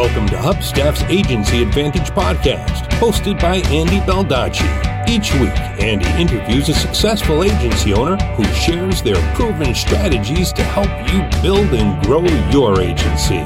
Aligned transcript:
Welcome 0.00 0.28
to 0.28 0.36
Hubstaff's 0.36 1.02
Agency 1.10 1.62
Advantage 1.62 2.08
podcast, 2.12 2.88
hosted 2.92 3.38
by 3.38 3.56
Andy 3.68 3.98
Baldacci. 3.98 4.64
Each 5.06 5.30
week, 5.34 5.54
Andy 5.78 6.08
interviews 6.18 6.70
a 6.70 6.74
successful 6.74 7.44
agency 7.44 7.92
owner 7.92 8.16
who 8.32 8.44
shares 8.54 9.02
their 9.02 9.16
proven 9.34 9.74
strategies 9.74 10.54
to 10.54 10.62
help 10.62 10.88
you 11.12 11.42
build 11.42 11.66
and 11.74 12.02
grow 12.06 12.24
your 12.50 12.80
agency. 12.80 13.40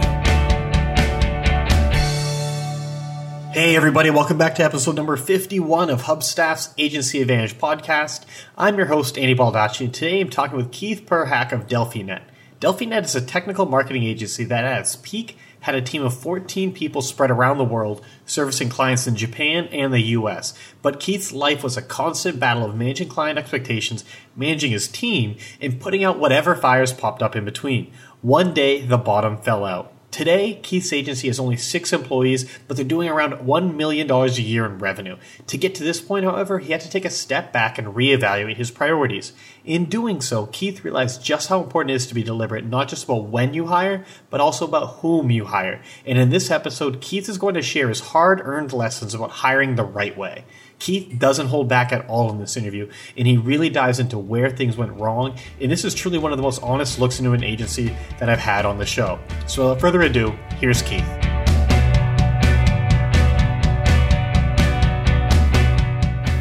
Hey, 3.50 3.75
everybody, 3.75 4.11
welcome 4.11 4.39
back 4.39 4.54
to 4.54 4.62
episode 4.62 4.94
number 4.94 5.16
51 5.16 5.90
of 5.90 6.02
Hubstaff's 6.02 6.72
Agency 6.79 7.21
Advantage 7.21 7.58
podcast. 7.58 8.26
I'm 8.57 8.76
your 8.76 8.86
host, 8.86 9.18
Andy 9.18 9.34
Baldacci, 9.34 9.86
and 9.86 9.93
today 9.93 10.21
I'm 10.21 10.30
talking 10.30 10.57
with 10.57 10.71
Keith 10.71 11.04
Perhac 11.04 11.50
of 11.50 11.66
DelfiNet. 11.66 12.22
DelfiNet 12.61 13.02
is 13.02 13.16
a 13.16 13.21
technical 13.21 13.66
marketing 13.66 14.04
agency 14.04 14.44
that 14.44 14.64
at 14.64 14.82
its 14.82 14.94
peak 14.94 15.36
had 15.64 15.75
a 15.75 15.81
team 15.81 16.03
of 16.03 16.14
14 16.14 16.75
people 16.75 17.00
spread 17.00 17.31
around 17.31 17.57
the 17.57 17.64
world 17.64 18.04
servicing 18.27 18.68
clients 18.68 19.07
in 19.07 19.17
Japan 19.17 19.67
and 19.73 19.95
the 19.95 20.00
US. 20.18 20.53
But 20.82 21.00
Keith's 21.00 21.32
life 21.32 21.64
was 21.64 21.79
a 21.79 21.82
constant 21.82 22.39
battle 22.39 22.67
of 22.67 22.77
managing 22.77 23.09
client 23.09 23.39
expectations, 23.39 24.04
managing 24.37 24.73
his 24.73 24.89
team, 24.89 25.37
and 25.63 25.81
putting 25.81 26.04
out 26.04 26.18
whatever 26.18 26.54
fires 26.54 26.93
popped 26.93 27.23
up 27.23 27.35
in 27.35 27.46
between. 27.46 27.90
One 28.21 28.53
day, 28.53 28.82
the 28.82 28.99
bottom 28.99 29.39
fell 29.39 29.64
out. 29.64 29.93
Today, 30.14 30.61
Keith's 30.63 30.93
agency 30.93 31.27
has 31.27 31.41
only 31.41 31.57
six 31.57 31.93
employees, 31.93 32.48
but 32.69 32.77
they're 32.77 32.86
doing 32.86 33.09
around 33.09 33.33
$1 33.33 33.75
million 33.75 34.09
a 34.09 34.28
year 34.28 34.64
in 34.64 34.78
revenue. 34.78 35.17
To 35.48 35.59
get 35.59 35.75
to 35.75 35.83
this 35.83 36.00
point, 36.00 36.25
however, 36.25 36.61
he 36.61 36.70
had 36.70 36.83
to 36.83 36.89
take 36.89 37.05
a 37.05 37.11
step 37.11 37.53
back 37.53 37.78
and 37.78 37.89
reevaluate 37.89 38.56
his 38.56 38.70
priorities. 38.70 39.33
In 39.64 39.87
doing 39.87 40.20
so, 40.20 40.47
Keith 40.47 40.84
realized 40.84 41.25
just 41.25 41.48
how 41.48 41.61
important 41.61 41.91
it 41.91 41.95
is 41.95 42.06
to 42.06 42.14
be 42.14 42.23
deliberate, 42.23 42.64
not 42.64 42.87
just 42.87 43.03
about 43.03 43.25
when 43.25 43.55
you 43.55 43.67
hire, 43.67 44.05
but 44.31 44.41
also 44.41 44.64
about 44.64 44.98
whom 44.98 45.33
you 45.33 45.47
hire. 45.47 45.83
And 46.06 46.17
in 46.17 46.31
this 46.31 46.49
episode, 46.49 47.01
Keith 47.01 47.28
is 47.28 47.37
going 47.37 47.55
to 47.55 47.62
share 47.62 47.89
his 47.89 47.99
hard 47.99 48.41
earned 48.41 48.73
lessons 48.73 49.15
about 49.15 49.31
hiring 49.31 49.75
the 49.75 49.83
right 49.83 50.17
way. 50.17 50.45
Keith 50.85 51.19
doesn't 51.19 51.47
hold 51.47 51.67
back 51.67 51.95
at 51.95 52.07
all 52.11 52.31
in 52.31 52.39
this 52.39 52.59
interview, 52.59 52.87
and 53.17 53.27
he 53.27 53.39
really 53.39 53.71
dives 53.71 54.01
into 54.01 54.19
where 54.19 54.51
things 54.51 54.77
went 54.77 54.93
wrong. 55.01 55.35
And 55.59 55.73
this 55.73 55.83
is 55.83 55.95
truly 55.95 56.19
one 56.19 56.31
of 56.31 56.37
the 56.37 56.43
most 56.43 56.63
honest 56.63 56.99
looks 56.99 57.19
into 57.19 57.33
an 57.33 57.43
agency 57.43 57.97
that 58.21 58.29
I've 58.29 58.39
had 58.39 58.67
on 58.67 58.77
the 58.77 58.85
show. 58.85 59.19
So, 59.47 59.62
without 59.62 59.81
further 59.81 60.03
ado, 60.03 60.33
here's 60.61 60.83
Keith. 60.83 61.09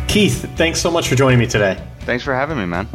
Keith, 0.10 0.46
thanks 0.58 0.82
so 0.82 0.92
much 0.92 1.08
for 1.08 1.16
joining 1.16 1.40
me 1.40 1.48
today. 1.48 1.82
Thanks 2.02 2.26
for 2.26 2.36
having 2.36 2.58
me, 2.58 2.66
man. 2.66 2.90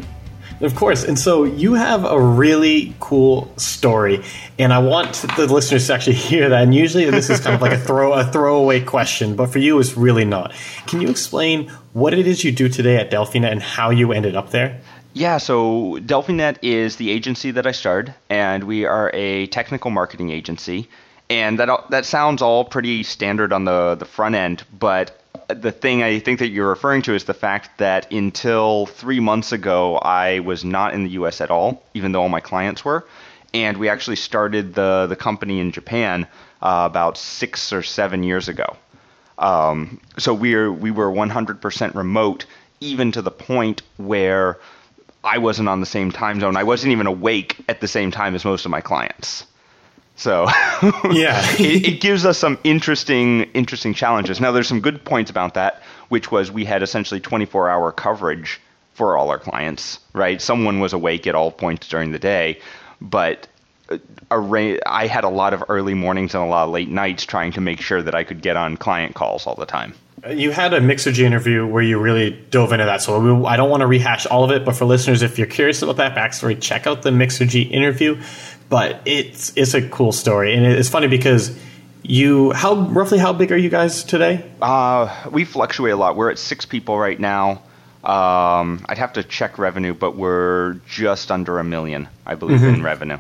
Of 0.61 0.75
course. 0.75 1.05
And 1.05 1.17
so 1.17 1.45
you 1.45 1.75
have 1.75 2.05
a 2.05 2.20
really 2.20 2.95
cool 2.98 3.53
story, 3.56 4.25
and 4.59 4.73
I 4.73 4.81
want 4.81 5.14
the 5.37 5.47
listeners 5.47 5.87
to 5.87 5.95
actually 5.95 6.17
hear 6.31 6.48
that. 6.48 6.62
And 6.62 6.75
usually 6.75 7.09
this 7.11 7.31
is 7.31 7.41
kind 7.41 7.55
of 7.55 7.62
like 7.62 7.73
a 7.73 7.78
throw 7.78 8.12
a 8.12 8.25
throwaway 8.25 8.81
question, 8.81 9.36
but 9.36 9.51
for 9.51 9.61
you 9.61 9.79
it's 9.79 9.97
really 9.97 10.25
not. 10.25 10.53
Can 10.86 11.01
you 11.01 11.09
explain 11.09 11.69
what 11.92 12.12
it 12.12 12.27
is 12.27 12.42
you 12.42 12.51
do 12.51 12.69
today 12.69 12.97
at 12.97 13.11
DelfiNet 13.11 13.51
and 13.51 13.62
how 13.62 13.91
you 13.91 14.12
ended 14.12 14.34
up 14.34 14.51
there? 14.51 14.81
Yeah, 15.14 15.39
so 15.39 15.98
DelfiNet 16.01 16.59
is 16.62 16.97
the 16.97 17.11
agency 17.11 17.51
that 17.53 17.67
I 17.67 17.73
started, 17.73 18.14
and 18.29 18.64
we 18.64 18.84
are 18.84 19.11
a 19.14 19.47
technical 19.48 19.91
marketing 19.91 20.31
agency. 20.31 20.89
And 21.31 21.59
that 21.59 21.91
that 21.91 22.05
sounds 22.05 22.42
all 22.42 22.64
pretty 22.64 23.03
standard 23.03 23.53
on 23.53 23.64
the 23.64 23.95
the 23.95 24.06
front 24.06 24.34
end, 24.34 24.64
but 24.77 25.23
the 25.49 25.73
thing 25.73 26.03
I 26.03 26.19
think 26.19 26.41
that 26.41 26.49
you're 26.49 26.69
referring 26.69 27.03
to 27.03 27.15
is 27.15 27.25
the 27.25 27.35
fact 27.35 27.79
that 27.79 28.13
until 28.13 28.87
three 28.87 29.21
months 29.21 29.53
ago, 29.53 29.97
I 29.97 30.41
was 30.41 30.65
not 30.65 30.95
in 30.95 31.05
the 31.05 31.11
U.S. 31.11 31.41
at 31.41 31.51
all, 31.51 31.83
even 31.95 32.13
though 32.13 32.23
all 32.23 32.29
my 32.29 32.41
clients 32.41 32.85
were. 32.85 33.07
And 33.55 33.79
we 33.79 33.89
actually 33.89 34.17
started 34.17 34.75
the 34.75 35.07
the 35.07 35.17
company 35.17 35.59
in 35.59 35.73
Japan 35.73 36.27
uh, 36.61 36.87
about 36.91 37.17
six 37.17 37.73
or 37.73 37.83
seven 37.83 38.23
years 38.23 38.49
ago. 38.49 38.77
Um, 39.39 40.01
so 40.19 40.35
we 40.35 40.55
are 40.55 40.71
we 40.71 40.91
were 40.91 41.11
100% 41.11 41.95
remote, 41.95 42.45
even 42.81 43.13
to 43.13 43.23
the 43.23 43.31
point 43.31 43.83
where 43.97 44.58
I 45.25 45.39
wasn't 45.39 45.69
on 45.69 45.81
the 45.81 45.87
same 45.87 46.13
time 46.13 46.41
zone. 46.41 46.57
I 46.57 46.64
wasn't 46.64 46.92
even 46.92 47.07
awake 47.07 47.57
at 47.69 47.81
the 47.81 47.89
same 47.89 48.11
time 48.11 48.35
as 48.35 48.45
most 48.45 48.67
of 48.67 48.70
my 48.70 48.83
clients. 48.83 49.47
So 50.18 50.46
yeah, 51.12 51.40
it, 51.58 51.86
it, 51.86 52.01
gives 52.01 52.27
us 52.27 52.36
some 52.39 52.58
interesting 52.64 53.42
interesting 53.55 53.95
challenges. 53.95 54.40
Now 54.40 54.51
there's 54.51 54.67
some 54.67 54.80
good 54.80 55.05
points 55.05 55.30
about 55.30 55.55
that, 55.55 55.80
which 56.08 56.33
was 56.33 56.51
we 56.51 56.64
had 56.64 56.83
essentially 56.83 57.20
24 57.20 57.70
hour 57.70 57.92
coverage 57.92 58.61
for 58.95 59.17
all 59.17 59.30
our 59.30 59.39
clients. 59.39 60.01
Right, 60.12 60.42
someone 60.42 60.80
was 60.80 60.92
awake 60.92 61.28
at 61.28 61.36
all 61.36 61.52
points 61.52 61.86
during 61.86 62.11
the 62.11 62.18
day, 62.18 62.61
but 63.01 63.46
uh, 63.89 63.98
array, 64.33 64.80
I 64.84 65.07
had 65.07 65.23
a 65.23 65.28
lot 65.28 65.55
of 65.55 65.62
early 65.68 65.95
mornings 65.95 66.34
and 66.34 66.42
a 66.42 66.46
lot 66.48 66.64
of 66.64 66.70
late 66.70 66.89
nights 66.89 67.24
trying 67.24 67.52
to 67.52 67.61
make 67.61 67.80
sure 67.80 68.02
that 68.02 68.17
I 68.17 68.24
could 68.24 68.42
get 68.42 68.57
on 68.57 68.77
client 68.77 69.14
calls 69.14 69.46
all 69.46 69.55
the 69.55 69.67
time. 69.67 69.95
You 70.28 70.51
had 70.51 70.74
a 70.74 70.80
Mixergy 70.80 71.20
interview 71.20 71.64
where 71.64 71.80
you 71.80 72.01
really 72.01 72.30
dove 72.51 72.73
into 72.73 72.84
that. 72.84 73.02
So 73.02 73.46
I 73.46 73.57
don't 73.57 73.70
want 73.70 73.83
to 73.83 73.86
rehash 73.86 74.27
all 74.27 74.42
of 74.42 74.51
it, 74.51 74.64
but 74.64 74.74
for 74.74 74.84
listeners, 74.84 75.23
if 75.23 75.39
you're 75.39 75.46
curious 75.46 75.80
about 75.80 75.98
that 75.98 76.17
backstory, 76.17 76.61
check 76.61 76.89
out 76.89 77.02
the 77.02 77.11
Mixergy 77.11 77.70
interview 77.70 78.20
but 78.68 79.01
it's 79.05 79.52
it's 79.56 79.74
a 79.74 79.89
cool 79.89 80.12
story, 80.12 80.55
and 80.55 80.67
it's 80.67 80.89
funny 80.89 81.06
because 81.06 81.56
you 82.02 82.52
how 82.52 82.74
roughly 82.74 83.18
how 83.18 83.33
big 83.33 83.52
are 83.52 83.56
you 83.56 83.70
guys 83.70 84.05
today? 84.05 84.51
Uh, 84.61 85.29
we 85.30 85.45
fluctuate 85.45 85.92
a 85.92 85.96
lot. 85.96 86.17
We're 86.17 86.30
at 86.30 86.39
six 86.39 86.64
people 86.64 86.98
right 86.98 87.18
now. 87.18 87.62
Um, 88.05 88.84
I'd 88.89 88.98
have 88.98 89.14
to 89.14 89.24
check 89.24 89.58
revenue, 89.58 89.92
but 89.92 90.17
we're 90.17 90.74
just 90.89 91.30
under 91.30 91.58
a 91.58 91.64
million, 91.64 92.08
I 92.24 92.36
believe, 92.36 92.61
mm-hmm. 92.61 92.77
in 92.77 92.83
revenue. 92.83 93.18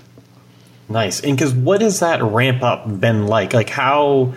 Nice. 0.88 1.20
And 1.20 1.36
because 1.36 1.52
what 1.52 1.82
has 1.82 2.00
that 2.00 2.22
ramp 2.22 2.62
up 2.62 3.00
been 3.00 3.26
like? 3.26 3.52
Like 3.52 3.68
how 3.68 4.34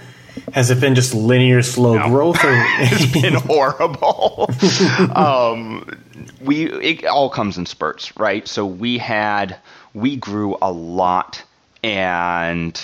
has 0.53 0.69
it 0.71 0.79
been 0.81 0.95
just 0.95 1.13
linear 1.13 1.61
slow 1.61 1.97
no. 1.97 2.09
growth? 2.09 2.43
Or 2.43 2.51
it's 2.53 3.13
been 3.13 3.33
horrible. 3.45 4.49
um, 5.15 5.89
we 6.43 6.65
it 6.71 7.05
all 7.05 7.29
comes 7.29 7.57
in 7.57 7.65
spurts, 7.65 8.15
right? 8.17 8.47
So 8.47 8.65
we 8.65 8.97
had 8.97 9.57
we 9.93 10.15
grew 10.15 10.57
a 10.61 10.71
lot 10.71 11.43
and 11.83 12.79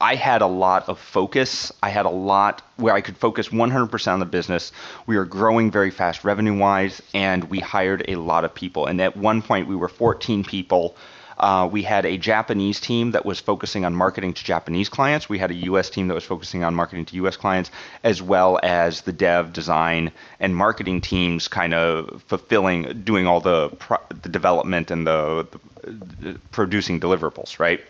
I 0.00 0.16
had 0.16 0.42
a 0.42 0.46
lot 0.46 0.88
of 0.88 0.98
focus. 0.98 1.72
I 1.82 1.88
had 1.88 2.04
a 2.04 2.10
lot 2.10 2.62
where 2.76 2.94
I 2.94 3.00
could 3.00 3.16
focus 3.16 3.48
100% 3.48 4.12
on 4.12 4.18
the 4.18 4.26
business. 4.26 4.72
We 5.06 5.16
were 5.16 5.24
growing 5.24 5.70
very 5.70 5.90
fast 5.90 6.24
revenue 6.24 6.58
wise, 6.58 7.00
and 7.14 7.44
we 7.44 7.60
hired 7.60 8.04
a 8.08 8.16
lot 8.16 8.44
of 8.44 8.54
people. 8.54 8.86
And 8.86 9.00
at 9.00 9.16
one 9.16 9.40
point, 9.40 9.68
we 9.68 9.76
were 9.76 9.88
14 9.88 10.44
people. 10.44 10.96
Uh, 11.38 11.68
we 11.70 11.82
had 11.82 12.06
a 12.06 12.16
Japanese 12.16 12.80
team 12.80 13.10
that 13.12 13.24
was 13.24 13.40
focusing 13.40 13.84
on 13.84 13.94
marketing 13.94 14.32
to 14.34 14.44
Japanese 14.44 14.88
clients. 14.88 15.28
We 15.28 15.38
had 15.38 15.50
a 15.50 15.54
US 15.54 15.90
team 15.90 16.08
that 16.08 16.14
was 16.14 16.24
focusing 16.24 16.64
on 16.64 16.74
marketing 16.74 17.04
to 17.06 17.16
US 17.26 17.36
clients, 17.36 17.70
as 18.02 18.22
well 18.22 18.60
as 18.62 19.02
the 19.02 19.12
dev, 19.12 19.52
design, 19.52 20.12
and 20.40 20.54
marketing 20.56 21.00
teams 21.00 21.48
kind 21.48 21.74
of 21.74 22.22
fulfilling, 22.28 23.02
doing 23.02 23.26
all 23.26 23.40
the, 23.40 23.70
pro- 23.78 23.98
the 24.22 24.28
development 24.28 24.90
and 24.90 25.06
the, 25.06 25.46
the 25.82 26.38
producing 26.52 27.00
deliverables, 27.00 27.58
right? 27.58 27.80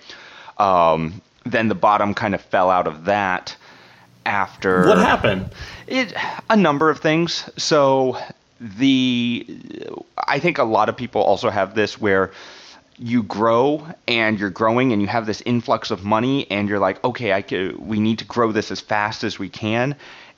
Um, 0.59 1.21
then 1.45 1.69
the 1.69 1.75
bottom 1.75 2.15
kind 2.15 2.35
of 2.35 2.41
fell 2.41 2.71
out 2.71 2.87
of 2.87 3.05
that 3.05 3.57
after 4.27 4.87
what 4.87 4.99
happened 4.99 5.51
it 5.87 6.15
a 6.49 6.57
number 6.57 6.89
of 6.89 6.99
things 6.99 7.49
so 7.59 8.17
the 8.59 9.47
i 10.17 10.39
think 10.39 10.57
a 10.57 10.65
lot 10.65 10.89
of 10.89 10.97
people 10.97 11.23
also 11.23 11.51
have 11.51 11.75
this 11.75 12.01
where 12.01 12.33
you 12.99 13.23
grow 13.23 13.87
and 14.07 14.39
you're 14.39 14.51
growing 14.51 14.93
and 14.93 15.03
you 15.03 15.09
have 15.09 15.27
this 15.27 15.43
influx 15.45 15.91
of 15.91 16.05
money 16.05 16.51
and 16.51 16.69
you're 16.69 16.79
like 16.79 17.03
okay 17.05 17.33
i 17.33 17.43
could, 17.43 17.77
we 17.79 17.99
need 17.99 18.19
to 18.19 18.25
grow 18.25 18.53
this 18.53 18.71
as 18.71 18.81
fast 18.81 19.25
as 19.25 19.39
we 19.39 19.49
can 19.49 19.97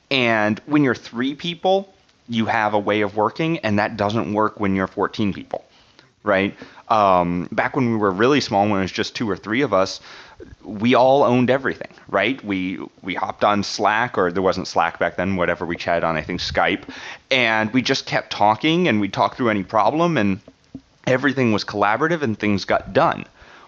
and 0.09 0.59
when 0.65 0.83
you're 0.83 0.95
three 0.95 1.35
people 1.35 1.93
you 2.27 2.45
have 2.45 2.73
a 2.73 2.79
way 2.79 3.01
of 3.01 3.15
working 3.15 3.59
and 3.59 3.79
that 3.79 3.97
doesn't 3.97 4.33
work 4.33 4.59
when 4.59 4.75
you're 4.75 4.87
14 4.87 5.33
people 5.33 5.65
right 6.23 6.57
um, 6.89 7.49
back 7.51 7.75
when 7.75 7.91
we 7.91 7.97
were 7.97 8.11
really 8.11 8.41
small, 8.41 8.67
when 8.67 8.79
it 8.79 8.83
was 8.83 8.91
just 8.91 9.15
two 9.15 9.29
or 9.29 9.35
three 9.35 9.61
of 9.61 9.73
us, 9.73 9.99
we 10.63 10.95
all 10.95 11.23
owned 11.23 11.49
everything, 11.49 11.91
right? 12.07 12.41
We 12.43 12.79
we 13.01 13.15
hopped 13.15 13.43
on 13.43 13.63
Slack, 13.63 14.17
or 14.17 14.31
there 14.31 14.41
wasn't 14.41 14.67
Slack 14.67 14.99
back 14.99 15.17
then. 15.17 15.35
Whatever 15.35 15.65
we 15.65 15.75
chatted 15.75 16.03
on, 16.03 16.15
I 16.15 16.21
think 16.21 16.39
Skype, 16.39 16.83
and 17.29 17.73
we 17.73 17.81
just 17.81 18.05
kept 18.05 18.31
talking, 18.31 18.87
and 18.87 19.01
we'd 19.01 19.13
talk 19.13 19.35
through 19.35 19.49
any 19.49 19.63
problem, 19.63 20.17
and 20.17 20.39
everything 21.07 21.51
was 21.51 21.63
collaborative, 21.63 22.21
and 22.21 22.37
things 22.37 22.65
got 22.65 22.93
done. 22.93 23.25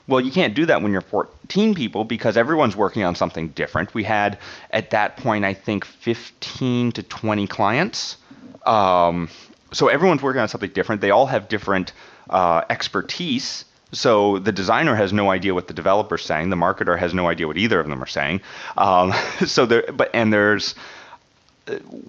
Well, 0.07 0.21
you 0.21 0.31
can't 0.31 0.55
do 0.55 0.65
that 0.65 0.81
when 0.81 0.91
you're 0.91 1.01
14 1.01 1.75
people 1.75 2.03
because 2.03 2.35
everyone's 2.35 2.75
working 2.75 3.03
on 3.03 3.13
something 3.15 3.49
different. 3.49 3.93
We 3.93 4.03
had 4.03 4.39
at 4.71 4.89
that 4.89 5.17
point, 5.17 5.45
I 5.45 5.53
think, 5.53 5.85
15 5.85 6.93
to 6.93 7.03
20 7.03 7.45
clients. 7.45 8.17
Um, 8.65 9.29
so 9.71 9.87
everyone's 9.87 10.23
working 10.23 10.41
on 10.41 10.47
something 10.47 10.71
different. 10.71 11.01
They 11.01 11.11
all 11.11 11.27
have 11.27 11.47
different 11.47 11.93
uh, 12.29 12.63
expertise. 12.71 13.65
So 13.91 14.39
the 14.39 14.51
designer 14.51 14.95
has 14.95 15.13
no 15.13 15.29
idea 15.29 15.53
what 15.53 15.67
the 15.67 15.73
developer's 15.73 16.23
saying. 16.23 16.49
The 16.49 16.55
marketer 16.55 16.97
has 16.97 17.13
no 17.13 17.27
idea 17.27 17.47
what 17.47 17.57
either 17.57 17.79
of 17.79 17.87
them 17.87 18.01
are 18.01 18.07
saying. 18.07 18.41
Um, 18.77 19.13
so 19.45 19.65
there, 19.65 19.83
but 19.91 20.09
and 20.13 20.33
there's 20.33 20.75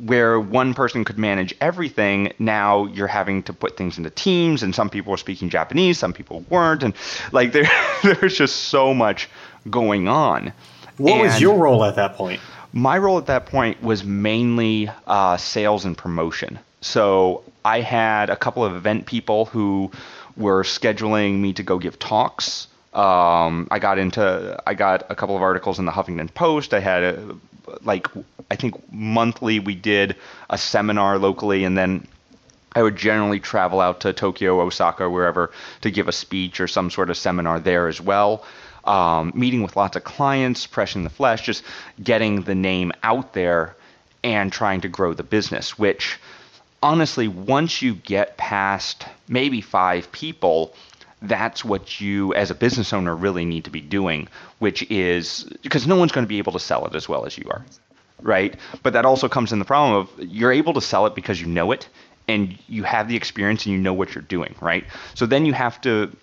where 0.05 0.41
one 0.41 0.75
person 0.75 1.05
could 1.05 1.19
manage 1.19 1.55
everything. 1.61 2.32
Now 2.38 2.87
you're 2.87 3.06
having 3.06 3.43
to 3.44 3.52
put 3.52 3.76
things 3.76 3.99
into 3.99 4.11
teams, 4.11 4.62
and 4.62 4.75
some 4.75 4.91
people 4.91 5.11
were 5.11 5.17
speaking 5.17 5.50
Japanese, 5.50 5.99
some 5.99 6.12
people 6.12 6.44
weren't, 6.49 6.82
and 6.82 6.94
like 7.32 7.52
there, 7.52 7.70
there's 8.02 8.37
just 8.37 8.56
so 8.64 8.94
much 8.94 9.29
going 9.69 10.08
on. 10.08 10.52
What 10.97 11.12
and 11.12 11.23
was 11.23 11.41
your 11.41 11.58
role 11.58 11.85
at 11.85 11.97
that 11.97 12.14
point? 12.14 12.41
My 12.73 12.99
role 12.99 13.19
at 13.19 13.26
that 13.26 13.47
point 13.47 13.82
was 13.82 14.05
mainly 14.05 14.91
uh, 15.06 15.37
sales 15.37 15.85
and 15.85 15.97
promotion. 15.97 16.58
So 16.81 17.43
I 17.64 17.81
had 17.81 18.31
a 18.31 18.37
couple 18.37 18.64
of 18.64 18.75
event 18.75 19.06
people 19.06 19.47
who 19.47 19.91
were 20.37 20.62
scheduling 20.62 21.41
me 21.41 21.52
to 21.55 21.62
go 21.62 21.79
give 21.79 21.99
talks. 21.99 22.69
Um, 22.92 23.69
I 23.70 23.78
got 23.78 23.98
into 23.98 24.60
I 24.66 24.75
got 24.75 25.06
a 25.10 25.14
couple 25.14 25.37
of 25.37 25.42
articles 25.42 25.78
in 25.78 25.84
the 25.84 25.92
Huffington 25.92 26.32
Post. 26.34 26.75
I 26.75 26.81
had 26.81 27.02
a, 27.02 27.37
like 27.82 28.08
I 28.50 28.56
think 28.56 28.75
monthly 28.92 29.60
we 29.60 29.76
did 29.76 30.16
a 30.48 30.58
seminar 30.58 31.19
locally, 31.19 31.64
and 31.64 31.78
then 31.78 32.08
I 32.75 32.82
would 32.82 32.96
generally 32.96 33.40
travel 33.40 33.81
out 33.81 34.00
to 34.00 34.12
Tokyo, 34.12 34.60
Osaka, 34.60 35.08
wherever 35.08 35.50
to 35.82 35.90
give 35.90 36.08
a 36.08 36.12
speech 36.12 36.60
or 36.60 36.66
some 36.66 36.90
sort 36.90 37.10
of 37.10 37.16
seminar 37.16 37.60
there 37.60 37.88
as 37.88 38.00
well. 38.00 38.44
Um, 38.84 39.32
meeting 39.34 39.62
with 39.62 39.76
lots 39.76 39.96
of 39.96 40.04
clients, 40.04 40.66
pressing 40.66 41.04
the 41.04 41.10
flesh, 41.10 41.42
just 41.42 41.62
getting 42.02 42.42
the 42.42 42.54
name 42.54 42.92
out 43.02 43.34
there 43.34 43.76
and 44.25 44.52
trying 44.52 44.81
to 44.81 44.88
grow 44.88 45.14
the 45.14 45.22
business, 45.22 45.78
which 45.78 46.19
honestly, 46.82 47.28
once 47.28 47.82
you 47.82 47.94
get 47.94 48.37
past 48.37 49.06
maybe 49.28 49.60
five 49.60 50.10
people, 50.12 50.75
that's 51.22 51.64
what 51.64 52.00
you, 52.00 52.34
as 52.34 52.50
a 52.50 52.55
business 52.55 52.93
owner, 52.93 53.14
really 53.14 53.44
need 53.44 53.64
to 53.64 53.70
be 53.70 53.81
doing, 53.81 54.28
which 54.58 54.88
is 54.90 55.44
because 55.62 55.87
no 55.87 55.96
one's 55.96 56.12
going 56.12 56.25
to 56.25 56.28
be 56.28 56.38
able 56.38 56.52
to 56.52 56.61
sell 56.61 56.87
it 56.87 56.94
as 56.94 57.08
well 57.08 57.26
as 57.26 57.37
you 57.37 57.44
are, 57.50 57.64
right? 58.22 58.56
But 58.82 58.94
that 58.94 59.05
also 59.05 59.28
comes 59.28 59.52
in 59.52 59.58
the 59.58 59.64
problem 59.64 59.96
of 59.96 60.11
you're 60.19 60.52
able 60.52 60.75
to 60.75 60.81
sell 60.81 61.06
it 61.06 61.14
because 61.14 61.40
you 61.40 61.46
know 61.46 61.72
it 61.72 61.88
and 62.28 62.56
you 62.69 62.84
have 62.84 63.08
the 63.08 63.17
experience 63.17 63.67
and 63.67 63.75
you 63.75 63.81
know 63.81 63.93
what 63.93 64.14
you're 64.14 64.22
doing, 64.22 64.55
right? 64.61 64.84
So 65.14 65.26
then 65.26 65.44
you 65.44 65.52
have 65.52 65.81
to, 65.82 66.14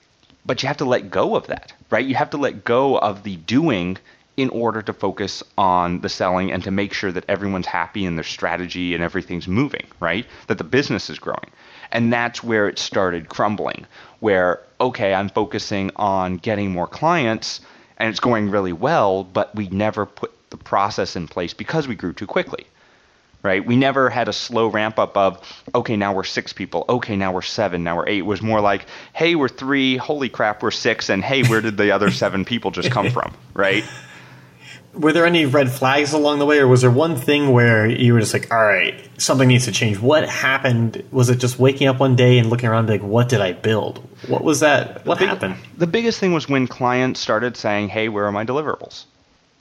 but 0.45 0.63
you 0.63 0.67
have 0.67 0.77
to 0.77 0.85
let 0.85 1.11
go 1.11 1.35
of 1.35 1.47
that, 1.47 1.73
right? 1.91 2.05
You 2.05 2.15
have 2.15 2.31
to 2.31 2.37
let 2.37 2.63
go 2.63 2.97
of 2.97 3.23
the 3.23 3.35
doing 3.35 3.97
in 4.37 4.49
order 4.49 4.83
to 4.83 4.93
focus 4.93 5.43
on 5.57 5.99
the 6.01 6.09
selling 6.09 6.51
and 6.51 6.63
to 6.63 6.71
make 6.71 6.93
sure 6.93 7.11
that 7.11 7.25
everyone's 7.27 7.65
happy 7.65 8.05
and 8.05 8.17
their 8.17 8.23
strategy 8.23 8.93
and 8.93 9.03
everything's 9.03 9.47
moving, 9.47 9.85
right? 9.99 10.25
That 10.45 10.59
the 10.59 10.63
business 10.63 11.09
is 11.09 11.17
growing. 11.17 11.49
And 11.91 12.13
that's 12.13 12.43
where 12.43 12.69
it 12.69 12.77
started 12.77 13.29
crumbling, 13.29 13.85
where, 14.19 14.61
okay, 14.79 15.13
I'm 15.13 15.29
focusing 15.29 15.91
on 15.95 16.37
getting 16.37 16.71
more 16.71 16.87
clients 16.87 17.61
and 17.97 18.09
it's 18.09 18.19
going 18.19 18.49
really 18.49 18.73
well, 18.73 19.23
but 19.23 19.53
we 19.55 19.67
never 19.69 20.05
put 20.05 20.31
the 20.49 20.57
process 20.57 21.15
in 21.15 21.27
place 21.27 21.53
because 21.53 21.87
we 21.87 21.95
grew 21.95 22.13
too 22.13 22.27
quickly. 22.27 22.67
Right? 23.43 23.65
We 23.65 23.75
never 23.75 24.09
had 24.09 24.27
a 24.27 24.33
slow 24.33 24.67
ramp 24.67 24.99
up 24.99 25.15
of, 25.15 25.63
okay, 25.73 25.95
now 25.95 26.13
we're 26.13 26.23
six 26.23 26.53
people. 26.53 26.85
Okay, 26.89 27.15
now 27.15 27.31
we're 27.31 27.43
seven. 27.43 27.83
Now 27.83 27.97
we're 27.97 28.07
eight. 28.07 28.19
It 28.19 28.25
was 28.25 28.41
more 28.41 28.59
like, 28.59 28.87
hey, 29.13 29.35
we're 29.35 29.47
three. 29.47 29.95
Holy 29.95 30.27
crap, 30.27 30.63
we're 30.63 30.71
six. 30.71 31.09
And 31.09 31.23
hey, 31.23 31.43
where 31.43 31.61
did 31.61 31.77
the 31.77 31.91
other 31.91 32.11
seven 32.11 32.45
people 32.45 32.71
just 32.71 32.91
come 32.91 33.09
from? 33.11 33.33
Right? 33.53 33.85
Were 34.93 35.13
there 35.13 35.25
any 35.25 35.45
red 35.45 35.71
flags 35.71 36.13
along 36.13 36.39
the 36.39 36.45
way, 36.45 36.59
or 36.59 36.67
was 36.67 36.81
there 36.81 36.91
one 36.91 37.15
thing 37.15 37.51
where 37.51 37.87
you 37.87 38.13
were 38.13 38.19
just 38.19 38.33
like, 38.33 38.51
all 38.51 38.63
right, 38.63 38.95
something 39.17 39.47
needs 39.47 39.65
to 39.65 39.71
change? 39.71 39.99
What 39.99 40.27
happened? 40.27 41.03
Was 41.11 41.29
it 41.29 41.37
just 41.37 41.59
waking 41.59 41.87
up 41.87 41.99
one 41.99 42.15
day 42.15 42.39
and 42.39 42.49
looking 42.49 42.69
around 42.69 42.89
like, 42.89 43.03
what 43.03 43.29
did 43.29 43.41
I 43.41 43.53
build? 43.53 43.99
What 44.27 44.43
was 44.43 44.61
that? 44.61 45.05
What 45.05 45.19
big, 45.19 45.27
happened? 45.27 45.55
The 45.77 45.87
biggest 45.87 46.19
thing 46.19 46.33
was 46.33 46.49
when 46.49 46.67
clients 46.67 47.19
started 47.19 47.57
saying, 47.57 47.89
hey, 47.89 48.09
where 48.09 48.25
are 48.25 48.31
my 48.31 48.45
deliverables? 48.45 49.05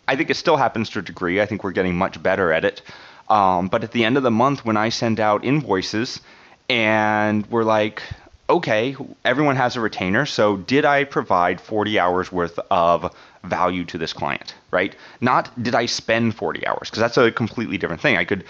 I 0.08 0.16
think 0.16 0.30
it 0.30 0.36
still 0.36 0.56
happens 0.56 0.90
to 0.90 1.00
a 1.00 1.02
degree. 1.02 1.40
I 1.40 1.46
think 1.46 1.64
we're 1.64 1.72
getting 1.72 1.96
much 1.96 2.22
better 2.22 2.52
at 2.52 2.64
it. 2.64 2.82
Um, 3.28 3.68
but 3.68 3.82
at 3.82 3.92
the 3.92 4.04
end 4.04 4.16
of 4.16 4.22
the 4.22 4.30
month, 4.30 4.64
when 4.64 4.76
I 4.76 4.88
send 4.88 5.20
out 5.20 5.44
invoices 5.44 6.20
and 6.68 7.46
we're 7.48 7.64
like, 7.64 8.02
okay, 8.48 8.96
everyone 9.24 9.56
has 9.56 9.76
a 9.76 9.80
retainer, 9.80 10.26
so 10.26 10.56
did 10.56 10.84
I 10.84 11.04
provide 11.04 11.60
40 11.60 11.98
hours 11.98 12.30
worth 12.30 12.58
of 12.70 13.14
value 13.44 13.84
to 13.86 13.98
this 13.98 14.12
client, 14.12 14.54
right? 14.70 14.94
Not 15.20 15.50
did 15.62 15.74
I 15.74 15.86
spend 15.86 16.34
40 16.34 16.66
hours 16.66 16.90
because 16.90 17.00
that's 17.00 17.16
a 17.16 17.30
completely 17.30 17.78
different 17.78 18.02
thing. 18.02 18.16
I 18.16 18.24
could 18.24 18.44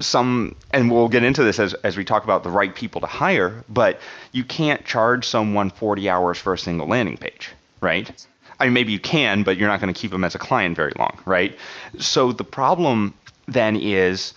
some 0.00 0.56
and 0.72 0.90
we'll 0.90 1.08
get 1.08 1.24
into 1.24 1.42
this 1.42 1.58
as 1.58 1.74
as 1.74 1.96
we 1.96 2.04
talk 2.04 2.24
about 2.24 2.42
the 2.42 2.50
right 2.50 2.74
people 2.74 3.00
to 3.00 3.06
hire, 3.06 3.64
but 3.68 4.00
you 4.32 4.44
can't 4.44 4.84
charge 4.84 5.26
someone 5.26 5.70
40 5.70 6.08
hours 6.08 6.38
for 6.38 6.52
a 6.52 6.58
single 6.58 6.86
landing 6.86 7.16
page, 7.16 7.50
right? 7.80 8.26
I 8.60 8.64
mean 8.64 8.74
maybe 8.74 8.92
you 8.92 9.00
can, 9.00 9.42
but 9.42 9.56
you're 9.56 9.68
not 9.68 9.80
going 9.80 9.92
to 9.92 9.98
keep 9.98 10.10
them 10.10 10.24
as 10.24 10.34
a 10.34 10.38
client 10.38 10.76
very 10.76 10.92
long, 10.98 11.18
right? 11.24 11.56
So 11.98 12.32
the 12.32 12.44
problem 12.44 13.14
then 13.46 13.76
is 13.76 14.34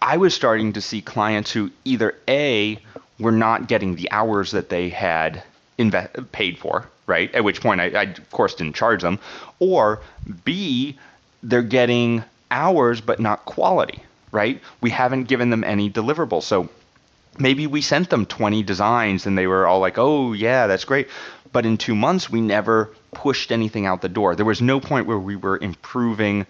I 0.00 0.16
was 0.16 0.34
starting 0.34 0.72
to 0.74 0.80
see 0.80 1.02
clients 1.02 1.50
who 1.50 1.70
either 1.84 2.14
A 2.28 2.78
were 3.18 3.32
not 3.32 3.68
getting 3.68 3.96
the 3.96 4.10
hours 4.10 4.52
that 4.52 4.68
they 4.68 4.88
had 4.88 5.42
inve- 5.78 6.30
paid 6.32 6.58
for, 6.58 6.88
right? 7.06 7.34
At 7.34 7.44
which 7.44 7.60
point 7.60 7.80
I, 7.80 7.86
I, 7.86 8.02
of 8.02 8.30
course, 8.30 8.54
didn't 8.54 8.76
charge 8.76 9.02
them. 9.02 9.18
Or 9.58 10.00
B, 10.44 10.98
they're 11.42 11.62
getting 11.62 12.24
hours 12.50 13.00
but 13.00 13.20
not 13.20 13.44
quality, 13.44 14.02
right? 14.32 14.60
We 14.80 14.90
haven't 14.90 15.24
given 15.24 15.50
them 15.50 15.64
any 15.64 15.90
deliverables. 15.90 16.44
So 16.44 16.68
maybe 17.38 17.66
we 17.66 17.80
sent 17.80 18.10
them 18.10 18.26
20 18.26 18.62
designs 18.62 19.26
and 19.26 19.36
they 19.36 19.46
were 19.46 19.66
all 19.66 19.80
like, 19.80 19.98
oh, 19.98 20.32
yeah, 20.32 20.66
that's 20.66 20.84
great. 20.84 21.08
But 21.52 21.66
in 21.66 21.78
two 21.78 21.94
months, 21.94 22.28
we 22.28 22.40
never 22.40 22.90
pushed 23.12 23.52
anything 23.52 23.86
out 23.86 24.02
the 24.02 24.08
door. 24.08 24.34
There 24.36 24.44
was 24.44 24.60
no 24.60 24.80
point 24.80 25.06
where 25.06 25.18
we 25.18 25.36
were 25.36 25.56
improving 25.56 26.46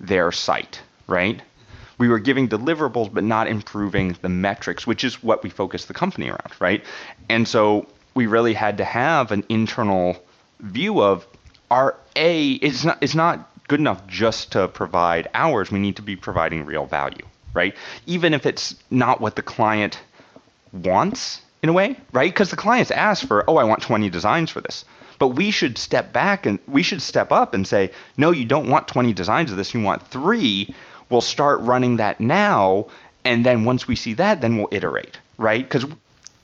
their 0.00 0.32
site, 0.32 0.80
right? 1.06 1.40
We 2.00 2.08
were 2.08 2.18
giving 2.18 2.48
deliverables, 2.48 3.12
but 3.12 3.24
not 3.24 3.46
improving 3.46 4.16
the 4.22 4.28
metrics, 4.28 4.86
which 4.86 5.04
is 5.04 5.22
what 5.22 5.42
we 5.44 5.50
focus 5.50 5.84
the 5.84 5.94
company 5.94 6.28
around, 6.28 6.52
right? 6.58 6.82
And 7.28 7.46
so 7.46 7.86
we 8.14 8.26
really 8.26 8.54
had 8.54 8.78
to 8.78 8.84
have 8.84 9.30
an 9.30 9.44
internal 9.48 10.16
view 10.60 11.02
of 11.02 11.26
our 11.70 11.96
a 12.16 12.52
it's 12.52 12.84
not 12.84 12.98
it's 13.00 13.14
not 13.14 13.48
good 13.68 13.80
enough 13.80 14.04
just 14.08 14.52
to 14.52 14.66
provide 14.66 15.28
hours. 15.34 15.70
We 15.70 15.78
need 15.78 15.96
to 15.96 16.02
be 16.02 16.16
providing 16.16 16.64
real 16.64 16.86
value 16.86 17.26
right? 17.54 17.74
Even 18.06 18.34
if 18.34 18.46
it's 18.46 18.74
not 18.90 19.20
what 19.20 19.36
the 19.36 19.42
client 19.42 20.00
wants 20.72 21.42
in 21.62 21.68
a 21.68 21.72
way 21.72 21.96
right? 22.12 22.32
Because 22.32 22.50
the 22.50 22.56
clients 22.56 22.90
ask 22.90 23.26
for 23.26 23.44
oh 23.48 23.56
i 23.56 23.64
want 23.64 23.82
20 23.82 24.10
designs 24.10 24.50
for 24.50 24.60
this. 24.60 24.84
But 25.18 25.28
we 25.28 25.50
should 25.50 25.76
step 25.76 26.14
back 26.14 26.46
and 26.46 26.58
we 26.66 26.82
should 26.82 27.02
step 27.02 27.30
up 27.30 27.54
and 27.54 27.66
say 27.66 27.90
no 28.16 28.30
you 28.30 28.44
don't 28.44 28.68
want 28.68 28.88
20 28.88 29.12
designs 29.12 29.50
of 29.50 29.56
this. 29.56 29.74
You 29.74 29.82
want 29.82 30.06
3 30.08 30.74
we'll 31.10 31.20
start 31.20 31.60
running 31.60 31.96
that 31.96 32.20
now 32.20 32.86
and 33.24 33.44
then 33.44 33.64
once 33.64 33.86
we 33.86 33.96
see 33.96 34.14
that 34.14 34.40
then 34.40 34.56
we'll 34.56 34.68
iterate 34.70 35.18
right 35.38 35.62
because 35.62 35.84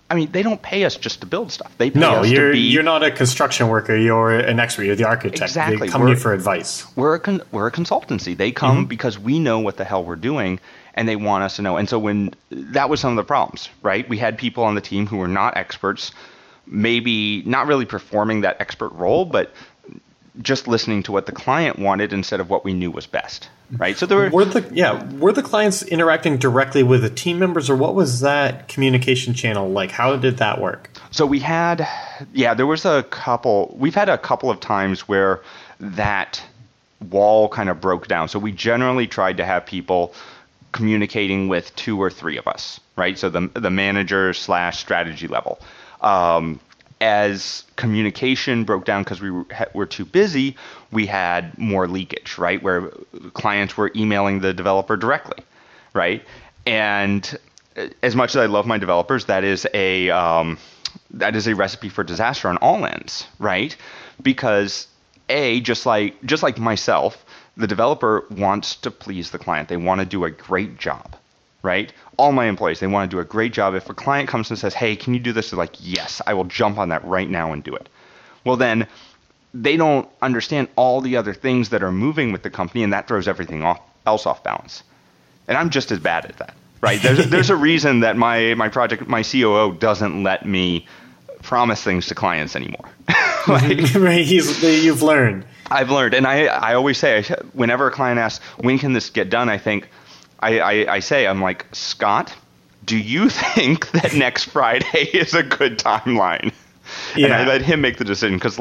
I 0.09 0.15
mean, 0.15 0.31
they 0.31 0.43
don't 0.43 0.63
pay 0.63 0.85
us 0.85 0.97
just 0.97 1.21
to 1.21 1.27
build 1.27 1.51
stuff. 1.51 1.77
They 1.79 1.91
pay 1.91 1.99
no, 1.99 2.21
us 2.21 2.31
you're, 2.31 2.49
to 2.49 2.53
be. 2.53 2.61
you're 2.61 2.85
not 2.85 3.03
a 3.03 3.11
construction 3.11 3.69
worker. 3.69 3.97
You're 3.97 4.39
an 4.39 4.61
expert. 4.61 4.85
You're 4.85 4.95
the 4.95 5.07
architect. 5.07 5.43
Exactly. 5.43 5.79
They 5.79 5.89
come 5.89 6.03
we're, 6.03 6.11
you 6.11 6.17
for 6.17 6.33
advice. 6.33 6.87
We're 6.97 7.17
a 7.17 7.21
con- 7.21 7.43
we're 7.51 7.67
a 7.67 7.73
consultancy. 7.73 8.37
They 8.37 8.53
come 8.53 8.79
mm-hmm. 8.79 8.87
because 8.87 9.19
we 9.19 9.41
know 9.41 9.59
what 9.59 9.79
the 9.79 9.85
hell 9.85 10.05
we're 10.05 10.15
doing, 10.15 10.61
and 10.95 11.09
they 11.09 11.17
want 11.17 11.43
us 11.43 11.57
to 11.57 11.63
know. 11.63 11.77
And 11.77 11.89
so 11.89 11.99
when 11.99 12.35
that 12.51 12.89
was 12.89 13.01
some 13.01 13.11
of 13.11 13.17
the 13.17 13.25
problems, 13.25 13.69
right? 13.83 14.09
We 14.09 14.17
had 14.17 14.39
people 14.39 14.63
on 14.63 14.77
the 14.77 14.81
team 14.81 15.09
who 15.09 15.17
were 15.17 15.29
not 15.29 15.57
experts, 15.57 16.13
maybe 16.67 17.43
not 17.43 17.67
really 17.67 17.85
performing 17.85 18.43
that 18.43 18.61
expert 18.61 18.91
role, 18.91 19.25
but 19.25 19.53
just 20.43 20.69
listening 20.69 21.03
to 21.05 21.13
what 21.13 21.27
the 21.27 21.33
client 21.33 21.79
wanted 21.79 22.13
instead 22.13 22.41
of 22.41 22.51
what 22.51 22.65
we 22.65 22.75
knew 22.75 22.91
was 22.91 23.07
best 23.07 23.49
right? 23.77 23.97
So 23.97 24.07
there 24.07 24.19
were, 24.19 24.31
were 24.31 24.45
the 24.45 24.69
yeah 24.75 25.13
were 25.15 25.33
the 25.33 25.43
clients 25.43 25.83
interacting 25.83 26.37
directly 26.37 26.83
with 26.83 27.03
the 27.03 27.11
team 27.11 27.39
members 27.39 27.69
or 27.69 27.77
what 27.77 27.95
was 27.95 28.21
that 28.21 28.69
communication 28.69 29.35
channel 29.35 29.69
like? 29.69 29.91
How 29.91 30.17
did 30.17 30.39
that 30.39 30.61
work? 30.61 30.91
So 31.11 31.27
we 31.27 31.41
had 31.41 31.89
yeah 32.33 32.55
there 32.55 32.67
was 32.67 32.85
a 32.85 33.03
couple 33.05 33.75
we've 33.79 33.95
had 33.95 34.09
a 34.09 34.19
couple 34.19 34.51
of 34.51 34.61
times 34.61 35.09
where 35.09 35.43
that 35.81 36.43
wall 37.11 37.49
kind 37.49 37.69
of 37.69 37.81
broke 37.81 38.09
down. 38.09 38.29
So 38.29 38.39
we 38.39 38.53
generally 38.53 39.07
tried 39.07 39.39
to 39.39 39.45
have 39.45 39.67
people 39.67 40.15
communicating 40.73 41.49
with 41.49 41.75
two 41.75 42.01
or 42.01 42.11
three 42.11 42.37
of 42.37 42.47
us 42.47 42.81
right? 42.97 43.19
So 43.19 43.29
the 43.29 43.51
the 43.55 43.71
manager 43.71 44.33
slash 44.33 44.79
strategy 44.79 45.29
level. 45.29 45.61
Um, 46.01 46.61
as 47.01 47.65
communication 47.77 48.65
broke 48.65 48.85
down 48.85 49.03
because 49.03 49.21
we 49.21 49.31
were, 49.75 49.87
too 49.87 50.05
busy, 50.05 50.57
we 50.91 51.07
had 51.07 51.57
more 51.59 51.87
leakage, 51.87 52.39
right? 52.39 52.63
Where 52.63 52.91
clients 53.35 53.77
were 53.77 53.93
emailing 53.95 54.41
the 54.41 54.55
developer 54.55 54.97
directly, 54.97 55.45
right? 55.93 56.23
And 56.65 57.39
as 58.03 58.17
much 58.17 58.31
as 58.31 58.37
I 58.37 58.47
love 58.47 58.67
my 58.67 58.79
developers, 58.79 59.27
that 59.27 59.45
is 59.45 59.67
a 59.75 60.11
um, 60.11 60.59
that 61.11 61.37
is 61.37 61.47
a 61.47 61.55
recipe 61.55 61.89
for 61.89 62.03
disaster 62.03 62.49
on 62.49 62.57
all 62.59 62.87
ends, 62.87 63.27
right? 63.39 63.77
Because 64.23 64.89
a 65.29 65.61
just 65.61 65.87
like 65.87 66.23
just 66.25 66.43
like 66.43 66.59
myself, 66.59 67.25
the 67.57 67.67
developer 67.67 68.25
wants 68.31 68.77
to 68.77 68.91
please 68.91 69.31
the 69.31 69.39
client. 69.39 69.69
They 69.69 69.77
want 69.77 70.01
to 70.01 70.07
do 70.07 70.25
a 70.25 70.31
great 70.31 70.79
job, 70.79 71.17
right? 71.67 71.93
All 72.17 72.33
my 72.33 72.47
employees, 72.47 72.81
they 72.81 72.87
want 72.87 73.11
to 73.11 73.15
do 73.15 73.21
a 73.21 73.25
great 73.25 73.53
job. 73.53 73.75
If 73.75 73.91
a 73.91 73.95
client 73.95 74.29
comes 74.29 74.49
and 74.49 74.59
says, 74.59 74.73
"Hey, 74.73 74.97
can 74.97 75.13
you 75.13 75.21
do 75.21 75.33
this?" 75.33 75.51
They're 75.51 75.59
like, 75.59 75.75
"Yes, 75.81 76.23
I 76.27 76.33
will 76.33 76.45
jump 76.45 76.79
on 76.79 76.89
that 76.91 77.05
right 77.05 77.29
now 77.29 77.53
and 77.53 77.63
do 77.63 77.75
it." 77.75 77.89
Well, 78.45 78.57
then 78.57 78.87
they 79.53 79.77
don't 79.77 80.09
understand 80.23 80.69
all 80.77 81.01
the 81.01 81.17
other 81.17 81.35
things 81.35 81.71
that 81.71 81.83
are 81.83 81.93
moving 81.93 82.33
with 82.33 82.43
the 82.43 82.51
company, 82.51 82.85
and 82.85 82.93
that 82.93 83.09
throws 83.09 83.29
everything 83.29 83.63
off, 83.65 83.81
else 84.07 84.25
off 84.25 84.43
balance. 84.43 84.85
And 85.49 85.59
I'm 85.59 85.71
just 85.71 85.91
as 85.91 85.99
bad 85.99 86.25
at 86.25 86.37
that, 86.39 86.55
right? 86.81 87.03
There's 87.03 87.27
there's 87.35 87.51
a 87.51 87.57
reason 87.57 88.01
that 88.01 88.17
my 88.17 88.55
my 88.55 88.69
project 88.69 89.07
my 89.09 89.23
COO 89.23 89.75
doesn't 89.75 90.23
let 90.23 90.47
me 90.47 90.87
promise 91.43 91.83
things 91.83 92.07
to 92.07 92.15
clients 92.15 92.57
anymore. 92.57 92.89
like, 93.49 93.95
right, 93.95 94.25
you've 94.25 95.03
learned. 95.03 95.45
I've 95.69 95.91
learned, 95.91 96.15
and 96.15 96.27
I 96.27 96.47
I 96.47 96.75
always 96.75 96.99
say 96.99 97.25
whenever 97.53 97.89
a 97.89 97.91
client 97.91 98.21
asks 98.21 98.45
when 98.59 98.79
can 98.79 98.93
this 98.93 99.11
get 99.11 99.31
done, 99.31 99.49
I 99.49 99.59
think 99.59 99.89
I, 100.41 100.61
I, 100.61 100.95
I 100.95 100.99
say 101.01 101.27
I'm 101.27 101.41
like 101.41 101.67
Scott, 101.73 102.35
do 102.85 102.97
you 102.97 103.29
think 103.55 103.91
that 103.93 104.15
next 104.15 104.45
Friday 104.45 105.03
is 105.13 105.35
a 105.35 105.43
good 105.43 105.79
timeline? 105.79 106.53
Yeah. 107.17 107.27
And 107.27 107.35
I 107.35 107.47
let 107.47 107.63
him 107.63 107.81
make 107.81 107.99
the 107.99 108.05
decision 108.05 108.39
because 108.39 108.57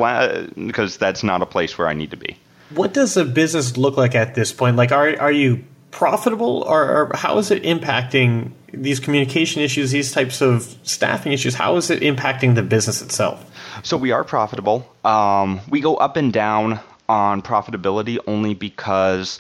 because 0.55 0.97
that's 0.97 1.23
not 1.23 1.41
a 1.41 1.45
place 1.45 1.77
where 1.77 1.87
I 1.87 1.93
need 1.93 2.11
to 2.11 2.17
be. 2.17 2.37
What 2.71 2.93
does 2.93 3.15
a 3.15 3.23
business 3.23 3.77
look 3.77 3.97
like 3.97 4.15
at 4.15 4.33
this 4.33 4.51
point? 4.51 4.75
Like, 4.75 4.91
are 4.91 5.19
are 5.19 5.31
you 5.31 5.63
profitable, 5.95 6.63
or, 6.67 6.83
or 6.83 7.11
how 7.15 7.37
is 7.37 7.51
it 7.51 7.63
impacting 7.63 8.51
these 8.73 8.99
communication 8.99 9.61
issues, 9.61 9.91
these 9.91 10.11
types 10.11 10.41
of 10.41 10.75
staffing 10.83 11.31
issues? 11.31 11.55
How 11.55 11.77
is 11.77 11.89
it 11.89 12.01
impacting 12.01 12.55
the 12.55 12.63
business 12.63 13.01
itself? 13.01 13.49
So 13.81 13.95
we 13.95 14.11
are 14.11 14.25
profitable. 14.25 14.91
Um, 15.05 15.61
we 15.69 15.79
go 15.79 15.95
up 15.95 16.17
and 16.17 16.33
down 16.33 16.81
on 17.07 17.41
profitability 17.41 18.17
only 18.27 18.53
because 18.53 19.39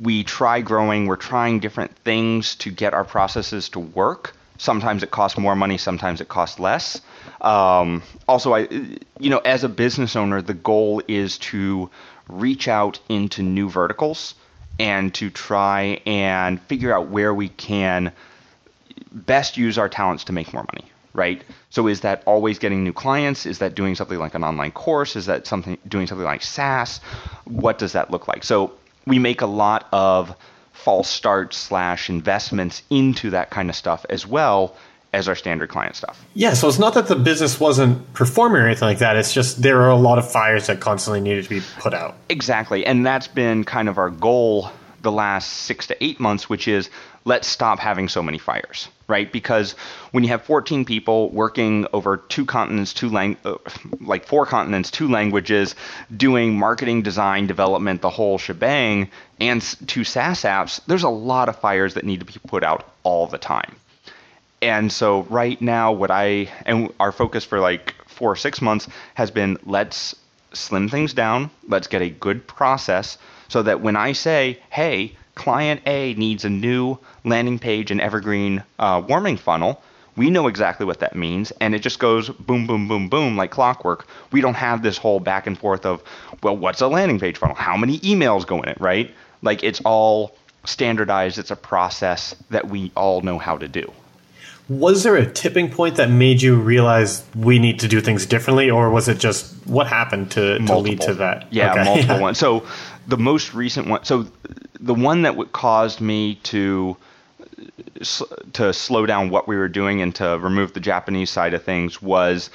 we 0.00 0.24
try 0.24 0.60
growing, 0.60 1.06
we're 1.06 1.16
trying 1.16 1.60
different 1.60 1.94
things 1.98 2.54
to 2.56 2.70
get 2.70 2.94
our 2.94 3.04
processes 3.04 3.68
to 3.70 3.80
work. 3.80 4.34
Sometimes 4.58 5.02
it 5.02 5.10
costs 5.10 5.38
more 5.38 5.56
money, 5.56 5.76
sometimes 5.78 6.20
it 6.20 6.28
costs 6.28 6.58
less. 6.58 7.00
Um, 7.40 8.02
also, 8.28 8.54
I, 8.54 8.68
you 9.18 9.30
know, 9.30 9.38
as 9.38 9.64
a 9.64 9.68
business 9.68 10.14
owner, 10.14 10.40
the 10.40 10.54
goal 10.54 11.02
is 11.08 11.38
to 11.38 11.90
reach 12.28 12.68
out 12.68 13.00
into 13.08 13.42
new 13.42 13.68
verticals 13.68 14.34
and 14.78 15.12
to 15.14 15.30
try 15.30 16.00
and 16.06 16.60
figure 16.62 16.94
out 16.94 17.08
where 17.08 17.34
we 17.34 17.48
can 17.48 18.12
best 19.10 19.56
use 19.56 19.78
our 19.78 19.88
talents 19.88 20.24
to 20.24 20.32
make 20.32 20.52
more 20.52 20.64
money 20.72 20.92
right? 21.14 21.44
So 21.70 21.88
is 21.88 22.00
that 22.00 22.22
always 22.26 22.58
getting 22.58 22.84
new 22.84 22.92
clients? 22.92 23.46
Is 23.46 23.58
that 23.58 23.74
doing 23.74 23.94
something 23.94 24.18
like 24.18 24.34
an 24.34 24.44
online 24.44 24.70
course? 24.70 25.16
Is 25.16 25.26
that 25.26 25.46
something 25.46 25.78
doing 25.86 26.06
something 26.06 26.24
like 26.24 26.42
SaaS? 26.42 26.98
What 27.44 27.78
does 27.78 27.92
that 27.92 28.10
look 28.10 28.28
like? 28.28 28.44
So 28.44 28.72
we 29.06 29.18
make 29.18 29.40
a 29.40 29.46
lot 29.46 29.88
of 29.92 30.34
false 30.72 31.08
starts 31.08 31.56
slash 31.56 32.10
investments 32.10 32.82
into 32.90 33.30
that 33.30 33.50
kind 33.50 33.70
of 33.70 33.76
stuff 33.76 34.04
as 34.10 34.26
well 34.26 34.76
as 35.12 35.28
our 35.28 35.34
standard 35.34 35.68
client 35.68 35.94
stuff. 35.94 36.24
Yeah, 36.34 36.54
so 36.54 36.68
it's 36.68 36.78
not 36.78 36.94
that 36.94 37.06
the 37.06 37.16
business 37.16 37.60
wasn't 37.60 38.12
performing 38.14 38.62
or 38.62 38.66
anything 38.66 38.88
like 38.88 38.98
that. 38.98 39.16
It's 39.16 39.32
just 39.32 39.60
there 39.62 39.82
are 39.82 39.90
a 39.90 39.96
lot 39.96 40.18
of 40.18 40.30
fires 40.30 40.66
that 40.68 40.80
constantly 40.80 41.20
needed 41.20 41.44
to 41.44 41.50
be 41.50 41.60
put 41.78 41.92
out. 41.92 42.16
Exactly. 42.28 42.86
And 42.86 43.04
that's 43.04 43.28
been 43.28 43.64
kind 43.64 43.88
of 43.88 43.98
our 43.98 44.10
goal 44.10 44.70
the 45.02 45.12
last 45.12 45.52
six 45.52 45.86
to 45.88 46.04
eight 46.04 46.18
months, 46.18 46.48
which 46.48 46.66
is 46.66 46.88
let's 47.24 47.46
stop 47.46 47.78
having 47.78 48.08
so 48.08 48.22
many 48.22 48.38
fires, 48.38 48.88
right? 49.12 49.30
Because 49.30 49.72
when 50.12 50.24
you 50.24 50.30
have 50.30 50.42
14 50.42 50.86
people 50.86 51.28
working 51.28 51.86
over 51.92 52.16
two 52.16 52.46
continents, 52.46 52.94
two 52.94 53.10
lang- 53.10 53.36
uh, 53.44 53.58
like 54.00 54.24
four 54.26 54.46
continents, 54.46 54.90
two 54.90 55.06
languages, 55.06 55.74
doing 56.16 56.58
marketing, 56.58 57.02
design, 57.02 57.46
development, 57.46 58.00
the 58.00 58.08
whole 58.08 58.38
shebang, 58.38 59.10
and 59.38 59.60
two 59.86 60.02
SaaS 60.02 60.42
apps, 60.44 60.80
there's 60.86 61.02
a 61.02 61.10
lot 61.10 61.50
of 61.50 61.56
fires 61.56 61.92
that 61.94 62.04
need 62.04 62.20
to 62.20 62.26
be 62.26 62.40
put 62.48 62.64
out 62.64 62.88
all 63.02 63.26
the 63.26 63.36
time. 63.36 63.76
And 64.62 64.90
so 64.90 65.24
right 65.24 65.60
now, 65.60 65.92
what 65.92 66.10
I 66.10 66.48
and 66.64 66.90
our 66.98 67.12
focus 67.12 67.44
for 67.44 67.60
like 67.60 67.94
four 68.06 68.30
or 68.30 68.36
six 68.36 68.62
months 68.62 68.88
has 69.14 69.30
been 69.30 69.58
let's 69.66 70.16
slim 70.54 70.88
things 70.88 71.12
down, 71.12 71.50
let's 71.68 71.86
get 71.86 72.00
a 72.00 72.08
good 72.08 72.46
process 72.46 73.18
so 73.48 73.62
that 73.62 73.82
when 73.82 73.96
I 73.96 74.12
say, 74.12 74.58
hey, 74.70 75.16
client 75.34 75.82
A 75.86 76.14
needs 76.14 76.44
a 76.44 76.50
new 76.50 76.98
landing 77.24 77.58
page 77.58 77.90
and 77.90 78.00
evergreen 78.00 78.62
uh, 78.78 79.02
warming 79.06 79.36
funnel, 79.36 79.82
we 80.16 80.28
know 80.28 80.46
exactly 80.46 80.84
what 80.84 81.00
that 81.00 81.16
means, 81.16 81.52
and 81.60 81.74
it 81.74 81.78
just 81.78 81.98
goes 81.98 82.28
boom, 82.28 82.66
boom, 82.66 82.86
boom, 82.86 83.08
boom 83.08 83.36
like 83.36 83.50
clockwork. 83.50 84.06
We 84.30 84.40
don't 84.40 84.54
have 84.54 84.82
this 84.82 84.98
whole 84.98 85.20
back 85.20 85.46
and 85.46 85.58
forth 85.58 85.86
of, 85.86 86.02
well, 86.42 86.56
what's 86.56 86.80
a 86.80 86.88
landing 86.88 87.18
page 87.18 87.38
funnel? 87.38 87.56
How 87.56 87.76
many 87.76 87.98
emails 88.00 88.46
go 88.46 88.60
in 88.62 88.68
it, 88.68 88.80
right? 88.80 89.10
Like 89.40 89.62
it's 89.62 89.80
all 89.84 90.36
standardized. 90.64 91.38
It's 91.38 91.50
a 91.50 91.56
process 91.56 92.34
that 92.50 92.68
we 92.68 92.92
all 92.94 93.22
know 93.22 93.38
how 93.38 93.56
to 93.56 93.68
do. 93.68 93.90
Was 94.68 95.02
there 95.02 95.16
a 95.16 95.30
tipping 95.30 95.70
point 95.70 95.96
that 95.96 96.08
made 96.08 96.40
you 96.40 96.56
realize 96.56 97.24
we 97.34 97.58
need 97.58 97.80
to 97.80 97.88
do 97.88 98.00
things 98.00 98.26
differently, 98.26 98.70
or 98.70 98.90
was 98.90 99.08
it 99.08 99.18
just 99.18 99.54
what 99.66 99.86
happened 99.86 100.30
to, 100.32 100.58
to 100.58 100.78
lead 100.78 101.00
to 101.02 101.14
that? 101.14 101.52
Yeah, 101.52 101.72
okay. 101.72 101.84
multiple 101.84 102.20
ones. 102.20 102.38
So 102.38 102.64
the 103.06 103.16
most 103.16 103.54
recent 103.54 103.88
one, 103.88 104.04
so 104.04 104.26
the 104.78 104.94
one 104.94 105.22
that 105.22 105.52
caused 105.52 106.00
me 106.00 106.36
to 106.44 106.96
to 108.52 108.72
slow 108.72 109.06
down 109.06 109.30
what 109.30 109.48
we 109.48 109.56
were 109.56 109.68
doing 109.68 110.02
and 110.02 110.14
to 110.16 110.38
remove 110.38 110.72
the 110.72 110.80
Japanese 110.80 111.30
side 111.30 111.54
of 111.54 111.62
things 111.62 112.02
was 112.02 112.50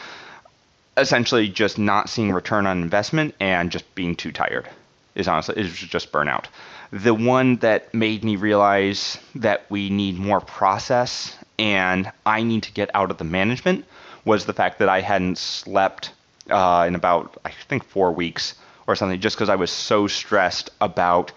essentially 0.95 1.47
just 1.47 1.77
not 1.77 2.09
seeing 2.09 2.31
return 2.31 2.65
on 2.65 2.81
investment 2.81 3.35
and 3.39 3.71
just 3.71 3.93
being 3.95 4.15
too 4.15 4.31
tired. 4.31 4.67
Is 5.15 5.27
honestly 5.27 5.61
was 5.61 5.73
just 5.73 6.11
burnout. 6.11 6.45
The 6.91 7.13
one 7.13 7.57
that 7.57 7.93
made 7.93 8.23
me 8.23 8.35
realize 8.35 9.17
that 9.35 9.65
we 9.69 9.89
need 9.89 10.17
more 10.17 10.39
process 10.39 11.35
and 11.57 12.11
I 12.25 12.43
need 12.43 12.63
to 12.63 12.71
get 12.71 12.91
out 12.93 13.09
of 13.09 13.17
the 13.17 13.23
management 13.23 13.85
was 14.25 14.45
the 14.45 14.53
fact 14.53 14.79
that 14.79 14.89
I 14.89 15.01
hadn't 15.01 15.37
slept 15.37 16.11
uh, 16.49 16.85
in 16.87 16.95
about 16.95 17.39
I 17.43 17.51
think 17.67 17.83
four 17.83 18.11
weeks 18.11 18.55
or 18.85 18.95
something 18.95 19.19
just 19.19 19.35
because 19.35 19.49
I 19.49 19.55
was 19.55 19.71
so 19.71 20.07
stressed 20.07 20.69
about 20.79 21.31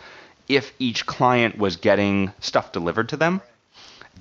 if 0.49 0.73
each 0.79 1.07
client 1.07 1.59
was 1.59 1.77
getting 1.77 2.33
stuff 2.41 2.73
delivered 2.73 3.09
to 3.11 3.17
them. 3.17 3.41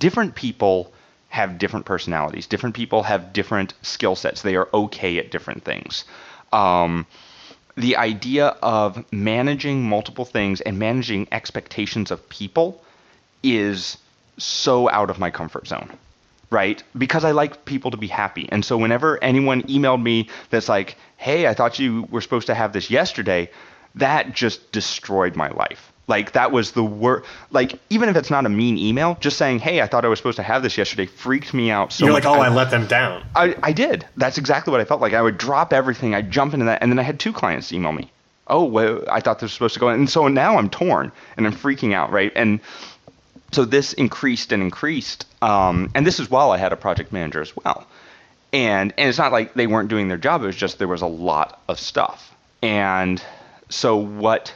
Different 0.00 0.34
people 0.34 0.92
have 1.28 1.58
different 1.58 1.86
personalities. 1.86 2.48
Different 2.48 2.74
people 2.74 3.04
have 3.04 3.32
different 3.32 3.74
skill 3.82 4.16
sets. 4.16 4.42
They 4.42 4.56
are 4.56 4.68
okay 4.74 5.18
at 5.18 5.30
different 5.30 5.64
things. 5.64 6.04
Um, 6.52 7.06
the 7.76 7.96
idea 7.96 8.48
of 8.62 9.04
managing 9.12 9.88
multiple 9.88 10.24
things 10.24 10.60
and 10.60 10.78
managing 10.78 11.28
expectations 11.30 12.10
of 12.10 12.28
people 12.28 12.82
is 13.44 13.96
so 14.38 14.90
out 14.90 15.10
of 15.10 15.18
my 15.18 15.30
comfort 15.30 15.68
zone 15.68 15.90
right? 16.50 16.82
Because 16.98 17.24
I 17.24 17.30
like 17.30 17.64
people 17.64 17.92
to 17.92 17.96
be 17.96 18.08
happy. 18.08 18.48
And 18.50 18.64
so 18.64 18.76
whenever 18.76 19.22
anyone 19.22 19.62
emailed 19.62 20.02
me 20.02 20.28
that's 20.50 20.68
like, 20.68 20.96
hey, 21.16 21.46
I 21.46 21.54
thought 21.54 21.78
you 21.78 22.08
were 22.10 22.20
supposed 22.20 22.48
to 22.48 22.54
have 22.54 22.72
this 22.72 22.90
yesterday, 22.90 23.50
that 23.94 24.34
just 24.34 24.72
destroyed 24.72 25.36
my 25.36 25.50
life. 25.50 25.92
Like 26.10 26.32
that 26.32 26.50
was 26.50 26.72
the 26.72 26.82
worst. 26.82 27.24
Like 27.52 27.78
even 27.88 28.08
if 28.08 28.16
it's 28.16 28.30
not 28.30 28.44
a 28.44 28.48
mean 28.48 28.76
email, 28.76 29.16
just 29.20 29.38
saying, 29.38 29.60
"Hey, 29.60 29.80
I 29.80 29.86
thought 29.86 30.04
I 30.04 30.08
was 30.08 30.18
supposed 30.18 30.36
to 30.36 30.42
have 30.42 30.60
this 30.64 30.76
yesterday," 30.76 31.06
freaked 31.06 31.54
me 31.54 31.70
out 31.70 31.92
so 31.92 32.04
You're 32.04 32.12
much. 32.12 32.24
like, 32.24 32.36
"Oh, 32.36 32.42
I, 32.42 32.46
I, 32.46 32.48
let 32.48 32.72
them 32.72 32.88
down." 32.88 33.24
I, 33.36 33.54
I 33.62 33.72
did. 33.72 34.04
That's 34.16 34.36
exactly 34.36 34.72
what 34.72 34.80
I 34.80 34.84
felt 34.84 35.00
like. 35.00 35.14
I 35.14 35.22
would 35.22 35.38
drop 35.38 35.72
everything. 35.72 36.16
I'd 36.16 36.32
jump 36.32 36.52
into 36.52 36.66
that, 36.66 36.82
and 36.82 36.90
then 36.90 36.98
I 36.98 37.04
had 37.04 37.20
two 37.20 37.32
clients 37.32 37.72
email 37.72 37.92
me. 37.92 38.10
Oh, 38.48 38.64
well, 38.64 39.04
I 39.08 39.20
thought 39.20 39.38
this 39.38 39.44
was 39.44 39.52
supposed 39.52 39.74
to 39.74 39.80
go, 39.80 39.88
and 39.88 40.10
so 40.10 40.26
now 40.26 40.58
I'm 40.58 40.68
torn 40.68 41.12
and 41.36 41.46
I'm 41.46 41.54
freaking 41.54 41.94
out, 41.94 42.10
right? 42.10 42.32
And 42.34 42.58
so 43.52 43.64
this 43.64 43.92
increased 43.92 44.50
and 44.50 44.60
increased, 44.60 45.26
um, 45.42 45.92
and 45.94 46.04
this 46.04 46.18
is 46.18 46.28
while 46.28 46.50
I 46.50 46.58
had 46.58 46.72
a 46.72 46.76
project 46.76 47.12
manager 47.12 47.40
as 47.40 47.54
well. 47.56 47.86
And 48.52 48.92
and 48.98 49.08
it's 49.08 49.18
not 49.18 49.30
like 49.30 49.54
they 49.54 49.68
weren't 49.68 49.88
doing 49.88 50.08
their 50.08 50.18
job; 50.18 50.42
it 50.42 50.46
was 50.46 50.56
just 50.56 50.80
there 50.80 50.88
was 50.88 51.02
a 51.02 51.06
lot 51.06 51.62
of 51.68 51.78
stuff. 51.78 52.34
And 52.62 53.22
so 53.68 53.96
what 53.96 54.52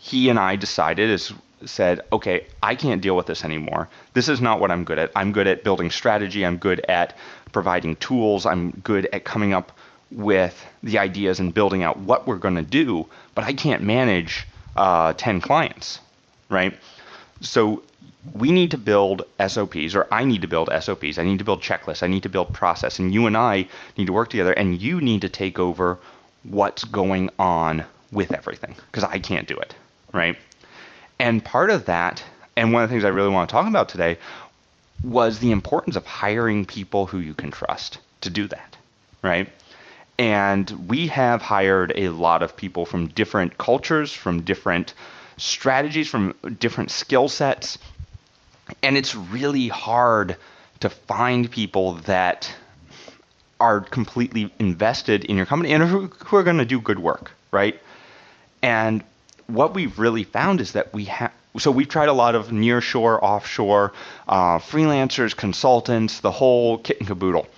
he 0.00 0.30
and 0.30 0.38
I 0.38 0.56
decided 0.56 1.10
is 1.10 1.32
said, 1.66 2.00
okay, 2.10 2.46
I 2.62 2.74
can't 2.74 3.02
deal 3.02 3.14
with 3.14 3.26
this 3.26 3.44
anymore. 3.44 3.86
This 4.14 4.30
is 4.30 4.40
not 4.40 4.58
what 4.58 4.70
I'm 4.70 4.82
good 4.84 4.98
at. 4.98 5.12
I'm 5.14 5.30
good 5.30 5.46
at 5.46 5.62
building 5.62 5.90
strategy. 5.90 6.44
I'm 6.44 6.56
good 6.56 6.80
at 6.88 7.18
providing 7.52 7.96
tools. 7.96 8.46
I'm 8.46 8.70
good 8.70 9.06
at 9.12 9.24
coming 9.24 9.52
up 9.52 9.72
with 10.10 10.64
the 10.82 10.98
ideas 10.98 11.38
and 11.38 11.52
building 11.52 11.82
out 11.82 11.98
what 11.98 12.26
we're 12.26 12.38
going 12.38 12.54
to 12.54 12.62
do. 12.62 13.06
But 13.34 13.44
I 13.44 13.52
can't 13.52 13.82
manage 13.82 14.46
uh, 14.74 15.12
10 15.12 15.42
clients, 15.42 16.00
right? 16.48 16.74
So 17.42 17.82
we 18.34 18.52
need 18.52 18.70
to 18.70 18.78
build 18.78 19.24
SOPs, 19.46 19.94
or 19.94 20.06
I 20.10 20.24
need 20.24 20.40
to 20.40 20.48
build 20.48 20.70
SOPs. 20.80 21.18
I 21.18 21.24
need 21.24 21.40
to 21.40 21.44
build 21.44 21.60
checklists. 21.60 22.02
I 22.02 22.06
need 22.06 22.22
to 22.22 22.30
build 22.30 22.54
process. 22.54 22.98
And 22.98 23.12
you 23.12 23.26
and 23.26 23.36
I 23.36 23.68
need 23.98 24.06
to 24.06 24.14
work 24.14 24.30
together, 24.30 24.52
and 24.52 24.80
you 24.80 25.02
need 25.02 25.20
to 25.20 25.28
take 25.28 25.58
over 25.58 25.98
what's 26.42 26.84
going 26.84 27.28
on 27.38 27.84
with 28.12 28.32
everything 28.32 28.74
because 28.86 29.04
I 29.04 29.18
can't 29.18 29.46
do 29.46 29.56
it, 29.56 29.74
right? 30.12 30.36
And 31.18 31.44
part 31.44 31.70
of 31.70 31.86
that, 31.86 32.22
and 32.56 32.72
one 32.72 32.82
of 32.82 32.88
the 32.88 32.94
things 32.94 33.04
I 33.04 33.08
really 33.08 33.28
want 33.28 33.48
to 33.48 33.52
talk 33.52 33.68
about 33.68 33.88
today, 33.88 34.18
was 35.02 35.38
the 35.38 35.52
importance 35.52 35.96
of 35.96 36.06
hiring 36.06 36.66
people 36.66 37.06
who 37.06 37.18
you 37.18 37.34
can 37.34 37.50
trust 37.50 37.98
to 38.22 38.30
do 38.30 38.46
that, 38.48 38.76
right? 39.22 39.48
And 40.18 40.88
we 40.88 41.06
have 41.08 41.40
hired 41.40 41.92
a 41.96 42.10
lot 42.10 42.42
of 42.42 42.56
people 42.56 42.84
from 42.84 43.06
different 43.08 43.56
cultures, 43.56 44.12
from 44.12 44.42
different 44.42 44.92
strategies, 45.38 46.08
from 46.08 46.34
different 46.58 46.90
skill 46.90 47.28
sets 47.28 47.78
and 48.82 48.96
it's 48.96 49.14
really 49.14 49.68
hard 49.68 50.36
to 50.80 50.88
find 50.88 51.50
people 51.50 51.94
that 52.06 52.52
are 53.58 53.80
completely 53.80 54.52
invested 54.58 55.24
in 55.24 55.36
your 55.36 55.46
company 55.46 55.72
and 55.72 55.84
who, 55.84 56.10
are 56.32 56.42
going 56.42 56.58
to 56.58 56.64
do 56.64 56.80
good 56.80 56.98
work, 56.98 57.32
right? 57.50 57.78
And 58.62 59.04
what 59.54 59.74
we've 59.74 59.98
really 59.98 60.24
found 60.24 60.60
is 60.60 60.72
that 60.72 60.92
we 60.92 61.04
have 61.06 61.32
so 61.58 61.72
we've 61.72 61.88
tried 61.88 62.08
a 62.08 62.12
lot 62.12 62.36
of 62.36 62.48
nearshore, 62.48 63.20
offshore, 63.20 63.92
uh, 64.28 64.58
freelancers, 64.58 65.36
consultants, 65.36 66.20
the 66.20 66.30
whole 66.30 66.78
kit 66.78 66.98
and 67.00 67.08
caboodle. 67.08 67.48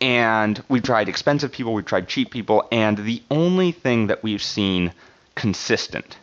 And 0.00 0.62
we've 0.68 0.82
tried 0.82 1.08
expensive 1.08 1.52
people, 1.52 1.74
we've 1.74 1.84
tried 1.84 2.08
cheap 2.08 2.30
people, 2.32 2.66
and 2.72 2.98
the 2.98 3.22
only 3.30 3.70
thing 3.70 4.08
that 4.08 4.22
we've 4.24 4.42
seen 4.42 4.92
consistent 5.36 6.16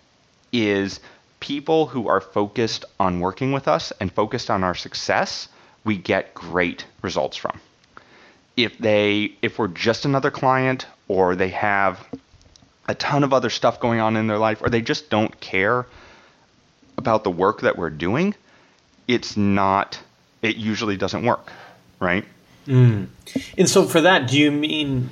is 0.51 1.00
people 1.39 1.88
who 1.88 2.08
are 2.08 2.22
focused 2.22 2.86
on 3.00 3.20
working 3.20 3.51
with 3.51 3.67
us 3.67 3.94
and 4.00 4.12
focused 4.12 4.50
on 4.50 4.63
our 4.63 4.75
success, 4.75 5.48
we 5.84 5.98
get 5.98 6.34
great 6.34 6.86
results 7.01 7.38
from. 7.38 7.60
If 8.58 8.77
they 8.77 9.34
if 9.41 9.60
we're 9.60 9.67
just 9.67 10.05
another 10.05 10.32
client 10.32 10.88
or 11.08 11.36
they 11.36 11.50
have 11.50 12.05
a 12.88 12.96
ton 12.96 13.24
of 13.24 13.34
other 13.34 13.50
stuff 13.50 13.80
going 13.80 14.00
on 14.00 14.15
in 14.15 14.27
their 14.27 14.38
life 14.38 14.62
or 14.62 14.70
they 14.70 14.82
just 14.82 15.10
don't 15.10 15.39
care 15.39 15.86
about 16.98 17.24
the 17.24 17.32
work 17.32 17.62
that 17.62 17.77
we're 17.77 17.89
doing, 17.89 18.36
it's 19.08 19.36
not 19.36 20.00
it 20.42 20.58
usually 20.58 20.96
doesn't 20.98 21.25
work, 21.25 21.51
right? 22.00 22.25
Mm. 22.68 23.08
And 23.58 23.70
so 23.70 23.86
for 23.86 24.01
that, 24.01 24.30
do 24.30 24.39
you 24.39 24.51
mean 24.51 25.10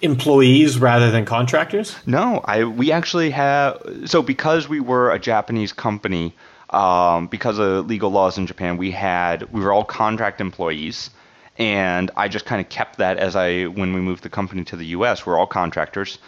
employees 0.00 0.78
rather 0.78 1.10
than 1.10 1.24
contractors? 1.24 1.96
No, 2.06 2.40
I 2.44 2.64
we 2.64 2.92
actually 2.92 3.30
have 3.30 3.80
so 4.06 4.22
because 4.22 4.68
we 4.68 4.80
were 4.80 5.10
a 5.10 5.18
Japanese 5.18 5.72
company, 5.72 6.34
um, 6.70 7.28
because 7.28 7.58
of 7.58 7.86
legal 7.86 8.10
laws 8.10 8.38
in 8.38 8.46
Japan, 8.46 8.76
we 8.76 8.90
had 8.90 9.52
we 9.52 9.60
were 9.60 9.72
all 9.72 9.84
contract 9.84 10.40
employees, 10.40 11.10
and 11.58 12.10
I 12.16 12.28
just 12.28 12.44
kind 12.44 12.60
of 12.60 12.68
kept 12.68 12.98
that 12.98 13.18
as 13.18 13.36
I 13.36 13.64
when 13.64 13.92
we 13.92 14.00
moved 14.00 14.22
the 14.22 14.30
company 14.30 14.64
to 14.64 14.76
the 14.76 14.86
U.S. 14.86 15.24
We're 15.24 15.38
all 15.38 15.46
contractors, 15.46 16.18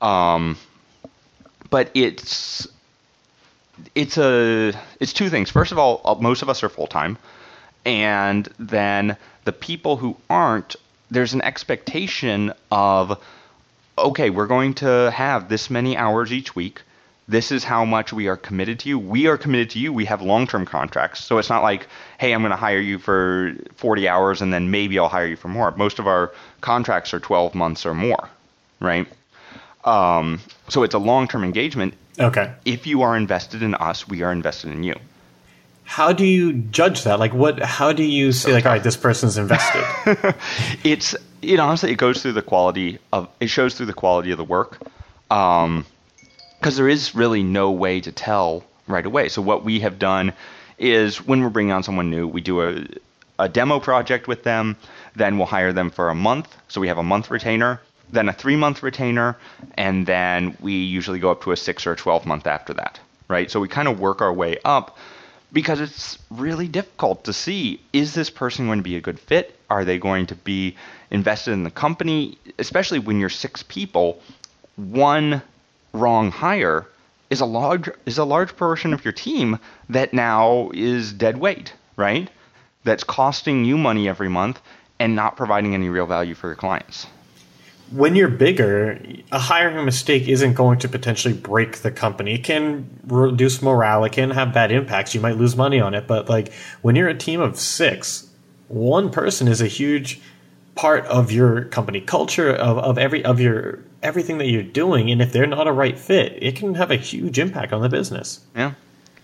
um, 0.00 0.56
but 1.70 1.90
it's 1.94 2.68
it's 3.94 4.18
a 4.18 4.72
it's 5.00 5.12
two 5.12 5.28
things. 5.28 5.50
First 5.50 5.72
of 5.72 5.78
all, 5.78 6.00
uh, 6.04 6.14
most 6.14 6.42
of 6.42 6.48
us 6.48 6.62
are 6.62 6.68
full 6.68 6.86
time, 6.86 7.18
and 7.84 8.48
then 8.58 9.16
the 9.44 9.52
people 9.52 9.96
who 9.96 10.16
aren't 10.28 10.76
there's 11.10 11.34
an 11.34 11.42
expectation 11.42 12.52
of 12.70 13.22
okay, 13.98 14.30
we're 14.30 14.46
going 14.46 14.74
to 14.74 15.10
have 15.10 15.48
this 15.48 15.70
many 15.70 15.96
hours 15.96 16.32
each 16.32 16.54
week. 16.54 16.82
This 17.28 17.50
is 17.50 17.64
how 17.64 17.84
much 17.84 18.12
we 18.12 18.28
are 18.28 18.36
committed 18.36 18.78
to 18.80 18.88
you. 18.88 18.98
We 18.98 19.26
are 19.26 19.36
committed 19.36 19.70
to 19.70 19.78
you. 19.78 19.92
We 19.92 20.04
have 20.04 20.22
long 20.22 20.46
term 20.46 20.64
contracts. 20.64 21.24
So 21.24 21.38
it's 21.38 21.48
not 21.48 21.62
like, 21.62 21.88
hey, 22.18 22.32
I'm 22.32 22.42
going 22.42 22.50
to 22.50 22.56
hire 22.56 22.78
you 22.78 22.98
for 22.98 23.54
40 23.76 24.06
hours 24.08 24.42
and 24.42 24.52
then 24.52 24.70
maybe 24.70 24.98
I'll 24.98 25.08
hire 25.08 25.26
you 25.26 25.36
for 25.36 25.48
more. 25.48 25.72
Most 25.72 25.98
of 25.98 26.06
our 26.06 26.32
contracts 26.60 27.12
are 27.14 27.20
12 27.20 27.54
months 27.54 27.84
or 27.84 27.94
more, 27.94 28.28
right? 28.80 29.08
Um, 29.86 30.40
so 30.68 30.82
it's 30.82 30.94
a 30.94 30.98
long 30.98 31.28
term 31.28 31.44
engagement. 31.44 31.94
Okay. 32.18 32.52
If 32.64 32.86
you 32.86 33.02
are 33.02 33.16
invested 33.16 33.62
in 33.62 33.74
us, 33.74 34.08
we 34.08 34.22
are 34.22 34.32
invested 34.32 34.72
in 34.72 34.82
you. 34.82 34.94
How 35.84 36.12
do 36.12 36.26
you 36.26 36.52
judge 36.52 37.04
that? 37.04 37.20
Like, 37.20 37.32
what? 37.32 37.60
How 37.62 37.92
do 37.92 38.02
you 38.02 38.32
say, 38.32 38.52
like, 38.52 38.66
all 38.66 38.72
right, 38.72 38.82
this 38.82 38.96
person's 38.96 39.38
invested? 39.38 40.34
it's 40.84 41.14
it 41.42 41.60
honestly 41.60 41.92
it 41.92 41.96
goes 41.96 42.22
through 42.22 42.32
the 42.32 42.42
quality 42.42 42.98
of 43.12 43.28
it 43.38 43.46
shows 43.46 43.74
through 43.74 43.86
the 43.86 43.92
quality 43.94 44.32
of 44.32 44.38
the 44.38 44.44
work, 44.44 44.80
because 45.28 45.64
um, 45.64 45.84
there 46.62 46.88
is 46.88 47.14
really 47.14 47.44
no 47.44 47.70
way 47.70 48.00
to 48.00 48.10
tell 48.10 48.64
right 48.88 49.06
away. 49.06 49.28
So 49.28 49.40
what 49.40 49.64
we 49.64 49.78
have 49.80 49.98
done 49.98 50.32
is 50.78 51.24
when 51.24 51.40
we're 51.40 51.50
bringing 51.50 51.72
on 51.72 51.84
someone 51.84 52.10
new, 52.10 52.26
we 52.26 52.40
do 52.40 52.62
a 52.62 52.84
a 53.38 53.48
demo 53.48 53.78
project 53.78 54.26
with 54.26 54.42
them, 54.42 54.76
then 55.14 55.36
we'll 55.36 55.46
hire 55.46 55.72
them 55.72 55.90
for 55.90 56.08
a 56.08 56.14
month. 56.14 56.56
So 56.68 56.80
we 56.80 56.88
have 56.88 56.98
a 56.98 57.02
month 57.02 57.30
retainer, 57.30 57.80
then 58.10 58.28
a 58.28 58.32
three 58.32 58.56
month 58.56 58.82
retainer, 58.82 59.36
and 59.74 60.06
then 60.06 60.56
we 60.60 60.72
usually 60.72 61.18
go 61.18 61.30
up 61.30 61.42
to 61.42 61.52
a 61.52 61.56
six 61.56 61.86
or 61.86 61.92
a 61.92 61.96
12 61.96 62.26
month 62.26 62.46
after 62.46 62.74
that, 62.74 63.00
right? 63.28 63.50
So 63.50 63.60
we 63.60 63.68
kind 63.68 63.88
of 63.88 64.00
work 64.00 64.20
our 64.20 64.32
way 64.32 64.58
up 64.64 64.96
because 65.52 65.80
it's 65.80 66.18
really 66.30 66.68
difficult 66.68 67.24
to 67.24 67.32
see 67.32 67.80
is 67.92 68.14
this 68.14 68.30
person 68.30 68.66
going 68.66 68.78
to 68.78 68.84
be 68.84 68.96
a 68.96 69.00
good 69.00 69.18
fit? 69.18 69.58
Are 69.70 69.84
they 69.84 69.98
going 69.98 70.26
to 70.26 70.34
be 70.34 70.76
invested 71.10 71.52
in 71.52 71.64
the 71.64 71.70
company? 71.70 72.38
Especially 72.58 72.98
when 72.98 73.20
you're 73.20 73.28
six 73.28 73.62
people, 73.62 74.20
one 74.76 75.42
wrong 75.92 76.30
hire 76.30 76.86
is 77.30 77.40
a 77.40 77.46
large 77.46 77.88
is 78.04 78.18
a 78.18 78.24
large 78.24 78.56
portion 78.56 78.92
of 78.92 79.04
your 79.04 79.12
team 79.12 79.58
that 79.88 80.14
now 80.14 80.70
is 80.74 81.12
dead 81.12 81.38
weight, 81.38 81.72
right? 81.96 82.30
That's 82.84 83.02
costing 83.02 83.64
you 83.64 83.76
money 83.76 84.08
every 84.08 84.28
month 84.28 84.60
and 84.98 85.16
not 85.16 85.36
providing 85.36 85.74
any 85.74 85.88
real 85.88 86.06
value 86.06 86.34
for 86.34 86.46
your 86.46 86.56
clients 86.56 87.06
when 87.92 88.16
you're 88.16 88.28
bigger, 88.28 89.00
a 89.30 89.38
hiring 89.38 89.84
mistake 89.84 90.28
isn't 90.28 90.54
going 90.54 90.78
to 90.80 90.88
potentially 90.88 91.34
break 91.34 91.78
the 91.78 91.90
company. 91.90 92.34
It 92.34 92.44
can 92.44 92.88
reduce 93.06 93.62
morale. 93.62 94.04
It 94.04 94.12
can 94.12 94.30
have 94.30 94.52
bad 94.52 94.72
impacts. 94.72 95.14
You 95.14 95.20
might 95.20 95.36
lose 95.36 95.56
money 95.56 95.80
on 95.80 95.94
it. 95.94 96.06
But 96.06 96.28
like 96.28 96.52
when 96.82 96.96
you're 96.96 97.08
a 97.08 97.16
team 97.16 97.40
of 97.40 97.58
six, 97.58 98.28
one 98.68 99.10
person 99.10 99.46
is 99.46 99.60
a 99.60 99.66
huge 99.66 100.20
part 100.74 101.04
of 101.06 101.32
your 101.32 101.64
company 101.66 102.00
culture 102.00 102.50
of, 102.50 102.76
of 102.78 102.98
every 102.98 103.24
of 103.24 103.40
your 103.40 103.78
everything 104.02 104.38
that 104.38 104.48
you're 104.48 104.62
doing. 104.62 105.10
And 105.10 105.22
if 105.22 105.32
they're 105.32 105.46
not 105.46 105.66
a 105.66 105.72
right 105.72 105.98
fit, 105.98 106.38
it 106.42 106.56
can 106.56 106.74
have 106.74 106.90
a 106.90 106.96
huge 106.96 107.38
impact 107.38 107.72
on 107.72 107.82
the 107.82 107.88
business. 107.88 108.40
Yeah. 108.54 108.74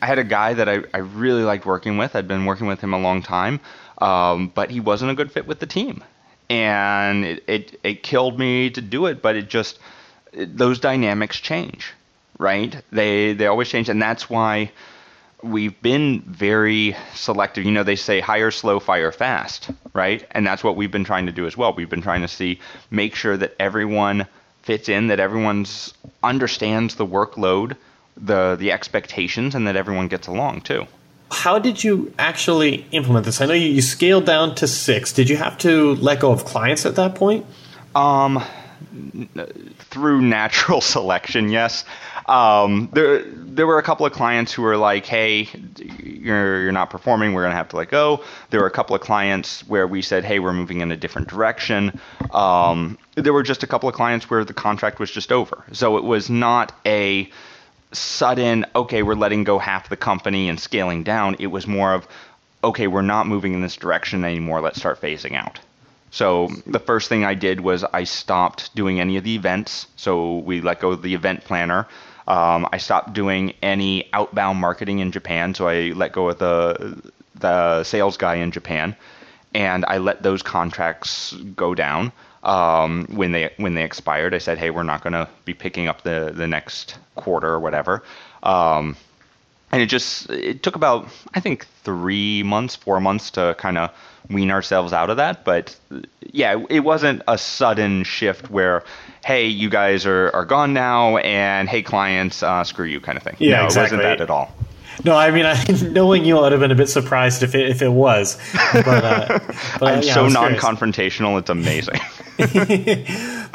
I 0.00 0.06
had 0.06 0.18
a 0.18 0.24
guy 0.24 0.54
that 0.54 0.68
I, 0.68 0.82
I 0.94 0.98
really 0.98 1.44
liked 1.44 1.64
working 1.64 1.96
with. 1.96 2.16
I'd 2.16 2.26
been 2.26 2.44
working 2.44 2.66
with 2.66 2.80
him 2.80 2.92
a 2.92 2.98
long 2.98 3.22
time, 3.22 3.60
um, 3.98 4.48
but 4.48 4.70
he 4.70 4.80
wasn't 4.80 5.12
a 5.12 5.14
good 5.14 5.30
fit 5.30 5.46
with 5.46 5.60
the 5.60 5.66
team 5.66 6.02
and 6.52 7.24
it, 7.24 7.44
it, 7.46 7.80
it 7.82 8.02
killed 8.02 8.38
me 8.38 8.68
to 8.68 8.82
do 8.82 9.06
it, 9.06 9.22
but 9.22 9.36
it 9.36 9.48
just 9.48 9.78
it, 10.34 10.54
those 10.54 10.78
dynamics 10.78 11.40
change, 11.40 11.94
right? 12.38 12.76
They 12.92 13.32
they 13.32 13.46
always 13.46 13.70
change, 13.70 13.88
and 13.88 14.02
that's 14.02 14.28
why 14.28 14.70
we've 15.42 15.80
been 15.80 16.20
very 16.20 16.94
selective. 17.14 17.64
You 17.64 17.72
know, 17.72 17.84
they 17.84 17.96
say 17.96 18.20
hire 18.20 18.50
slow, 18.50 18.80
fire 18.80 19.12
fast, 19.12 19.70
right? 19.94 20.26
And 20.32 20.46
that's 20.46 20.62
what 20.62 20.76
we've 20.76 20.90
been 20.90 21.04
trying 21.04 21.24
to 21.24 21.32
do 21.32 21.46
as 21.46 21.56
well. 21.56 21.72
We've 21.72 21.88
been 21.88 22.02
trying 22.02 22.20
to 22.20 22.28
see 22.28 22.60
make 22.90 23.14
sure 23.14 23.38
that 23.38 23.54
everyone 23.58 24.26
fits 24.62 24.90
in, 24.90 25.06
that 25.06 25.20
everyone's 25.20 25.94
understands 26.22 26.96
the 26.96 27.06
workload, 27.06 27.76
the 28.18 28.56
the 28.56 28.72
expectations, 28.72 29.54
and 29.54 29.66
that 29.66 29.76
everyone 29.76 30.08
gets 30.08 30.26
along 30.26 30.60
too 30.60 30.86
how 31.32 31.58
did 31.58 31.82
you 31.82 32.12
actually 32.18 32.86
implement 32.92 33.24
this? 33.24 33.40
I 33.40 33.46
know 33.46 33.54
you, 33.54 33.68
you 33.68 33.82
scaled 33.82 34.26
down 34.26 34.54
to 34.56 34.66
six. 34.66 35.12
Did 35.12 35.28
you 35.28 35.36
have 35.36 35.58
to 35.58 35.94
let 35.96 36.20
go 36.20 36.30
of 36.30 36.44
clients 36.44 36.86
at 36.86 36.96
that 36.96 37.14
point? 37.14 37.46
Um, 37.94 38.42
through 39.78 40.22
natural 40.22 40.80
selection, 40.94 41.48
yes. 41.48 41.84
Um, 42.26 42.88
there, 42.92 43.24
there 43.24 43.66
were 43.66 43.78
a 43.78 43.82
couple 43.82 44.06
of 44.06 44.12
clients 44.12 44.52
who 44.52 44.62
were 44.62 44.76
like, 44.76 45.06
"Hey, 45.06 45.48
you're 45.98 46.62
you're 46.62 46.72
not 46.72 46.90
performing. 46.90 47.32
We're 47.32 47.42
gonna 47.42 47.56
have 47.56 47.68
to 47.70 47.76
let 47.76 47.90
go." 47.90 48.22
There 48.50 48.60
were 48.60 48.66
a 48.66 48.70
couple 48.70 48.94
of 48.94 49.02
clients 49.02 49.66
where 49.66 49.86
we 49.86 50.02
said, 50.02 50.24
"Hey, 50.24 50.38
we're 50.38 50.52
moving 50.52 50.80
in 50.80 50.92
a 50.92 50.96
different 50.96 51.28
direction." 51.28 52.00
Um, 52.30 52.96
there 53.16 53.32
were 53.32 53.42
just 53.42 53.62
a 53.62 53.66
couple 53.66 53.88
of 53.88 53.94
clients 53.94 54.30
where 54.30 54.44
the 54.44 54.54
contract 54.54 55.00
was 55.00 55.10
just 55.10 55.32
over. 55.32 55.64
So 55.72 55.96
it 55.96 56.04
was 56.04 56.30
not 56.30 56.72
a 56.86 57.28
sudden, 57.92 58.66
okay, 58.74 59.02
we're 59.02 59.14
letting 59.14 59.44
go 59.44 59.58
half 59.58 59.88
the 59.88 59.96
company 59.96 60.48
and 60.48 60.58
scaling 60.58 61.02
down. 61.02 61.36
It 61.38 61.48
was 61.48 61.66
more 61.66 61.94
of, 61.94 62.06
okay, 62.64 62.86
we're 62.86 63.02
not 63.02 63.26
moving 63.26 63.54
in 63.54 63.62
this 63.62 63.76
direction 63.76 64.24
anymore. 64.24 64.60
Let's 64.60 64.78
start 64.78 65.00
phasing 65.00 65.34
out. 65.34 65.60
So 66.10 66.48
the 66.66 66.78
first 66.78 67.08
thing 67.08 67.24
I 67.24 67.34
did 67.34 67.60
was 67.60 67.84
I 67.84 68.04
stopped 68.04 68.74
doing 68.74 69.00
any 69.00 69.16
of 69.16 69.24
the 69.24 69.34
events. 69.34 69.86
So 69.96 70.38
we 70.38 70.60
let 70.60 70.80
go 70.80 70.92
of 70.92 71.02
the 71.02 71.14
event 71.14 71.44
planner. 71.44 71.86
Um, 72.28 72.68
I 72.70 72.78
stopped 72.78 73.14
doing 73.14 73.54
any 73.62 74.08
outbound 74.12 74.58
marketing 74.58 74.98
in 75.00 75.10
Japan. 75.10 75.54
So 75.54 75.68
I 75.68 75.92
let 75.94 76.12
go 76.12 76.28
of 76.28 76.38
the 76.38 77.10
the 77.34 77.82
sales 77.82 78.16
guy 78.16 78.36
in 78.36 78.52
Japan, 78.52 78.94
and 79.54 79.84
I 79.86 79.98
let 79.98 80.22
those 80.22 80.42
contracts 80.42 81.32
go 81.56 81.74
down 81.74 82.12
um, 82.42 83.06
when 83.10 83.32
they 83.32 83.52
when 83.56 83.74
they 83.74 83.84
expired. 83.84 84.34
I 84.34 84.38
said, 84.38 84.58
hey, 84.58 84.70
we're 84.70 84.82
not 84.82 85.02
going 85.02 85.12
to 85.12 85.28
be 85.44 85.54
picking 85.54 85.88
up 85.88 86.02
the 86.02 86.32
the 86.34 86.46
next 86.46 86.98
quarter 87.14 87.48
or 87.48 87.60
whatever. 87.60 88.02
Um, 88.42 88.96
and 89.70 89.80
it 89.80 89.86
just 89.86 90.28
it 90.30 90.62
took 90.62 90.76
about 90.76 91.08
I 91.34 91.40
think 91.40 91.66
three 91.84 92.42
months, 92.42 92.76
four 92.76 93.00
months 93.00 93.30
to 93.32 93.54
kind 93.58 93.78
of 93.78 93.90
wean 94.28 94.50
ourselves 94.50 94.92
out 94.92 95.10
of 95.10 95.16
that. 95.16 95.44
But 95.44 95.78
yeah, 96.30 96.62
it 96.68 96.80
wasn't 96.80 97.22
a 97.26 97.38
sudden 97.38 98.04
shift 98.04 98.50
where 98.50 98.84
hey, 99.24 99.46
you 99.46 99.70
guys 99.70 100.04
are, 100.04 100.30
are 100.34 100.44
gone 100.44 100.72
now, 100.72 101.16
and 101.18 101.68
hey, 101.68 101.82
clients, 101.82 102.42
uh, 102.42 102.64
screw 102.64 102.86
you, 102.86 103.00
kind 103.00 103.16
of 103.16 103.22
thing. 103.22 103.36
Yeah, 103.38 103.58
no, 103.58 103.64
exactly. 103.66 103.98
it 103.98 104.00
wasn't 104.00 104.18
that 104.18 104.20
at 104.20 104.30
all. 104.30 104.52
No, 105.04 105.16
I 105.16 105.32
mean, 105.32 105.44
I, 105.44 105.64
knowing 105.90 106.24
you, 106.24 106.38
I'd 106.38 106.52
have 106.52 106.60
been 106.60 106.70
a 106.70 106.76
bit 106.76 106.88
surprised 106.88 107.42
if 107.42 107.56
it, 107.56 107.68
if 107.68 107.82
it 107.82 107.88
was. 107.88 108.38
But, 108.72 108.86
uh, 108.86 109.40
but 109.80 109.94
I'm 109.94 110.02
yeah, 110.02 110.14
so 110.14 110.28
non-confrontational; 110.28 111.40
it's 111.40 111.50
amazing. 111.50 111.98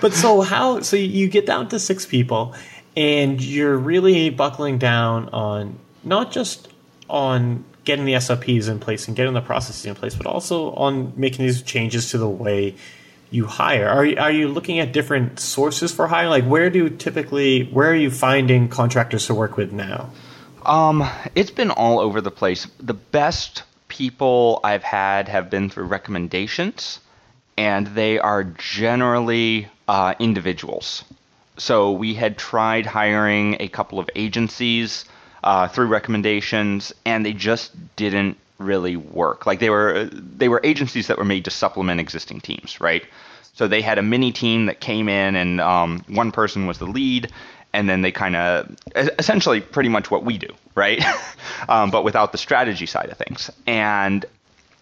but 0.01 0.11
so 0.13 0.41
how? 0.41 0.81
So 0.81 0.97
you 0.97 1.29
get 1.29 1.45
down 1.45 1.69
to 1.69 1.79
six 1.79 2.05
people, 2.05 2.53
and 2.97 3.41
you're 3.41 3.77
really 3.77 4.29
buckling 4.29 4.77
down 4.77 5.29
on 5.29 5.79
not 6.03 6.33
just 6.33 6.67
on 7.09 7.63
getting 7.85 8.03
the 8.03 8.19
SOPs 8.19 8.67
in 8.67 8.79
place 8.79 9.07
and 9.07 9.15
getting 9.15 9.33
the 9.33 9.41
processes 9.41 9.85
in 9.85 9.95
place, 9.95 10.15
but 10.15 10.25
also 10.25 10.73
on 10.73 11.13
making 11.15 11.45
these 11.45 11.61
changes 11.61 12.11
to 12.11 12.17
the 12.17 12.27
way 12.27 12.75
you 13.31 13.45
hire. 13.45 13.87
Are 13.87 14.05
you, 14.05 14.17
are 14.17 14.31
you 14.31 14.49
looking 14.49 14.79
at 14.79 14.91
different 14.91 15.39
sources 15.39 15.93
for 15.93 16.07
hiring? 16.07 16.29
Like, 16.29 16.43
where 16.43 16.69
do 16.69 16.89
typically 16.89 17.63
where 17.67 17.89
are 17.89 17.95
you 17.95 18.11
finding 18.11 18.67
contractors 18.67 19.27
to 19.27 19.33
work 19.33 19.55
with 19.55 19.71
now? 19.71 20.09
Um, 20.67 21.09
it's 21.33 21.51
been 21.51 21.71
all 21.71 21.99
over 21.99 22.19
the 22.19 22.29
place. 22.29 22.67
The 22.79 22.93
best 22.93 23.63
people 23.87 24.59
I've 24.63 24.83
had 24.83 25.29
have 25.29 25.49
been 25.49 25.69
through 25.69 25.85
recommendations 25.85 26.99
and 27.57 27.87
they 27.87 28.19
are 28.19 28.43
generally 28.43 29.67
uh, 29.87 30.13
individuals. 30.19 31.03
So 31.57 31.91
we 31.91 32.13
had 32.13 32.37
tried 32.37 32.85
hiring 32.85 33.57
a 33.59 33.67
couple 33.67 33.97
of 33.99 34.09
agencies 34.15 35.05
uh, 35.43 35.67
through 35.67 35.87
recommendations, 35.87 36.93
and 37.05 37.25
they 37.25 37.33
just 37.33 37.71
didn't 37.95 38.37
really 38.59 38.95
work. 38.95 39.45
Like 39.45 39.59
they 39.59 39.69
were 39.69 40.05
they 40.11 40.49
were 40.49 40.61
agencies 40.63 41.07
that 41.07 41.17
were 41.17 41.25
made 41.25 41.45
to 41.45 41.51
supplement 41.51 41.99
existing 41.99 42.41
teams, 42.41 42.79
right? 42.79 43.05
So 43.53 43.67
they 43.67 43.81
had 43.81 43.97
a 43.97 44.03
mini 44.03 44.31
team 44.31 44.67
that 44.67 44.79
came 44.79 45.09
in, 45.09 45.35
and 45.35 45.59
um, 45.59 46.05
one 46.07 46.31
person 46.31 46.67
was 46.67 46.77
the 46.77 46.85
lead, 46.85 47.31
and 47.73 47.89
then 47.89 48.01
they 48.01 48.11
kind 48.11 48.35
of 48.35 48.75
essentially 48.95 49.61
pretty 49.61 49.89
much 49.89 50.09
what 50.09 50.23
we 50.23 50.37
do, 50.37 50.49
right? 50.75 51.03
um, 51.69 51.91
but 51.91 52.03
without 52.03 52.31
the 52.31 52.37
strategy 52.37 52.85
side 52.85 53.09
of 53.09 53.17
things. 53.17 53.51
And 53.65 54.25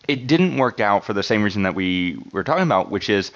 it 0.08 0.28
didn't 0.28 0.58
work 0.58 0.80
out 0.80 1.04
for 1.04 1.14
the 1.14 1.24
same 1.24 1.44
reason 1.44 1.64
that 1.64 1.76
we 1.76 2.18
were 2.32 2.44
talking 2.44 2.64
about, 2.64 2.92
which 2.92 3.10
is 3.10 3.32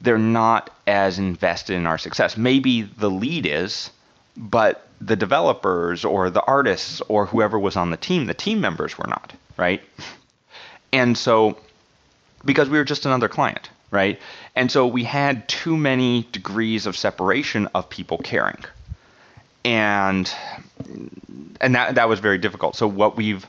they're 0.00 0.18
not 0.18 0.70
as 0.86 1.18
invested 1.18 1.76
in 1.76 1.86
our 1.86 1.98
success. 1.98 2.36
Maybe 2.36 2.82
the 2.82 3.10
lead 3.10 3.46
is, 3.46 3.90
but 4.36 4.86
the 5.00 5.16
developers 5.16 6.04
or 6.04 6.30
the 6.30 6.42
artists 6.42 7.00
or 7.08 7.26
whoever 7.26 7.58
was 7.58 7.76
on 7.76 7.90
the 7.90 7.96
team, 7.96 8.26
the 8.26 8.34
team 8.34 8.60
members 8.60 8.98
were 8.98 9.06
not, 9.06 9.32
right? 9.56 9.82
And 10.92 11.16
so, 11.16 11.58
because 12.44 12.68
we 12.68 12.78
were 12.78 12.84
just 12.84 13.06
another 13.06 13.28
client, 13.28 13.70
right? 13.90 14.18
And 14.54 14.70
so 14.70 14.86
we 14.86 15.04
had 15.04 15.48
too 15.48 15.76
many 15.76 16.26
degrees 16.32 16.86
of 16.86 16.96
separation 16.96 17.68
of 17.74 17.88
people 17.88 18.18
caring. 18.18 18.64
And 19.64 20.32
and 21.60 21.74
that 21.74 21.96
that 21.96 22.08
was 22.08 22.20
very 22.20 22.38
difficult. 22.38 22.76
So 22.76 22.86
what 22.86 23.16
we've 23.16 23.46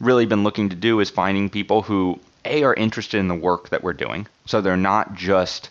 really 0.00 0.26
been 0.26 0.44
looking 0.44 0.68
to 0.70 0.76
do 0.76 1.00
is 1.00 1.10
finding 1.10 1.48
people 1.48 1.82
who 1.82 2.20
a 2.44 2.62
are 2.62 2.74
interested 2.74 3.18
in 3.18 3.28
the 3.28 3.34
work 3.34 3.70
that 3.70 3.82
we're 3.82 3.94
doing. 3.94 4.26
So 4.46 4.60
they're 4.60 4.76
not 4.76 5.14
just 5.14 5.70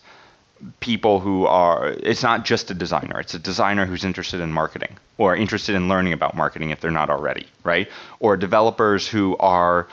people 0.80 1.20
who 1.20 1.46
are 1.46 1.94
it's 2.02 2.22
not 2.22 2.44
just 2.44 2.70
a 2.70 2.74
designer 2.74 3.20
it's 3.20 3.34
a 3.34 3.38
designer 3.38 3.86
who's 3.86 4.04
interested 4.04 4.40
in 4.40 4.52
marketing 4.52 4.96
or 5.18 5.36
interested 5.36 5.74
in 5.74 5.88
learning 5.88 6.12
about 6.12 6.34
marketing 6.34 6.70
if 6.70 6.80
they're 6.80 6.90
not 6.90 7.10
already 7.10 7.46
right 7.64 7.88
or 8.20 8.36
developers 8.36 9.06
who 9.06 9.36
are 9.38 9.86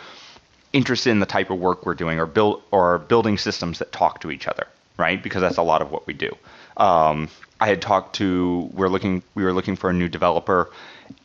interested 0.71 1.09
in 1.09 1.19
the 1.19 1.25
type 1.25 1.49
of 1.49 1.59
work 1.59 1.85
we're 1.85 1.93
doing 1.93 2.19
or 2.19 2.25
build 2.25 2.61
or 2.71 2.99
building 2.99 3.37
systems 3.37 3.79
that 3.79 3.91
talk 3.91 4.21
to 4.21 4.31
each 4.31 4.47
other 4.47 4.67
right 4.97 5.21
because 5.21 5.41
that's 5.41 5.57
a 5.57 5.63
lot 5.63 5.81
of 5.81 5.91
what 5.91 6.07
we 6.07 6.13
do 6.13 6.31
um, 6.77 7.29
i 7.59 7.67
had 7.67 7.81
talked 7.81 8.15
to 8.15 8.69
we're 8.73 8.89
looking 8.89 9.23
we 9.35 9.43
were 9.43 9.53
looking 9.53 9.75
for 9.75 9.89
a 9.89 9.93
new 9.93 10.09
developer 10.09 10.71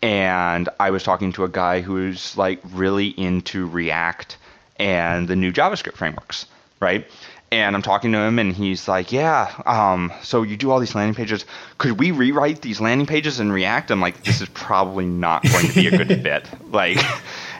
and 0.02 0.68
i 0.80 0.90
was 0.90 1.02
talking 1.02 1.32
to 1.32 1.44
a 1.44 1.48
guy 1.48 1.80
who's 1.80 2.36
like 2.36 2.60
really 2.72 3.08
into 3.08 3.66
react 3.68 4.36
and 4.76 5.28
the 5.28 5.36
new 5.36 5.52
javascript 5.52 5.94
frameworks 5.94 6.46
right 6.80 7.06
and 7.52 7.76
I'm 7.76 7.82
talking 7.82 8.12
to 8.12 8.18
him, 8.18 8.38
and 8.38 8.52
he's 8.52 8.88
like, 8.88 9.12
"Yeah, 9.12 9.52
um, 9.66 10.12
so 10.22 10.42
you 10.42 10.56
do 10.56 10.70
all 10.70 10.80
these 10.80 10.94
landing 10.94 11.14
pages. 11.14 11.44
Could 11.78 11.98
we 11.98 12.10
rewrite 12.10 12.60
these 12.60 12.80
landing 12.80 13.06
pages 13.06 13.38
in 13.38 13.52
React?" 13.52 13.92
I'm 13.92 14.00
like, 14.00 14.24
"This 14.24 14.40
is 14.40 14.48
probably 14.48 15.06
not 15.06 15.42
going 15.44 15.68
to 15.68 15.74
be 15.74 15.86
a 15.86 15.96
good 15.96 16.08
fit." 16.22 16.48
Like, 16.72 16.98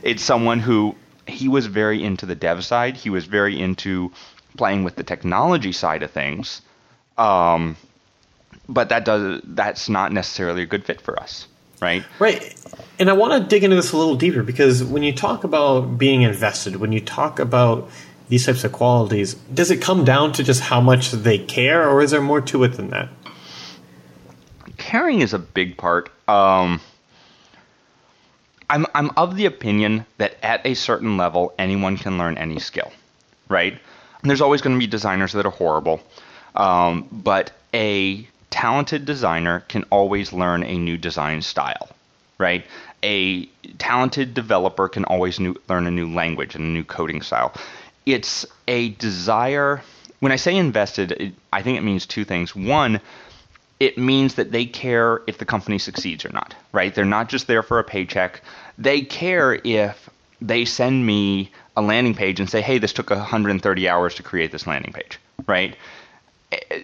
it's 0.03 0.23
someone 0.23 0.59
who 0.59 0.97
he 1.27 1.49
was 1.49 1.67
very 1.67 2.03
into 2.03 2.27
the 2.27 2.35
dev 2.35 2.65
side. 2.65 2.97
He 2.97 3.11
was 3.11 3.27
very 3.27 3.61
into 3.61 4.11
playing 4.57 4.85
with 4.85 4.97
the 4.97 5.05
technology 5.05 5.73
side 5.73 6.03
of 6.03 6.11
things, 6.11 6.63
um, 7.19 7.77
but 8.69 8.89
that 8.89 9.05
does 9.05 9.41
that's 9.45 9.89
not 9.89 10.13
necessarily 10.13 10.63
a 10.63 10.67
good 10.67 10.85
fit 10.85 11.01
for 11.01 11.19
us, 11.21 11.47
right? 11.81 12.05
Right. 12.19 12.55
And 12.99 13.11
I 13.11 13.13
want 13.13 13.43
to 13.43 13.49
dig 13.49 13.65
into 13.65 13.77
this 13.77 13.93
a 13.93 13.97
little 13.97 14.17
deeper 14.17 14.43
because 14.43 14.83
when 14.83 15.03
you 15.03 15.13
talk 15.13 15.45
about 15.45 15.99
being 15.99 16.23
invested, 16.23 16.77
when 16.77 16.93
you 16.93 17.01
talk 17.01 17.39
about 17.39 17.91
these 18.29 18.47
types 18.47 18.65
of 18.65 18.73
qualities, 18.73 19.35
does 19.35 19.71
it 19.71 19.81
come 19.81 20.05
down 20.05 20.33
to 20.33 20.43
just 20.43 20.61
how 20.61 20.81
much 20.81 21.13
they 21.13 21.39
care, 21.39 21.89
or 21.89 22.03
is 22.03 22.11
there 22.11 22.21
more 22.21 22.41
to 22.41 22.65
it 22.65 22.73
than 22.73 22.91
that? 22.91 23.09
Caring 24.79 25.21
is 25.21 25.33
a 25.33 25.39
big 25.39 25.77
part. 25.77 26.11
Um, 26.29 26.81
I'm 28.69 28.87
I'm 28.95 29.11
of 29.17 29.37
the 29.37 29.47
opinion 29.47 30.07
that 30.19 30.37
at 30.43 30.67
a 30.67 30.75
certain 30.75 31.17
level, 31.17 31.55
anyone 31.59 31.97
can 31.97 32.19
learn 32.19 32.37
any 32.37 32.59
skill, 32.59 32.93
right? 33.49 33.73
And 34.23 34.31
there's 34.31 34.41
always 34.41 34.61
going 34.61 34.75
to 34.75 34.81
be 34.81 34.89
designers 34.89 35.33
that 35.35 35.47
are 35.47 35.51
horrible, 35.51 36.01
um, 36.57 37.09
but 37.11 37.53
a 37.75 38.27
talented 38.51 39.05
designer 39.05 39.61
can 39.69 39.85
always 39.91 40.33
learn 40.33 40.63
a 40.63 40.79
new 40.79 40.97
design 40.97 41.43
style, 41.43 41.89
right? 42.39 42.65
A 43.03 43.47
talented 43.79 44.35
developer 44.35 44.89
can 44.89 45.05
always 45.05 45.39
new, 45.39 45.55
learn 45.69 45.87
a 45.87 45.91
new 45.91 46.13
language 46.13 46.55
and 46.55 46.65
a 46.65 46.69
new 46.69 46.85
coding 46.85 47.23
style 47.23 47.55
it's 48.07 48.47
a 48.69 48.91
desire. 48.91 49.83
When 50.21 50.33
I 50.33 50.37
say 50.37 50.57
invested, 50.57 51.13
it, 51.13 51.35
I 51.53 51.63
think 51.63 51.77
it 51.77 51.83
means 51.83 52.07
two 52.07 52.25
things. 52.25 52.55
One, 52.57 53.01
it 53.81 53.99
means 53.99 54.37
that 54.37 54.53
they 54.53 54.65
care 54.65 55.21
if 55.27 55.39
the 55.39 55.45
company 55.45 55.79
succeeds 55.79 56.25
or 56.25 56.31
not, 56.31 56.55
right? 56.73 56.95
They're 56.95 57.05
not 57.05 57.29
just 57.29 57.49
there 57.49 57.63
for 57.63 57.79
a 57.79 57.85
paycheck. 57.85 58.41
They 58.79 59.03
care 59.03 59.61
if 59.63 60.09
they 60.41 60.65
send 60.65 61.05
me 61.05 61.51
a 61.77 61.83
landing 61.83 62.15
page 62.15 62.41
and 62.41 62.49
say, 62.49 62.63
hey, 62.63 62.79
this 62.79 62.93
took 62.93 63.11
130 63.11 63.89
hours 63.89 64.15
to 64.15 64.23
create 64.23 64.53
this 64.53 64.67
landing 64.67 64.93
page, 64.93 65.19
right? 65.47 65.77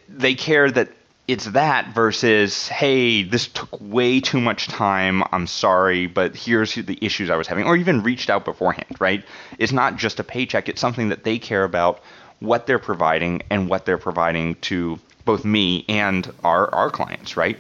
They 0.09 0.35
care 0.35 0.71
that 0.71 0.89
it's 1.29 1.47
that 1.47 1.95
versus 1.95 2.69
hey 2.69 3.23
this 3.23 3.47
took 3.49 3.69
way 3.81 4.21
too 4.21 4.41
much 4.41 4.67
time 4.67 5.23
i'm 5.33 5.47
sorry 5.47 6.07
but 6.07 6.35
here's 6.35 6.75
the 6.75 6.99
issues 7.01 7.31
i 7.31 7.37
was 7.37 7.47
having 7.47 7.65
or 7.65 7.77
even 7.77 8.03
reached 8.03 8.29
out 8.29 8.45
beforehand 8.45 8.97
right? 8.99 9.25
It's 9.59 9.73
not 9.73 9.97
just 9.97 10.21
a 10.21 10.25
paycheck 10.25 10.69
it's 10.69 10.81
something 10.81 11.09
that 11.11 11.25
they 11.25 11.39
care 11.39 11.65
about 11.65 12.01
what 12.41 12.67
they're 12.67 12.79
providing 12.79 13.43
and 13.51 13.69
what 13.69 13.87
they're 13.87 13.99
providing 13.99 14.57
to 14.57 14.99
both 15.25 15.45
me 15.45 15.85
and 15.89 16.33
our 16.43 16.73
our 16.75 16.91
clients 16.91 17.37
right? 17.37 17.59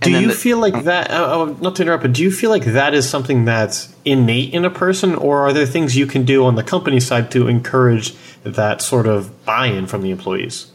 Do 0.00 0.12
you 0.12 0.28
the, 0.28 0.34
feel 0.34 0.58
like 0.58 0.84
that 0.84 1.10
uh, 1.10 1.42
uh, 1.42 1.54
not 1.60 1.76
to 1.76 1.82
interrupt 1.82 2.02
but 2.02 2.12
do 2.12 2.22
you 2.22 2.30
feel 2.30 2.50
like 2.50 2.64
that 2.64 2.94
is 2.94 3.08
something 3.08 3.46
that's 3.46 3.92
innate 4.04 4.54
in 4.54 4.64
a 4.64 4.70
person 4.70 5.16
or 5.16 5.40
are 5.40 5.52
there 5.52 5.66
things 5.66 5.96
you 5.96 6.06
can 6.06 6.24
do 6.24 6.44
on 6.44 6.54
the 6.54 6.62
company 6.62 7.00
side 7.00 7.32
to 7.32 7.48
encourage 7.48 8.14
that 8.44 8.80
sort 8.80 9.06
of 9.06 9.44
buy-in 9.44 9.86
from 9.88 10.02
the 10.02 10.10
employees 10.10 10.70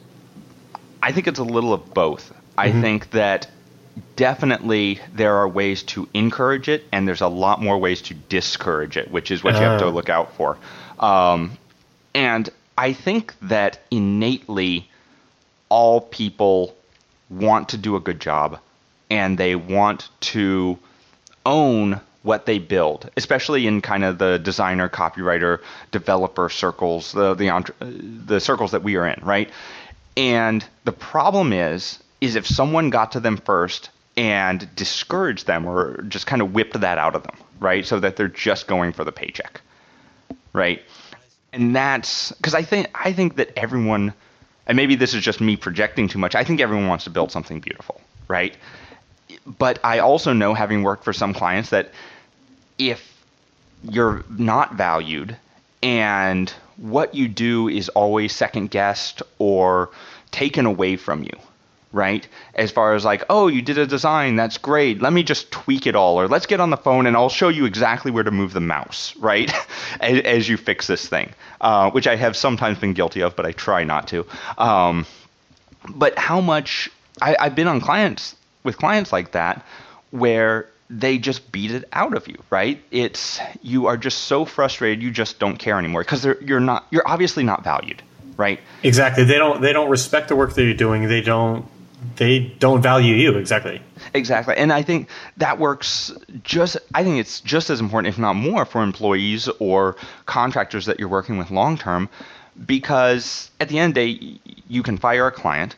I 1.04 1.12
think 1.12 1.28
it's 1.28 1.40
a 1.40 1.44
little 1.44 1.74
of 1.74 1.94
both. 1.94 2.30
Mm-hmm. 2.30 2.60
I 2.60 2.72
think 2.72 3.12
that 3.12 3.50
definitely 4.16 5.02
there 5.14 5.36
are 5.36 5.48
ways 5.48 5.84
to 5.84 6.08
encourage 6.14 6.70
it, 6.70 6.86
and 6.94 7.06
there's 7.06 7.22
a 7.22 7.28
lot 7.28 7.62
more 7.62 7.78
ways 7.78 8.02
to 8.04 8.14
discourage 8.14 8.96
it, 8.96 9.12
which 9.12 9.30
is 9.30 9.44
what 9.44 9.56
uh. 9.56 9.60
you 9.60 9.64
have 9.66 9.80
to 9.82 9.88
ah. 9.88 9.90
look 9.90 10.10
out 10.10 10.34
for. 10.36 10.58
Um, 11.00 11.58
and 12.16 12.50
I 12.78 12.94
think 12.94 13.34
that 13.42 13.80
innately, 13.92 14.90
all 15.68 16.00
people 16.00 16.74
want 17.30 17.70
to 17.70 17.78
do 17.78 17.98
a 17.98 18.00
good 18.00 18.22
job, 18.22 18.60
and 19.10 19.38
they 19.38 19.56
want 19.56 20.08
to 20.22 20.80
own 21.46 22.00
what 22.22 22.46
they 22.46 22.60
build, 22.60 23.10
especially 23.18 23.68
in 23.68 23.82
kind 23.82 24.06
of 24.06 24.18
the 24.18 24.40
designer, 24.40 24.88
copywriter, 24.88 25.60
developer 25.92 26.48
circles, 26.48 27.12
the 27.12 27.34
the, 27.34 27.74
the 28.26 28.40
circles 28.40 28.72
that 28.72 28.84
we 28.84 28.96
are 28.96 29.06
in, 29.06 29.20
right? 29.26 29.50
And 30.16 30.64
the 30.84 30.92
problem 30.92 31.54
is, 31.54 32.00
is 32.22 32.36
if 32.36 32.46
someone 32.46 32.90
got 32.90 33.12
to 33.14 33.20
them 33.20 33.38
first 33.38 33.90
and 34.16 34.74
discouraged 34.76 35.48
them 35.48 35.66
or 35.66 36.02
just 36.04 36.28
kind 36.28 36.42
of 36.42 36.54
whipped 36.54 36.80
that 36.80 36.98
out 36.98 37.16
of 37.16 37.24
them, 37.24 37.36
right? 37.60 37.86
So 37.86 38.00
that 38.00 38.16
they're 38.16 38.28
just 38.28 38.68
going 38.68 38.94
for 38.94 39.04
the 39.04 39.12
paycheck, 39.12 39.62
right? 40.54 40.82
And 41.52 41.76
that's 41.76 42.32
because 42.34 42.54
I 42.54 42.62
think 42.64 42.88
I 42.96 43.14
think 43.14 43.36
that 43.36 43.52
everyone, 43.58 44.14
and 44.68 44.76
maybe 44.76 44.96
this 44.96 45.14
is 45.14 45.24
just 45.24 45.42
me 45.42 45.56
projecting 45.56 46.08
too 46.08 46.20
much. 46.20 46.36
I 46.36 46.44
think 46.44 46.62
everyone 46.62 46.88
wants 46.88 47.04
to 47.06 47.10
build 47.10 47.32
something 47.32 47.60
beautiful, 47.60 48.02
right? 48.28 48.56
But 49.46 49.80
I 49.84 50.00
also 50.00 50.34
know, 50.34 50.54
having 50.54 50.84
worked 50.84 51.04
for 51.04 51.14
some 51.14 51.34
clients, 51.34 51.70
that 51.72 51.92
if 52.78 53.24
you're 53.84 54.24
not 54.30 54.76
valued 54.76 55.36
and 55.84 56.52
what 56.78 57.14
you 57.14 57.28
do 57.28 57.68
is 57.68 57.90
always 57.90 58.34
second 58.34 58.72
guessed 58.72 59.22
or 59.38 59.92
taken 60.32 60.66
away 60.66 60.96
from 60.96 61.24
you 61.24 61.38
right? 61.94 62.28
As 62.56 62.72
far 62.72 62.96
as 62.96 63.06
like, 63.06 63.24
oh, 63.30 63.48
you 63.48 63.62
did 63.62 63.78
a 63.78 63.86
design, 63.86 64.36
that's 64.36 64.58
great. 64.58 65.00
Let 65.00 65.14
me 65.14 65.22
just 65.22 65.52
tweak 65.52 65.86
it 65.86 65.96
all, 65.96 66.20
or 66.20 66.28
let's 66.28 66.48
get 66.48 66.60
on 66.60 66.72
the 66.72 66.78
phone 66.78 67.06
and 67.06 67.16
I'll 67.16 67.30
show 67.30 67.50
you 67.50 67.66
exactly 67.66 68.12
where 68.12 68.24
to 68.24 68.32
move 68.32 68.52
the 68.52 68.60
mouse, 68.60 69.16
right? 69.20 69.54
as, 70.02 70.20
as, 70.22 70.50
you 70.50 70.58
fix 70.58 70.88
this 70.88 71.08
thing, 71.08 71.32
uh, 71.62 71.92
which 71.92 72.08
I 72.08 72.16
have 72.16 72.36
sometimes 72.36 72.80
been 72.80 72.94
guilty 72.94 73.22
of, 73.22 73.36
but 73.36 73.46
I 73.46 73.52
try 73.52 73.84
not 73.84 74.08
to. 74.08 74.26
Um, 74.58 75.06
but 75.88 76.18
how 76.18 76.42
much 76.42 76.90
I, 77.22 77.38
I've 77.40 77.56
been 77.56 77.68
on 77.68 77.80
clients 77.80 78.36
with 78.64 78.78
clients 78.78 79.14
like 79.14 79.34
that 79.34 79.64
where 80.10 80.68
they 80.90 81.18
just 81.18 81.52
beat 81.52 81.72
it 81.72 81.86
out 81.92 82.16
of 82.16 82.28
you, 82.28 82.38
right? 82.50 82.82
It's 82.92 83.40
you 83.62 83.88
are 83.88 83.98
just 83.98 84.20
so 84.22 84.46
frustrated, 84.46 85.02
you 85.02 85.12
just 85.12 85.40
don't 85.40 85.58
care 85.58 85.80
anymore 85.80 86.02
because 86.02 86.26
you're 86.42 86.60
not 86.60 86.86
you're 86.92 87.08
obviously 87.08 87.44
not 87.44 87.64
valued, 87.64 88.02
right? 88.38 88.60
Exactly. 88.84 89.24
They 89.24 89.38
don't 89.38 89.62
they 89.62 89.74
don't 89.74 89.90
respect 89.90 90.28
the 90.28 90.36
work 90.36 90.54
that 90.54 90.64
you're 90.64 90.74
doing. 90.74 91.08
They 91.08 91.22
don't 91.22 91.66
they 92.16 92.40
don't 92.60 92.82
value 92.82 93.16
you 93.16 93.38
exactly. 93.38 93.82
Exactly. 94.14 94.56
And 94.58 94.74
I 94.74 94.82
think 94.82 95.10
that 95.38 95.58
works 95.58 96.12
just 96.44 96.78
I 96.94 97.04
think 97.04 97.20
it's 97.20 97.42
just 97.42 97.70
as 97.70 97.80
important 97.80 98.14
if 98.14 98.20
not 98.20 98.36
more 98.36 98.66
for 98.66 98.84
employees 98.84 99.48
or 99.60 99.96
contractors 100.26 100.86
that 100.86 101.00
you're 101.00 101.10
working 101.10 101.38
with 101.38 101.50
long 101.50 101.78
term 101.78 102.10
because 102.66 103.50
at 103.60 103.70
the 103.70 103.80
end 103.80 103.92
of 103.92 103.96
the 103.96 104.18
day, 104.18 104.40
you 104.68 104.84
can 104.84 104.98
fire 104.98 105.28
a 105.28 105.32
client, 105.32 105.76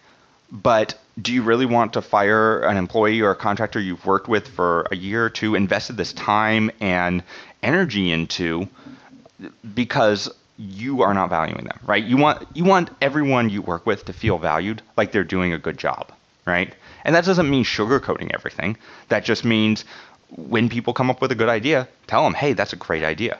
but 0.63 0.97
do 1.21 1.33
you 1.33 1.43
really 1.43 1.65
want 1.65 1.93
to 1.93 2.01
fire 2.01 2.61
an 2.61 2.77
employee 2.77 3.21
or 3.21 3.31
a 3.31 3.35
contractor 3.35 3.79
you've 3.79 4.05
worked 4.05 4.27
with 4.27 4.47
for 4.47 4.87
a 4.91 4.95
year 4.95 5.25
or 5.25 5.29
two, 5.29 5.55
invested 5.55 5.97
this 5.97 6.13
time 6.13 6.71
and 6.79 7.23
energy 7.63 8.11
into 8.11 8.67
because 9.73 10.33
you 10.57 11.01
are 11.01 11.13
not 11.13 11.29
valuing 11.29 11.65
them, 11.65 11.79
right? 11.85 12.03
You 12.03 12.17
want 12.17 12.47
you 12.53 12.63
want 12.63 12.89
everyone 13.01 13.49
you 13.49 13.61
work 13.61 13.85
with 13.85 14.05
to 14.05 14.13
feel 14.13 14.37
valued, 14.37 14.81
like 14.95 15.11
they're 15.11 15.23
doing 15.23 15.51
a 15.51 15.57
good 15.57 15.77
job, 15.77 16.11
right? 16.45 16.73
And 17.03 17.13
that 17.15 17.25
doesn't 17.25 17.49
mean 17.49 17.63
sugarcoating 17.65 18.31
everything. 18.33 18.77
That 19.09 19.25
just 19.25 19.43
means 19.43 19.83
when 20.29 20.69
people 20.69 20.93
come 20.93 21.09
up 21.09 21.21
with 21.21 21.31
a 21.31 21.35
good 21.35 21.49
idea, 21.49 21.87
tell 22.07 22.23
them, 22.23 22.33
"Hey, 22.33 22.53
that's 22.53 22.73
a 22.73 22.77
great 22.77 23.03
idea." 23.03 23.37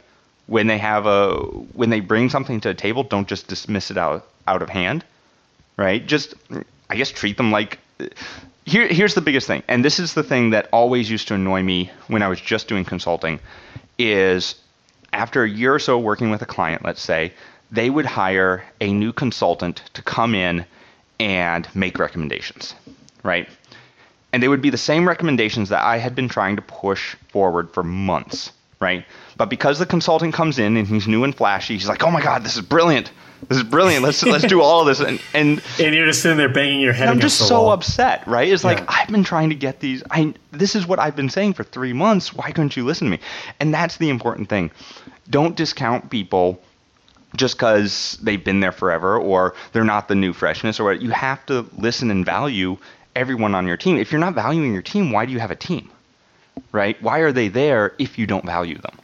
When 0.48 0.68
they 0.68 0.78
have 0.78 1.06
a 1.06 1.36
when 1.74 1.90
they 1.90 2.02
bring 2.02 2.30
something 2.30 2.60
to 2.62 2.70
the 2.70 2.74
table, 2.74 3.04
don't 3.04 3.28
just 3.28 3.48
dismiss 3.48 3.92
it 3.92 3.98
out 3.98 4.28
out 4.48 4.62
of 4.62 4.70
hand, 4.70 5.06
right? 5.78 6.06
Just 6.06 6.36
I 6.90 6.96
guess 6.96 7.12
treat 7.12 7.38
them 7.38 7.52
like 7.52 7.80
here 8.66 8.88
here's 8.88 9.14
the 9.14 9.22
biggest 9.22 9.48
thing. 9.48 9.64
And 9.68 9.84
this 9.84 10.00
is 10.00 10.14
the 10.14 10.24
thing 10.24 10.52
that 10.52 10.68
always 10.72 11.10
used 11.10 11.28
to 11.30 11.36
annoy 11.36 11.64
me 11.64 11.92
when 12.08 12.22
I 12.22 12.28
was 12.28 12.42
just 12.42 12.68
doing 12.68 12.86
consulting 12.86 13.40
is 13.98 14.56
after 15.14 15.44
a 15.44 15.50
year 15.50 15.74
or 15.74 15.80
so 15.80 15.98
working 15.98 16.30
with 16.30 16.42
a 16.42 16.46
client, 16.46 16.84
let's 16.84 17.02
say, 17.02 17.34
they 17.72 17.90
would 17.90 18.06
hire 18.06 18.64
a 18.82 18.92
new 18.92 19.14
consultant 19.14 19.82
to 19.94 20.02
come 20.02 20.36
in 20.36 20.66
and 21.20 21.68
make 21.74 21.98
recommendations, 21.98 22.76
right? 23.24 23.48
And 24.34 24.44
they 24.44 24.48
would 24.48 24.62
be 24.62 24.70
the 24.70 24.78
same 24.78 25.08
recommendations 25.08 25.70
that 25.70 25.84
I 25.84 25.98
had 25.98 26.16
been 26.16 26.28
trying 26.28 26.58
to 26.58 26.62
push 26.62 27.16
forward 27.30 27.72
for 27.72 27.84
months, 27.84 28.52
right? 28.80 29.06
But 29.38 29.50
because 29.50 29.80
the 29.80 29.86
consultant 29.86 30.34
comes 30.34 30.60
in 30.60 30.78
and 30.78 30.88
he's 30.88 31.08
new 31.08 31.24
and 31.24 31.36
flashy, 31.36 31.74
he's 31.74 31.88
like, 31.88 32.04
"Oh 32.04 32.12
my 32.12 32.22
god, 32.22 32.44
this 32.44 32.56
is 32.56 32.62
brilliant! 32.62 33.12
This 33.48 33.58
is 33.58 33.64
brilliant! 33.64 34.04
Let's 34.04 34.24
let's 34.24 34.46
do 34.46 34.62
all 34.62 34.82
of 34.82 34.88
this." 34.88 35.00
And 35.00 35.22
and, 35.34 35.62
and 35.80 35.96
you're 35.96 36.06
just 36.06 36.22
sitting 36.22 36.38
there 36.38 36.50
banging 36.50 36.82
your 36.82 36.94
head. 36.94 37.10
I'm 37.10 37.20
just 37.20 37.38
so 37.48 37.64
wall. 37.64 37.72
upset, 37.72 38.28
right? 38.28 38.52
It's 38.52 38.64
like 38.64 38.84
I've 38.88 39.10
been 39.10 39.24
trying 39.24 39.50
to 39.50 39.56
get 39.56 39.80
these. 39.80 40.04
I 40.10 40.34
this 40.52 40.76
is 40.76 40.88
what 40.88 41.00
I've 41.00 41.16
been 41.16 41.30
saying 41.30 41.54
for 41.54 41.64
three 41.64 41.94
months. 41.94 42.34
Why 42.34 42.52
couldn't 42.52 42.76
you 42.78 42.86
listen 42.86 43.08
to 43.08 43.12
me? 43.12 43.20
And 43.60 43.74
that's 43.74 43.98
the 43.98 44.10
important 44.10 44.50
thing. 44.50 44.72
Don't 45.30 45.56
discount 45.56 46.10
people 46.10 46.62
just 47.36 47.56
because 47.58 48.18
they've 48.22 48.44
been 48.44 48.60
there 48.60 48.72
forever 48.72 49.18
or 49.18 49.56
they're 49.74 49.84
not 49.84 50.08
the 50.08 50.16
new 50.16 50.34
freshness 50.34 50.80
or 50.80 50.86
what. 50.86 51.02
You 51.02 51.12
have 51.12 51.46
to 51.48 51.66
listen 51.78 52.12
and 52.12 52.26
value 52.26 52.78
everyone 53.16 53.56
on 53.56 53.68
your 53.68 53.78
team. 53.78 53.98
If 53.98 54.12
you're 54.12 54.20
not 54.20 54.36
valuing 54.36 54.74
your 54.74 54.82
team, 54.82 55.12
why 55.12 55.26
do 55.26 55.32
you 55.32 55.40
have 55.40 55.52
a 55.52 55.56
team? 55.56 55.90
Right? 56.72 57.02
Why 57.02 57.20
are 57.20 57.32
they 57.32 57.48
there 57.48 57.94
if 57.98 58.18
you 58.18 58.28
don't 58.28 58.46
value 58.46 58.78
them? 58.78 58.98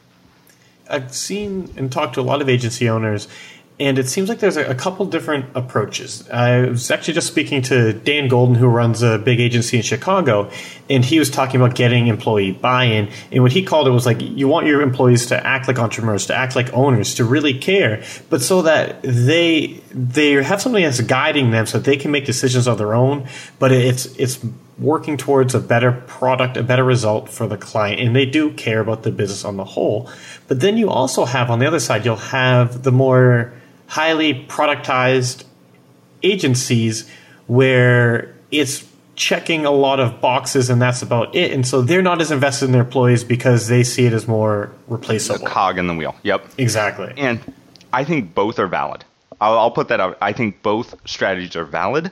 I've 0.89 1.13
seen 1.13 1.73
and 1.77 1.91
talked 1.91 2.15
to 2.15 2.21
a 2.21 2.23
lot 2.23 2.41
of 2.41 2.49
agency 2.49 2.89
owners, 2.89 3.27
and 3.81 3.97
it 3.97 4.07
seems 4.07 4.29
like 4.29 4.37
there's 4.37 4.57
a, 4.57 4.75
couple 4.75 5.07
different 5.07 5.45
approaches. 5.55 6.29
I 6.29 6.67
was 6.67 6.91
actually 6.91 7.15
just 7.15 7.25
speaking 7.25 7.63
to 7.63 7.93
Dan 7.93 8.27
Golden, 8.27 8.53
who 8.53 8.67
runs 8.67 9.01
a 9.01 9.17
big 9.17 9.39
agency 9.39 9.77
in 9.77 9.81
Chicago, 9.81 10.51
and 10.87 11.03
he 11.03 11.17
was 11.17 11.31
talking 11.31 11.59
about 11.59 11.75
getting 11.75 12.05
employee 12.05 12.51
buy-in. 12.51 13.09
And 13.31 13.41
what 13.41 13.51
he 13.51 13.63
called 13.63 13.87
it 13.87 13.91
was 13.91 14.05
like 14.05 14.21
you 14.21 14.47
want 14.47 14.67
your 14.67 14.83
employees 14.83 15.25
to 15.27 15.47
act 15.47 15.67
like 15.67 15.79
entrepreneurs, 15.79 16.27
to 16.27 16.35
act 16.35 16.55
like 16.55 16.71
owners, 16.73 17.15
to 17.15 17.23
really 17.23 17.57
care, 17.57 18.03
but 18.29 18.43
so 18.43 18.61
that 18.61 19.01
they 19.01 19.81
they 19.91 20.33
have 20.33 20.61
something 20.61 20.83
that's 20.83 21.01
guiding 21.01 21.49
them, 21.49 21.65
so 21.65 21.79
that 21.79 21.85
they 21.85 21.97
can 21.97 22.11
make 22.11 22.25
decisions 22.25 22.67
on 22.67 22.77
their 22.77 22.93
own. 22.93 23.27
But 23.57 23.71
it's 23.71 24.05
it's 24.17 24.45
working 24.79 25.17
towards 25.17 25.53
a 25.53 25.59
better 25.59 25.91
product, 26.07 26.57
a 26.57 26.63
better 26.63 26.83
result 26.83 27.29
for 27.29 27.47
the 27.47 27.57
client, 27.57 27.99
and 27.99 28.15
they 28.15 28.25
do 28.25 28.51
care 28.53 28.79
about 28.79 29.03
the 29.03 29.11
business 29.11 29.45
on 29.45 29.57
the 29.57 29.65
whole. 29.65 30.09
But 30.47 30.59
then 30.59 30.77
you 30.77 30.89
also 30.89 31.25
have 31.25 31.49
on 31.49 31.59
the 31.59 31.67
other 31.67 31.79
side, 31.79 32.03
you'll 32.05 32.15
have 32.15 32.83
the 32.83 32.91
more 32.91 33.53
highly 33.87 34.33
productized 34.45 35.43
agencies 36.23 37.09
where 37.47 38.35
it's 38.51 38.87
checking 39.15 39.65
a 39.65 39.71
lot 39.71 39.99
of 39.99 40.21
boxes 40.21 40.69
and 40.69 40.81
that's 40.81 41.01
about 41.01 41.35
it. 41.35 41.51
And 41.51 41.67
so 41.67 41.81
they're 41.81 42.01
not 42.01 42.21
as 42.21 42.31
invested 42.31 42.65
in 42.65 42.71
their 42.71 42.81
employees 42.81 43.23
because 43.23 43.67
they 43.67 43.83
see 43.83 44.05
it 44.05 44.13
as 44.13 44.27
more 44.27 44.63
A 44.63 44.71
replaceable. 44.87 45.45
cog 45.45 45.77
in 45.77 45.87
the 45.87 45.93
wheel. 45.93 46.15
Yep. 46.23 46.47
exactly. 46.57 47.13
And 47.17 47.39
I 47.93 48.03
think 48.03 48.33
both 48.33 48.57
are 48.57 48.67
valid. 48.67 49.03
I'll, 49.39 49.57
I'll 49.59 49.71
put 49.71 49.89
that 49.89 49.99
out. 49.99 50.17
I 50.21 50.33
think 50.33 50.63
both 50.63 50.95
strategies 51.07 51.55
are 51.55 51.65
valid. 51.65 52.11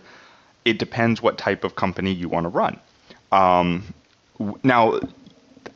It 0.66 0.78
depends 0.78 1.22
what 1.22 1.38
type 1.38 1.64
of 1.64 1.76
company 1.76 2.12
you 2.12 2.30
want 2.30 2.46
to 2.46 2.50
run. 2.50 2.80
Um, 3.32 3.94
now, 4.64 5.00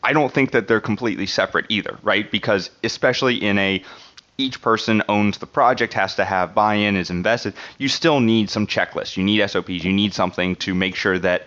I 0.03 0.13
don't 0.13 0.33
think 0.33 0.51
that 0.51 0.67
they're 0.67 0.81
completely 0.81 1.25
separate 1.25 1.65
either, 1.69 1.97
right? 2.03 2.29
Because 2.29 2.69
especially 2.83 3.37
in 3.37 3.57
a 3.57 3.83
each 4.37 4.61
person 4.61 5.03
owns 5.07 5.37
the 5.37 5.45
project, 5.45 5.93
has 5.93 6.15
to 6.15 6.25
have 6.25 6.55
buy-in, 6.55 6.95
is 6.95 7.09
invested. 7.09 7.53
You 7.77 7.87
still 7.87 8.19
need 8.19 8.49
some 8.49 8.65
checklists. 8.65 9.15
You 9.15 9.23
need 9.23 9.47
SOPs. 9.47 9.83
You 9.83 9.93
need 9.93 10.13
something 10.13 10.55
to 10.57 10.73
make 10.73 10.95
sure 10.95 11.19
that 11.19 11.43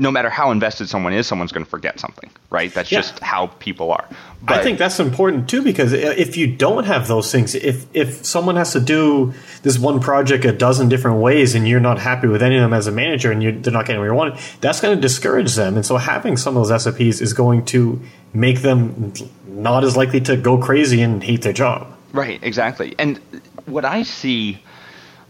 no 0.00 0.10
matter 0.10 0.30
how 0.30 0.50
invested 0.50 0.88
someone 0.88 1.12
is, 1.12 1.26
someone's 1.26 1.52
going 1.52 1.64
to 1.64 1.70
forget 1.70 2.00
something, 2.00 2.30
right? 2.48 2.72
That's 2.72 2.90
Yeah. 2.90 3.00
just 3.02 3.18
how 3.20 3.48
people 3.58 3.92
are. 3.92 4.04
I 4.48 4.62
think 4.62 4.78
that's 4.78 4.98
important 4.98 5.48
too 5.48 5.62
because 5.62 5.92
if 5.92 6.36
you 6.38 6.46
don't 6.48 6.84
have 6.84 7.06
those 7.06 7.30
things, 7.30 7.54
if 7.54 7.84
if 7.92 8.24
someone 8.24 8.56
has 8.56 8.72
to 8.72 8.80
do 8.80 9.34
this 9.62 9.78
one 9.78 10.00
project 10.00 10.44
a 10.46 10.52
dozen 10.52 10.88
different 10.88 11.18
ways 11.18 11.54
and 11.54 11.68
you're 11.68 11.78
not 11.90 11.98
happy 11.98 12.26
with 12.26 12.42
any 12.42 12.56
of 12.56 12.62
them 12.62 12.72
as 12.72 12.86
a 12.86 12.90
manager 12.92 13.30
and 13.30 13.42
you 13.42 13.52
they're 13.52 13.72
not 13.72 13.84
getting 13.86 14.00
where 14.00 14.08
you 14.10 14.14
want 14.14 14.34
that's 14.62 14.80
going 14.80 14.96
to 14.96 15.00
discourage 15.00 15.54
them. 15.54 15.76
And 15.76 15.84
so 15.84 15.98
having 15.98 16.36
some 16.38 16.56
of 16.56 16.66
those 16.66 16.82
SOPs 16.82 17.20
is 17.20 17.32
going 17.34 17.66
to 17.66 18.00
make 18.32 18.62
them 18.62 19.12
not 19.46 19.84
as 19.84 19.96
likely 19.96 20.20
to 20.22 20.36
go 20.36 20.56
crazy 20.56 21.02
and 21.02 21.22
hate 21.22 21.42
their 21.42 21.52
job. 21.52 21.86
Right, 22.12 22.38
exactly. 22.42 22.94
And 22.98 23.20
what 23.66 23.84
I 23.84 24.02
see, 24.04 24.58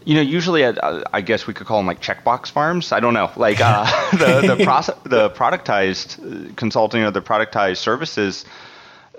you 0.03 0.15
know, 0.15 0.21
usually 0.21 0.63
uh, 0.63 1.03
I 1.13 1.21
guess 1.21 1.47
we 1.47 1.53
could 1.53 1.67
call 1.67 1.77
them 1.77 1.87
like 1.87 2.01
checkbox 2.01 2.49
farms. 2.49 2.91
I 2.91 2.99
don't 2.99 3.13
know, 3.13 3.31
like 3.35 3.61
uh, 3.61 3.85
the 4.11 4.55
the, 4.55 4.63
process, 4.63 4.97
the 5.03 5.29
productized 5.29 6.49
uh, 6.49 6.53
consulting 6.55 7.03
or 7.03 7.11
the 7.11 7.21
productized 7.21 7.77
services 7.77 8.45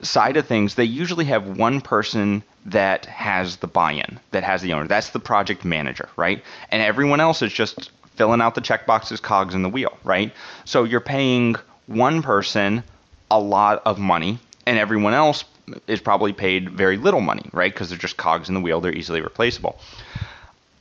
side 0.02 0.36
of 0.36 0.46
things. 0.46 0.74
They 0.74 0.84
usually 0.84 1.26
have 1.26 1.56
one 1.56 1.80
person 1.80 2.42
that 2.66 3.06
has 3.06 3.56
the 3.56 3.66
buy-in, 3.66 4.20
that 4.30 4.44
has 4.44 4.62
the 4.62 4.72
owner. 4.72 4.86
That's 4.86 5.10
the 5.10 5.20
project 5.20 5.64
manager, 5.64 6.08
right? 6.16 6.42
And 6.70 6.82
everyone 6.82 7.20
else 7.20 7.42
is 7.42 7.52
just 7.52 7.90
filling 8.16 8.40
out 8.40 8.54
the 8.54 8.60
checkboxes, 8.60 9.20
cogs 9.22 9.54
in 9.54 9.62
the 9.62 9.68
wheel, 9.68 9.96
right? 10.04 10.32
So 10.64 10.84
you're 10.84 11.00
paying 11.00 11.56
one 11.86 12.22
person 12.22 12.82
a 13.30 13.38
lot 13.38 13.82
of 13.86 13.98
money, 13.98 14.38
and 14.66 14.78
everyone 14.78 15.14
else 15.14 15.44
is 15.86 16.00
probably 16.00 16.32
paid 16.32 16.70
very 16.70 16.96
little 16.96 17.20
money, 17.20 17.48
right? 17.52 17.72
Because 17.72 17.88
they're 17.88 17.98
just 17.98 18.16
cogs 18.16 18.48
in 18.48 18.54
the 18.54 18.60
wheel, 18.60 18.80
they're 18.80 18.94
easily 18.94 19.20
replaceable. 19.20 19.78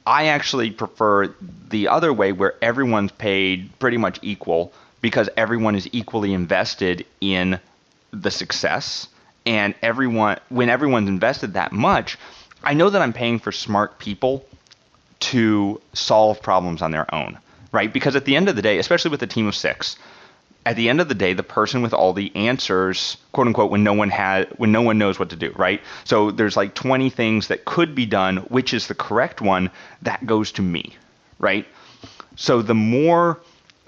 I 0.06 0.28
actually 0.28 0.72
prefer 0.72 1.34
the 1.70 1.88
other 1.88 2.12
way 2.12 2.32
where 2.32 2.56
everyone's 2.62 3.12
paid 3.12 3.78
pretty 3.80 3.98
much 3.98 4.20
equal 4.22 4.74
because 5.02 5.30
everyone 5.38 5.76
is 5.76 5.88
equally 5.92 6.34
invested 6.34 7.06
in 7.20 7.60
the 8.12 8.32
success 8.32 9.08
and 9.46 9.74
everyone 9.82 10.40
when 10.50 10.70
everyone's 10.70 11.10
invested 11.10 11.54
that 11.54 11.72
much, 11.72 12.18
I 12.64 12.74
know 12.74 12.90
that 12.90 13.02
I'm 13.02 13.14
paying 13.14 13.40
for 13.40 13.52
smart 13.52 14.00
people 14.00 14.46
to 15.20 15.82
solve 15.94 16.42
problems 16.42 16.82
on 16.82 16.92
their 16.92 17.14
own, 17.14 17.38
right? 17.72 17.92
Because 17.92 18.16
at 18.16 18.26
the 18.26 18.36
end 18.36 18.50
of 18.50 18.56
the 18.56 18.62
day, 18.62 18.78
especially 18.80 19.12
with 19.12 19.24
a 19.24 19.28
team 19.28 19.48
of 19.48 19.56
6, 19.56 19.96
at 20.66 20.76
the 20.76 20.90
end 20.90 21.02
of 21.02 21.08
the 21.08 21.16
day, 21.16 21.34
the 21.34 21.44
person 21.44 21.82
with 21.82 21.94
all 21.94 22.14
the 22.14 22.36
answers, 22.36 23.18
quote 23.32 23.48
unquote, 23.48 23.72
when 23.72 23.84
no 23.84 23.94
one 23.94 24.10
had, 24.10 24.48
when 24.58 24.72
no 24.72 24.82
one 24.82 24.98
knows 24.98 25.18
what 25.18 25.30
to 25.32 25.36
do, 25.36 25.52
right? 25.56 25.82
So 26.04 26.32
there's 26.32 26.56
like 26.56 26.76
20 26.76 27.10
things 27.10 27.48
that 27.48 27.66
could 27.66 27.96
be 27.96 28.06
done. 28.06 28.38
Which 28.38 28.74
is 28.74 28.88
the 28.88 28.96
correct 28.96 29.42
one? 29.42 29.72
That 30.04 30.26
goes 30.26 30.52
to 30.54 30.62
me, 30.62 30.96
right? 31.40 31.66
So 32.36 32.62
the 32.62 32.76
more 32.76 33.40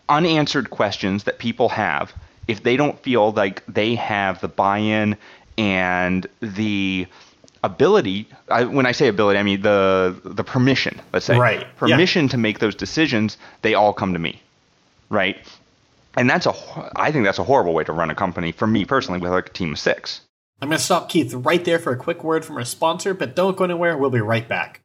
unanswered 0.09 0.69
questions 0.69 1.25
that 1.25 1.37
people 1.37 1.69
have, 1.69 2.11
if 2.47 2.63
they 2.63 2.75
don't 2.75 2.99
feel 2.99 3.31
like 3.31 3.63
they 3.67 3.95
have 3.95 4.41
the 4.41 4.47
buy-in 4.47 5.15
and 5.57 6.27
the 6.41 7.07
ability, 7.63 8.27
I, 8.49 8.65
when 8.65 8.85
I 8.85 8.91
say 8.91 9.07
ability, 9.07 9.39
I 9.39 9.43
mean 9.43 9.61
the 9.61 10.19
the 10.23 10.43
permission. 10.43 10.99
Let's 11.13 11.25
say 11.25 11.37
Right, 11.37 11.61
yeah. 11.61 11.67
permission 11.77 12.27
to 12.29 12.37
make 12.37 12.59
those 12.59 12.75
decisions. 12.75 13.37
They 13.61 13.75
all 13.75 13.93
come 13.93 14.13
to 14.13 14.19
me, 14.19 14.41
right? 15.09 15.37
And 16.15 16.29
that's 16.29 16.45
a 16.45 16.53
I 16.95 17.11
think 17.11 17.25
that's 17.25 17.39
a 17.39 17.43
horrible 17.43 17.73
way 17.73 17.83
to 17.85 17.93
run 17.93 18.09
a 18.09 18.15
company 18.15 18.51
for 18.51 18.67
me 18.67 18.85
personally 18.85 19.19
with 19.19 19.31
like 19.31 19.49
a 19.49 19.53
team 19.53 19.73
of 19.73 19.79
six. 19.79 20.21
I'm 20.61 20.69
going 20.69 20.77
to 20.77 20.83
stop 20.83 21.09
Keith 21.09 21.33
right 21.33 21.65
there 21.65 21.79
for 21.79 21.91
a 21.91 21.97
quick 21.97 22.23
word 22.23 22.45
from 22.45 22.55
our 22.55 22.63
sponsor, 22.63 23.13
but 23.13 23.35
don't 23.35 23.57
go 23.57 23.65
anywhere. 23.65 23.97
We'll 23.97 24.09
be 24.09 24.21
right 24.21 24.47
back. 24.47 24.81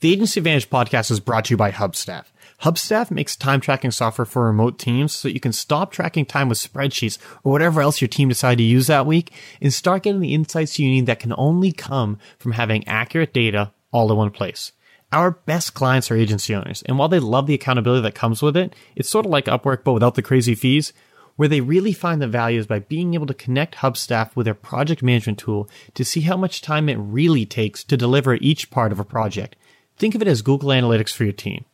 The 0.00 0.12
Agency 0.12 0.40
Advantage 0.40 0.68
podcast 0.68 1.10
is 1.10 1.20
brought 1.20 1.46
to 1.46 1.54
you 1.54 1.56
by 1.56 1.70
Hubstaff. 1.70 2.24
Hubstaff 2.62 3.10
makes 3.10 3.34
time 3.34 3.60
tracking 3.60 3.92
software 3.92 4.26
for 4.26 4.44
remote 4.44 4.78
teams 4.78 5.12
so 5.12 5.28
you 5.28 5.40
can 5.40 5.52
stop 5.52 5.90
tracking 5.90 6.26
time 6.26 6.48
with 6.48 6.58
spreadsheets 6.58 7.18
or 7.44 7.52
whatever 7.52 7.80
else 7.80 8.00
your 8.00 8.08
team 8.08 8.28
decided 8.28 8.58
to 8.58 8.64
use 8.64 8.88
that 8.88 9.06
week 9.06 9.32
and 9.60 9.72
start 9.72 10.02
getting 10.02 10.20
the 10.20 10.34
insights 10.34 10.78
you 10.78 10.88
need 10.88 11.06
that 11.06 11.20
can 11.20 11.32
only 11.38 11.72
come 11.72 12.18
from 12.38 12.52
having 12.52 12.86
accurate 12.86 13.32
data 13.32 13.72
all 13.92 14.10
in 14.10 14.16
one 14.18 14.30
place. 14.30 14.72
Our 15.12 15.32
best 15.32 15.74
clients 15.74 16.10
are 16.10 16.16
agency 16.16 16.54
owners, 16.54 16.82
and 16.82 16.98
while 16.98 17.08
they 17.08 17.20
love 17.20 17.46
the 17.46 17.52
accountability 17.52 18.00
that 18.02 18.14
comes 18.14 18.40
with 18.40 18.56
it, 18.56 18.74
it's 18.96 19.10
sort 19.10 19.26
of 19.26 19.30
like 19.30 19.44
Upwork 19.44 19.84
but 19.84 19.92
without 19.92 20.14
the 20.14 20.22
crazy 20.22 20.54
fees. 20.54 20.94
Where 21.36 21.48
they 21.48 21.60
really 21.60 21.92
find 21.92 22.20
the 22.20 22.26
value 22.26 22.60
is 22.60 22.66
by 22.66 22.78
being 22.78 23.14
able 23.14 23.26
to 23.26 23.34
connect 23.34 23.76
Hubstaff 23.76 24.34
with 24.36 24.44
their 24.44 24.54
project 24.54 25.02
management 25.02 25.38
tool 25.38 25.68
to 25.94 26.04
see 26.04 26.20
how 26.22 26.36
much 26.36 26.60
time 26.60 26.88
it 26.88 26.96
really 26.96 27.46
takes 27.46 27.84
to 27.84 27.96
deliver 27.96 28.34
each 28.34 28.70
part 28.70 28.92
of 28.92 29.00
a 29.00 29.04
project. 29.04 29.56
Think 29.96 30.14
of 30.14 30.22
it 30.22 30.28
as 30.28 30.42
Google 30.42 30.70
Analytics 30.70 31.12
for 31.14 31.24
your 31.24 31.32
team. 31.32 31.64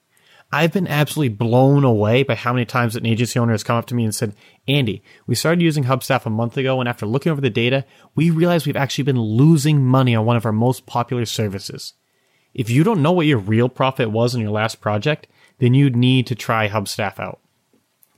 I've 0.50 0.72
been 0.72 0.88
absolutely 0.88 1.34
blown 1.34 1.84
away 1.84 2.22
by 2.22 2.34
how 2.34 2.52
many 2.52 2.64
times 2.64 2.96
an 2.96 3.04
agency 3.04 3.38
owner 3.38 3.52
has 3.52 3.64
come 3.64 3.76
up 3.76 3.86
to 3.86 3.94
me 3.94 4.04
and 4.04 4.14
said, 4.14 4.34
Andy, 4.66 5.02
we 5.26 5.34
started 5.34 5.60
using 5.60 5.84
Hubstaff 5.84 6.24
a 6.24 6.30
month 6.30 6.56
ago, 6.56 6.80
and 6.80 6.88
after 6.88 7.04
looking 7.04 7.30
over 7.30 7.40
the 7.40 7.50
data, 7.50 7.84
we 8.14 8.30
realized 8.30 8.66
we've 8.66 8.76
actually 8.76 9.04
been 9.04 9.20
losing 9.20 9.84
money 9.84 10.14
on 10.16 10.24
one 10.24 10.36
of 10.36 10.46
our 10.46 10.52
most 10.52 10.86
popular 10.86 11.26
services. 11.26 11.94
If 12.54 12.70
you 12.70 12.84
don't 12.84 13.02
know 13.02 13.12
what 13.12 13.26
your 13.26 13.38
real 13.38 13.68
profit 13.68 14.10
was 14.10 14.34
in 14.34 14.40
your 14.40 14.50
last 14.50 14.80
project, 14.80 15.26
then 15.58 15.74
you'd 15.74 15.96
need 15.96 16.26
to 16.28 16.34
try 16.34 16.68
Hubstaff 16.68 17.20
out. 17.20 17.40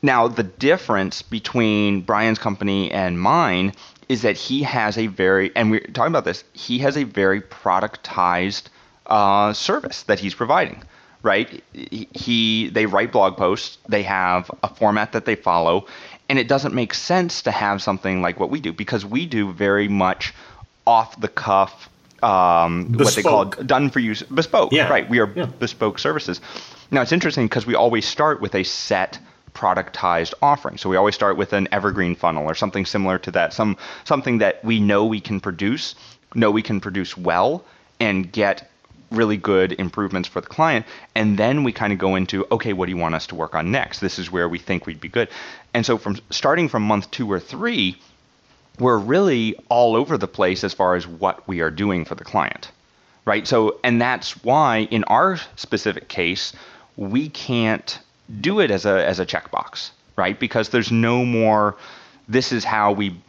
now 0.02 0.28
the 0.28 0.42
difference 0.42 1.22
between 1.22 2.02
brian's 2.02 2.38
company 2.38 2.90
and 2.90 3.20
mine 3.20 3.72
is 4.09 4.22
that 4.22 4.37
he 4.37 4.62
has 4.62 4.96
a 4.96 5.06
very, 5.09 5.54
and 5.56 5.70
we're 5.70 5.80
talking 5.80 6.12
about 6.12 6.24
this, 6.24 6.44
he 6.52 6.78
has 6.78 6.96
a 6.96 7.04
very 7.04 7.40
productized 7.40 8.64
uh, 9.06 9.52
service 9.52 10.04
that 10.04 10.20
he's 10.20 10.35
providing, 10.35 10.82
right? 11.22 11.62
He, 11.72 12.68
they 12.68 12.87
write 12.87 13.12
blog 13.12 13.37
posts, 13.37 13.78
they 13.88 14.02
have 14.04 14.50
a 14.62 14.68
format 14.68 15.12
that 15.12 15.24
they 15.24 15.35
follow, 15.35 15.87
and 16.28 16.38
it 16.38 16.48
doesn't 16.48 16.74
make 16.74 16.94
sense 16.94 17.42
to 17.42 17.50
have 17.50 17.82
something 17.82 18.22
like 18.22 18.38
what 18.38 18.50
we 18.50 18.61
do 18.61 18.72
because 18.72 19.04
we 19.04 19.26
do 19.26 19.52
very 19.52 19.88
much 19.88 20.35
off 20.87 21.20
the 21.20 21.28
cuff, 21.28 21.88
um, 22.22 22.92
what 22.92 23.14
they 23.14 23.22
call 23.22 23.46
done 23.46 23.90
for 23.90 23.98
you, 23.98 24.14
bespoke, 24.32 24.72
yeah. 24.72 24.88
right? 24.88 25.09
We 25.09 25.18
are 25.18 25.30
yeah. 25.35 25.46
bespoke 25.46 25.98
services. 25.98 26.40
Now 26.90 27.02
it's 27.02 27.12
interesting 27.12 27.46
because 27.46 27.66
we 27.66 27.74
always 27.74 28.06
start 28.06 28.40
with 28.40 28.54
a 28.54 28.62
set 28.62 29.18
productized 29.56 30.34
offering. 30.42 30.76
So 30.76 30.90
we 30.90 30.96
always 30.96 31.14
start 31.14 31.36
with 31.36 31.52
an 31.54 31.66
evergreen 31.72 32.14
funnel 32.14 32.44
or 32.44 32.54
something 32.54 32.84
similar 32.84 33.18
to 33.20 33.30
that, 33.32 33.52
some 33.52 33.76
something 34.04 34.38
that 34.38 34.62
we 34.62 34.78
know 34.80 35.06
we 35.06 35.20
can 35.20 35.40
produce, 35.40 35.94
know 36.34 36.50
we 36.50 36.62
can 36.62 36.80
produce 36.80 37.16
well, 37.16 37.64
and 37.98 38.30
get 38.30 38.70
really 39.10 39.36
good 39.36 39.72
improvements 39.72 40.28
for 40.28 40.40
the 40.40 40.46
client. 40.46 40.84
And 41.14 41.38
then 41.38 41.64
we 41.64 41.72
kind 41.72 41.92
of 41.92 41.98
go 41.98 42.16
into, 42.16 42.46
okay, 42.50 42.72
what 42.72 42.86
do 42.86 42.92
you 42.92 42.98
want 42.98 43.14
us 43.14 43.26
to 43.28 43.34
work 43.34 43.54
on 43.54 43.70
next? 43.70 44.00
This 44.00 44.18
is 44.18 44.30
where 44.30 44.48
we 44.48 44.58
think 44.58 44.84
we'd 44.84 45.00
be 45.00 45.08
good. 45.08 45.28
And 45.72 45.86
so 45.86 45.96
from 45.96 46.18
starting 46.30 46.68
from 46.68 46.82
month 46.82 47.10
two 47.10 47.30
or 47.30 47.40
three, 47.40 47.96
we're 48.78 48.98
really 48.98 49.56
all 49.68 49.96
over 49.96 50.18
the 50.18 50.28
place 50.28 50.64
as 50.64 50.74
far 50.74 50.96
as 50.96 51.06
what 51.06 51.46
we 51.48 51.60
are 51.60 51.70
doing 51.70 52.04
for 52.04 52.14
the 52.14 52.24
client. 52.24 52.70
Right. 53.24 53.46
So, 53.46 53.80
and 53.82 54.00
that's 54.00 54.44
why 54.44 54.88
in 54.90 55.02
our 55.04 55.38
specific 55.56 56.08
case, 56.08 56.52
we 56.96 57.28
can't 57.28 57.98
do 58.40 58.60
it 58.60 58.70
as 58.70 58.86
a 58.86 59.06
as 59.06 59.20
a 59.20 59.26
checkbox, 59.26 59.90
right? 60.16 60.38
Because 60.38 60.70
there's 60.70 60.90
no 60.90 61.24
more. 61.24 61.76
This 62.28 62.52
is 62.52 62.64
how 62.64 62.92
we. 62.92 63.20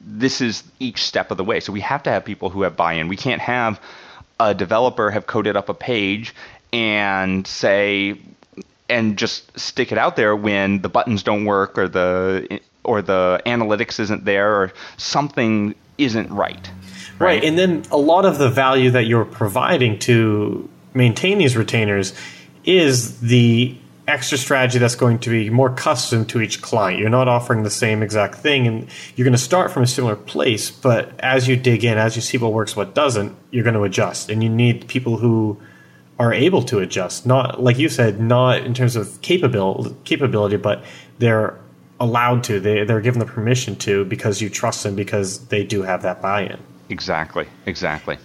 This 0.00 0.40
is 0.40 0.62
each 0.78 1.04
step 1.04 1.30
of 1.30 1.36
the 1.36 1.44
way. 1.44 1.60
So 1.60 1.72
we 1.72 1.80
have 1.80 2.02
to 2.04 2.10
have 2.10 2.24
people 2.24 2.50
who 2.50 2.62
have 2.62 2.76
buy-in. 2.76 3.08
We 3.08 3.16
can't 3.16 3.42
have 3.42 3.80
a 4.38 4.54
developer 4.54 5.10
have 5.10 5.26
coded 5.26 5.56
up 5.56 5.68
a 5.68 5.74
page 5.74 6.34
and 6.72 7.46
say 7.46 8.18
and 8.88 9.16
just 9.16 9.58
stick 9.58 9.92
it 9.92 9.98
out 9.98 10.16
there 10.16 10.36
when 10.36 10.82
the 10.82 10.88
buttons 10.88 11.22
don't 11.22 11.44
work 11.44 11.78
or 11.78 11.88
the 11.88 12.60
or 12.84 13.02
the 13.02 13.42
analytics 13.46 13.98
isn't 13.98 14.24
there 14.24 14.54
or 14.54 14.72
something 14.96 15.74
isn't 15.98 16.30
right. 16.30 16.70
Right. 17.18 17.40
right. 17.40 17.44
And 17.44 17.58
then 17.58 17.84
a 17.90 17.96
lot 17.96 18.24
of 18.24 18.38
the 18.38 18.48
value 18.48 18.90
that 18.90 19.06
you're 19.06 19.24
providing 19.24 19.98
to 20.00 20.68
maintain 20.94 21.38
these 21.38 21.56
retainers 21.56 22.14
is 22.64 23.20
the 23.20 23.76
extra 24.08 24.38
strategy 24.38 24.78
that's 24.78 24.94
going 24.94 25.18
to 25.20 25.30
be 25.30 25.50
more 25.50 25.70
custom 25.70 26.24
to 26.26 26.40
each 26.40 26.62
client. 26.62 27.00
You're 27.00 27.10
not 27.10 27.28
offering 27.28 27.62
the 27.62 27.70
same 27.70 28.02
exact 28.02 28.36
thing, 28.36 28.66
and 28.66 28.88
you're 29.14 29.24
going 29.24 29.32
to 29.32 29.38
start 29.38 29.70
from 29.70 29.82
a 29.82 29.86
similar 29.86 30.16
place. 30.16 30.70
But 30.70 31.18
as 31.20 31.48
you 31.48 31.56
dig 31.56 31.84
in, 31.84 31.98
as 31.98 32.16
you 32.16 32.22
see 32.22 32.38
what 32.38 32.52
works, 32.52 32.76
what 32.76 32.94
doesn't, 32.94 33.36
you're 33.50 33.64
going 33.64 33.74
to 33.74 33.82
adjust, 33.82 34.30
and 34.30 34.42
you 34.42 34.48
need 34.48 34.86
people 34.88 35.16
who 35.16 35.60
are 36.18 36.32
able 36.32 36.62
to 36.62 36.78
adjust. 36.78 37.26
Not 37.26 37.62
like 37.62 37.78
you 37.78 37.88
said, 37.88 38.20
not 38.20 38.58
in 38.58 38.74
terms 38.74 38.96
of 38.96 39.20
capability, 39.22 39.94
capability, 40.04 40.56
but 40.56 40.84
they're 41.18 41.58
allowed 42.00 42.44
to. 42.44 42.60
They 42.60 42.84
they're 42.84 43.00
given 43.00 43.20
the 43.20 43.26
permission 43.26 43.76
to 43.76 44.04
because 44.04 44.40
you 44.40 44.48
trust 44.48 44.82
them 44.82 44.94
because 44.94 45.46
they 45.48 45.64
do 45.64 45.82
have 45.82 46.02
that 46.02 46.22
buy-in. 46.22 46.58
Exactly. 46.88 47.46
Exactly 47.66 48.18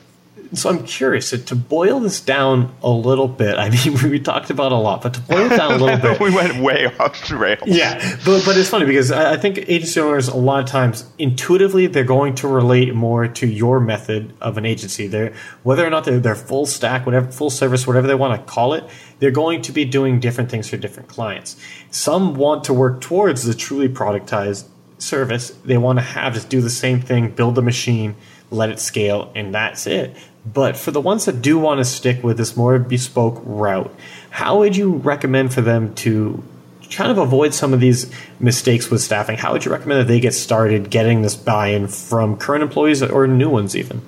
so 0.53 0.69
I'm 0.69 0.83
curious 0.83 1.29
to, 1.29 1.37
to, 1.37 1.55
boil 1.55 2.01
this 2.01 2.19
down 2.19 2.75
a 2.83 2.89
little 2.89 3.27
bit. 3.27 3.57
I 3.57 3.69
mean, 3.69 3.97
we 4.09 4.19
talked 4.19 4.49
about 4.49 4.71
a 4.71 4.77
lot, 4.77 5.01
but 5.01 5.13
to 5.13 5.21
boil 5.21 5.51
it 5.51 5.55
down 5.55 5.73
a 5.73 5.77
little 5.77 5.97
bit, 5.97 6.19
we 6.21 6.33
went 6.33 6.61
way 6.61 6.87
off 6.99 7.27
the 7.27 7.37
rails. 7.37 7.63
Yeah, 7.65 8.17
but 8.25 8.43
but 8.45 8.57
it's 8.57 8.69
funny 8.69 8.85
because 8.85 9.11
I, 9.11 9.33
I 9.33 9.37
think 9.37 9.59
agency 9.69 9.99
owners 9.99 10.27
a 10.27 10.35
lot 10.35 10.61
of 10.61 10.69
times 10.69 11.09
intuitively 11.17 11.87
they're 11.87 12.03
going 12.03 12.35
to 12.35 12.47
relate 12.47 12.93
more 12.93 13.27
to 13.27 13.47
your 13.47 13.79
method 13.79 14.33
of 14.41 14.57
an 14.57 14.65
agency. 14.65 15.07
They're 15.07 15.33
whether 15.63 15.85
or 15.85 15.89
not 15.89 16.03
they're, 16.03 16.19
they're 16.19 16.35
full 16.35 16.65
stack, 16.65 17.05
whatever 17.05 17.31
full 17.31 17.49
service, 17.49 17.87
whatever 17.87 18.07
they 18.07 18.15
want 18.15 18.39
to 18.39 18.51
call 18.51 18.73
it, 18.73 18.83
they're 19.19 19.31
going 19.31 19.61
to 19.63 19.71
be 19.71 19.85
doing 19.85 20.19
different 20.19 20.49
things 20.49 20.69
for 20.69 20.77
different 20.77 21.07
clients. 21.07 21.55
Some 21.91 22.35
want 22.35 22.65
to 22.65 22.73
work 22.73 22.99
towards 22.99 23.43
the 23.43 23.53
truly 23.53 23.87
productized 23.87 24.67
service. 24.97 25.51
They 25.63 25.77
want 25.77 25.99
to 25.99 26.03
have 26.03 26.33
just 26.33 26.49
do 26.49 26.59
the 26.59 26.69
same 26.69 26.99
thing, 26.99 27.31
build 27.31 27.55
the 27.55 27.61
machine, 27.61 28.15
let 28.49 28.69
it 28.69 28.79
scale, 28.79 29.31
and 29.33 29.53
that's 29.55 29.87
it 29.87 30.15
but 30.45 30.75
for 30.75 30.91
the 30.91 31.01
ones 31.01 31.25
that 31.25 31.41
do 31.41 31.59
want 31.59 31.79
to 31.79 31.85
stick 31.85 32.23
with 32.23 32.37
this 32.37 32.57
more 32.57 32.79
bespoke 32.79 33.41
route, 33.45 33.93
how 34.29 34.59
would 34.59 34.75
you 34.75 34.93
recommend 34.93 35.53
for 35.53 35.61
them 35.61 35.93
to 35.95 36.43
kind 36.89 37.11
of 37.11 37.17
avoid 37.17 37.53
some 37.53 37.73
of 37.73 37.79
these 37.79 38.11
mistakes 38.39 38.89
with 38.89 39.01
staffing? 39.01 39.37
How 39.37 39.53
would 39.53 39.65
you 39.65 39.71
recommend 39.71 40.01
that 40.01 40.07
they 40.07 40.19
get 40.19 40.33
started 40.33 40.89
getting 40.89 41.21
this 41.21 41.35
buy 41.35 41.67
in 41.67 41.87
from 41.87 42.37
current 42.37 42.63
employees 42.63 43.01
or 43.03 43.27
new 43.27 43.49
ones, 43.49 43.75
even? 43.75 44.01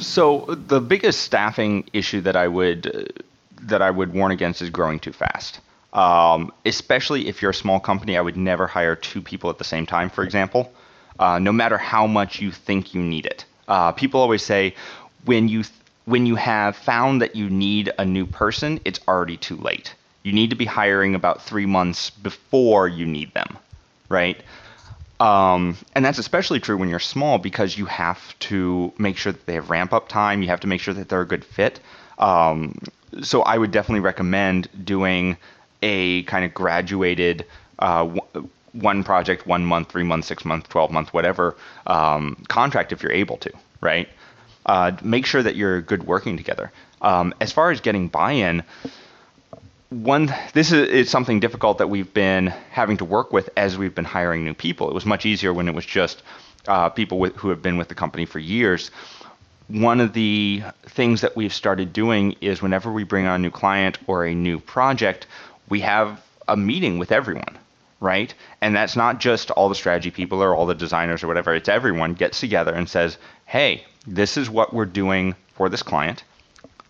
So 0.00 0.46
the 0.48 0.80
biggest 0.80 1.20
staffing 1.20 1.88
issue 1.92 2.22
that 2.22 2.36
I 2.36 2.48
would 2.48 3.22
that 3.62 3.80
I 3.82 3.90
would 3.90 4.12
warn 4.12 4.32
against 4.32 4.60
is 4.60 4.70
growing 4.70 4.98
too 4.98 5.12
fast. 5.12 5.60
Um, 5.92 6.50
especially 6.64 7.28
if 7.28 7.42
you're 7.42 7.52
a 7.52 7.54
small 7.54 7.78
company, 7.78 8.16
I 8.16 8.20
would 8.20 8.36
never 8.36 8.66
hire 8.66 8.96
two 8.96 9.22
people 9.22 9.50
at 9.50 9.58
the 9.58 9.64
same 9.64 9.86
time. 9.86 10.10
For 10.10 10.24
example, 10.24 10.72
uh, 11.18 11.38
no 11.38 11.52
matter 11.52 11.78
how 11.78 12.06
much 12.06 12.40
you 12.40 12.50
think 12.50 12.94
you 12.94 13.02
need 13.02 13.26
it. 13.26 13.44
Uh, 13.68 13.92
people 13.92 14.20
always 14.20 14.42
say, 14.42 14.74
when 15.24 15.48
you 15.48 15.64
when 16.04 16.26
you 16.26 16.34
have 16.34 16.76
found 16.76 17.22
that 17.22 17.36
you 17.36 17.48
need 17.48 17.92
a 17.98 18.04
new 18.04 18.26
person, 18.26 18.80
it's 18.84 18.98
already 19.06 19.36
too 19.36 19.56
late. 19.56 19.94
You 20.24 20.32
need 20.32 20.50
to 20.50 20.56
be 20.56 20.64
hiring 20.64 21.14
about 21.14 21.42
three 21.42 21.66
months 21.66 22.10
before 22.10 22.88
you 22.88 23.06
need 23.06 23.32
them, 23.34 23.56
right? 24.08 24.40
Um, 25.20 25.76
and 25.94 26.04
that's 26.04 26.18
especially 26.18 26.58
true 26.58 26.76
when 26.76 26.88
you're 26.88 26.98
small 26.98 27.38
because 27.38 27.78
you 27.78 27.86
have 27.86 28.36
to 28.40 28.92
make 28.98 29.16
sure 29.16 29.30
that 29.30 29.46
they 29.46 29.54
have 29.54 29.70
ramp 29.70 29.92
up 29.92 30.08
time. 30.08 30.42
You 30.42 30.48
have 30.48 30.60
to 30.60 30.66
make 30.66 30.80
sure 30.80 30.94
that 30.94 31.08
they're 31.08 31.20
a 31.20 31.26
good 31.26 31.44
fit. 31.44 31.78
Um, 32.18 32.78
so 33.20 33.42
I 33.42 33.56
would 33.56 33.70
definitely 33.70 34.00
recommend 34.00 34.68
doing 34.84 35.36
a 35.82 36.24
kind 36.24 36.44
of 36.44 36.52
graduated 36.52 37.46
uh, 37.78 38.06
one 38.72 39.04
project, 39.04 39.46
one 39.46 39.64
month, 39.64 39.90
three 39.90 40.02
months, 40.02 40.26
six 40.26 40.44
months, 40.44 40.68
twelve 40.68 40.90
month, 40.90 41.14
whatever 41.14 41.56
um, 41.86 42.44
contract 42.48 42.90
if 42.90 43.02
you're 43.02 43.12
able 43.12 43.36
to 43.38 43.52
right? 43.82 44.08
Uh, 44.64 44.92
make 45.02 45.26
sure 45.26 45.42
that 45.42 45.56
you're 45.56 45.80
good 45.80 46.04
working 46.04 46.36
together. 46.36 46.70
Um, 47.00 47.34
as 47.40 47.50
far 47.50 47.70
as 47.70 47.80
getting 47.80 48.08
buy-in, 48.08 48.62
one 49.90 50.34
this 50.54 50.72
is, 50.72 50.88
is, 50.88 51.10
something 51.10 51.40
difficult 51.40 51.78
that 51.78 51.88
we've 51.90 52.12
been 52.14 52.46
having 52.70 52.96
to 52.98 53.04
work 53.04 53.32
with 53.32 53.50
as 53.56 53.76
we've 53.76 53.94
been 53.94 54.04
hiring 54.04 54.44
new 54.44 54.54
people. 54.54 54.88
It 54.88 54.94
was 54.94 55.04
much 55.04 55.26
easier 55.26 55.52
when 55.52 55.68
it 55.68 55.74
was 55.74 55.84
just 55.84 56.22
uh, 56.66 56.88
people 56.88 57.18
with, 57.18 57.36
who 57.36 57.50
have 57.50 57.62
been 57.62 57.76
with 57.76 57.88
the 57.88 57.94
company 57.94 58.24
for 58.24 58.38
years. 58.38 58.90
One 59.68 60.00
of 60.00 60.12
the 60.12 60.62
things 60.86 61.20
that 61.22 61.36
we've 61.36 61.52
started 61.52 61.92
doing 61.92 62.36
is 62.40 62.62
whenever 62.62 62.90
we 62.90 63.04
bring 63.04 63.26
on 63.26 63.36
a 63.36 63.38
new 63.38 63.50
client 63.50 63.98
or 64.06 64.24
a 64.24 64.34
new 64.34 64.60
project, 64.60 65.26
we 65.68 65.80
have 65.80 66.22
a 66.48 66.56
meeting 66.56 66.98
with 66.98 67.12
everyone, 67.12 67.58
right? 68.00 68.32
And 68.60 68.74
that's 68.74 68.96
not 68.96 69.20
just 69.20 69.50
all 69.50 69.68
the 69.68 69.74
strategy 69.74 70.10
people 70.10 70.42
or 70.42 70.54
all 70.54 70.66
the 70.66 70.74
designers 70.74 71.22
or 71.22 71.26
whatever. 71.26 71.54
It's 71.54 71.68
everyone 71.68 72.14
gets 72.14 72.40
together 72.40 72.72
and 72.74 72.88
says, 72.88 73.16
"Hey, 73.46 73.84
this 74.06 74.36
is 74.36 74.50
what 74.50 74.72
we're 74.72 74.86
doing 74.86 75.34
for 75.54 75.68
this 75.68 75.82
client." 75.82 76.24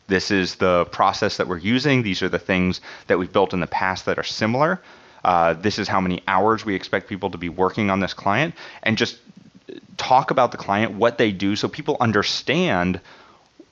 This 0.08 0.30
is 0.30 0.56
the 0.56 0.84
process 0.86 1.38
that 1.38 1.48
we're 1.48 1.58
using. 1.58 2.02
These 2.02 2.22
are 2.22 2.28
the 2.28 2.38
things 2.38 2.80
that 3.06 3.18
we've 3.18 3.32
built 3.32 3.54
in 3.54 3.60
the 3.60 3.66
past 3.66 4.04
that 4.06 4.18
are 4.18 4.24
similar. 4.24 4.80
Uh, 5.24 5.54
this 5.54 5.78
is 5.78 5.88
how 5.88 6.00
many 6.00 6.22
hours 6.26 6.64
we 6.66 6.74
expect 6.74 7.08
people 7.08 7.30
to 7.30 7.38
be 7.38 7.48
working 7.48 7.90
on 7.90 8.00
this 8.00 8.12
client, 8.12 8.54
and 8.82 8.98
just 8.98 9.18
talk 9.96 10.30
about 10.30 10.50
the 10.50 10.58
client, 10.58 10.92
what 10.92 11.16
they 11.16 11.30
do, 11.30 11.54
so 11.56 11.68
people 11.68 11.96
understand 12.00 13.00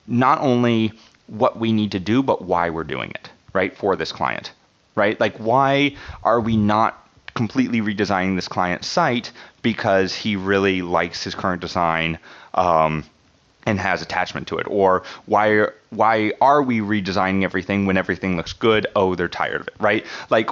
not 0.07 0.39
only 0.39 0.93
what 1.27 1.59
we 1.59 1.71
need 1.73 1.91
to 1.91 1.99
do, 1.99 2.23
but 2.23 2.41
why 2.41 2.69
we're 2.69 2.85
doing 2.85 3.11
it, 3.11 3.29
right, 3.53 3.75
for 3.75 3.95
this 3.95 4.11
client, 4.11 4.51
right? 4.95 5.19
Like, 5.19 5.37
why 5.37 5.95
are 6.23 6.39
we 6.39 6.55
not 6.57 6.97
completely 7.33 7.81
redesigning 7.81 8.35
this 8.35 8.47
client's 8.47 8.87
site 8.87 9.31
because 9.61 10.15
he 10.15 10.35
really 10.37 10.81
likes 10.81 11.23
his 11.23 11.35
current 11.35 11.61
design? 11.61 12.17
Um, 12.53 13.03
and 13.65 13.79
has 13.79 14.01
attachment 14.01 14.47
to 14.47 14.57
it? 14.57 14.67
Or 14.67 15.03
why 15.25 15.67
why 15.89 16.33
are 16.41 16.61
we 16.61 16.79
redesigning 16.79 17.43
everything 17.43 17.85
when 17.85 17.97
everything 17.97 18.37
looks 18.37 18.53
good? 18.53 18.87
Oh 18.95 19.15
they're 19.15 19.27
tired 19.27 19.61
of 19.61 19.67
it 19.67 19.75
right? 19.79 20.05
Like 20.29 20.49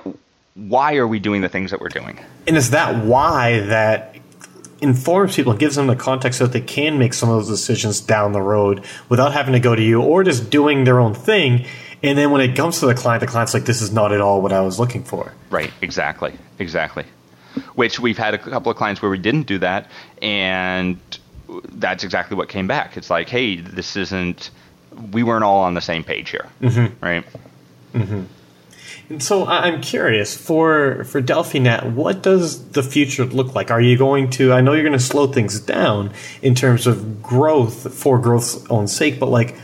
why 0.55 0.95
are 0.95 1.07
we 1.07 1.20
doing 1.20 1.41
the 1.41 1.49
things 1.49 1.72
that 1.72 1.80
we're 1.80 1.89
doing? 1.89 2.20
And 2.47 2.57
is 2.57 2.72
that 2.72 3.05
why 3.05 3.62
that 3.62 4.16
informs 4.82 5.36
people 5.36 5.51
and 5.51 5.60
gives 5.60 5.76
them 5.76 5.88
the 5.88 5.95
context 5.95 6.39
so 6.39 6.45
that 6.45 6.53
they 6.53 6.66
can 6.66 6.97
make 6.97 7.14
some 7.14 7.30
of 7.30 7.36
those 7.36 7.47
decisions 7.47 7.99
down 7.99 8.32
the 8.32 8.41
road 8.41 8.84
without 9.10 9.34
having 9.34 9.53
to 9.53 9.60
go 9.60 9.76
to 9.76 9.82
you 9.82 10.01
or 10.01 10.24
just 10.24 10.49
doing 10.49 10.84
their 10.86 10.99
own 10.99 11.14
thing. 11.14 11.66
And 12.01 12.18
then 12.18 12.32
when 12.32 12.41
it 12.41 12.55
comes 12.55 12.80
to 12.80 12.86
the 12.86 12.95
client 12.95 13.22
the 13.22 13.28
client's 13.28 13.53
like 13.53 13.66
this 13.66 13.82
is 13.82 13.91
not 13.91 14.14
at 14.14 14.22
all 14.22 14.41
what 14.41 14.53
i 14.53 14.62
was 14.62 14.80
looking 14.80 15.03
for. 15.03 15.34
Right. 15.49 15.72
Exactly. 15.82 16.34
Exactly. 16.60 17.05
Which 17.76 17.99
we've 17.99 18.18
had 18.18 18.34
a 18.34 18.38
couple 18.38 18.72
of 18.72 18.78
clients 18.78 19.01
where 19.01 19.12
we 19.12 19.18
didn't 19.18 19.47
do 19.47 19.57
that 19.60 19.89
and 20.22 20.97
that's 21.70 22.04
exactly 22.04 22.38
what 22.38 22.50
came 22.50 22.68
back. 22.68 22.97
It's 22.97 23.10
like, 23.10 23.30
hey, 23.30 23.58
this 23.58 23.95
isn't. 23.95 24.52
We 25.12 25.24
weren't 25.24 25.43
all 25.43 25.64
on 25.64 25.76
the 25.76 25.82
same 25.82 26.04
page 26.04 26.30
here, 26.30 26.47
mm-hmm. 26.62 27.04
right? 27.04 27.26
Mm-hmm. 27.93 28.24
And 29.10 29.24
so 29.24 29.47
I'm 29.47 29.82
curious 29.82 30.38
for 30.38 31.04
for 31.06 31.22
DelfiNet, 31.22 31.93
what 31.93 32.22
does 32.22 32.70
the 32.70 32.84
future 32.84 33.26
look 33.26 33.56
like? 33.56 33.72
Are 33.72 33.82
you 33.82 33.97
going 33.97 34.30
to? 34.32 34.54
I 34.54 34.62
know 34.62 34.74
you're 34.74 34.84
going 34.84 34.93
to 34.93 35.04
slow 35.04 35.28
things 35.28 35.60
down 35.60 36.12
in 36.41 36.54
terms 36.54 36.86
of 36.86 37.24
growth 37.24 37.93
for 37.93 38.20
growth's 38.20 38.64
own 38.70 38.88
sake, 38.88 39.20
but 39.20 39.30
like, 39.30 39.56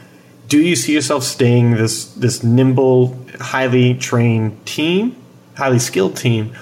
do 0.48 0.60
you 0.60 0.76
see 0.76 0.94
yourself 0.94 1.24
staying 1.24 1.72
this 1.72 2.06
this 2.14 2.44
nimble, 2.44 3.18
highly 3.40 3.94
trained 3.94 4.66
team, 4.66 5.16
highly 5.56 5.80
skilled 5.80 6.18
team, 6.18 6.56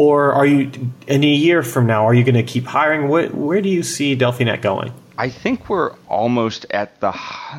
or 0.00 0.32
are 0.32 0.46
you 0.46 0.70
in 1.08 1.22
a 1.22 1.26
year 1.26 1.62
from 1.62 1.86
now? 1.86 2.06
Are 2.06 2.14
you 2.14 2.24
going 2.24 2.34
to 2.34 2.42
keep 2.42 2.64
hiring? 2.64 3.08
Where, 3.08 3.28
where 3.28 3.60
do 3.60 3.68
you 3.68 3.82
see 3.82 4.16
DelfiNet 4.16 4.62
going? 4.62 4.94
I 5.18 5.28
think 5.28 5.68
we're 5.68 5.92
almost 6.08 6.64
at 6.70 6.98
the 7.00 7.12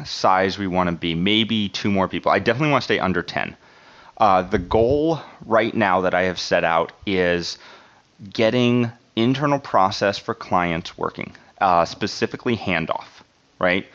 size 0.06 0.58
we 0.58 0.66
want 0.66 0.89
to 0.89 0.96
be. 0.96 1.14
Maybe 1.14 1.70
two 1.70 1.92
more 1.92 2.08
people. 2.08 2.32
I 2.32 2.39
definitely 2.39 2.72
want 2.72 2.82
to 2.82 2.86
stay 2.86 2.98
under 2.98 3.22
ten. 3.22 3.56
Uh, 4.18 4.42
the 4.42 4.58
goal 4.58 5.20
right 5.46 5.76
now 5.76 6.02
that 6.02 6.16
I 6.16 6.24
have 6.24 6.39
set 6.39 6.64
out 6.64 6.92
is 7.06 7.60
getting 8.34 8.92
internal 9.16 9.60
process 9.60 10.18
for 10.18 10.34
clients 10.34 10.98
working, 10.98 11.36
uh, 11.60 11.86
specifically 11.86 12.58
handoff. 12.58 13.06
Right. 13.60 13.86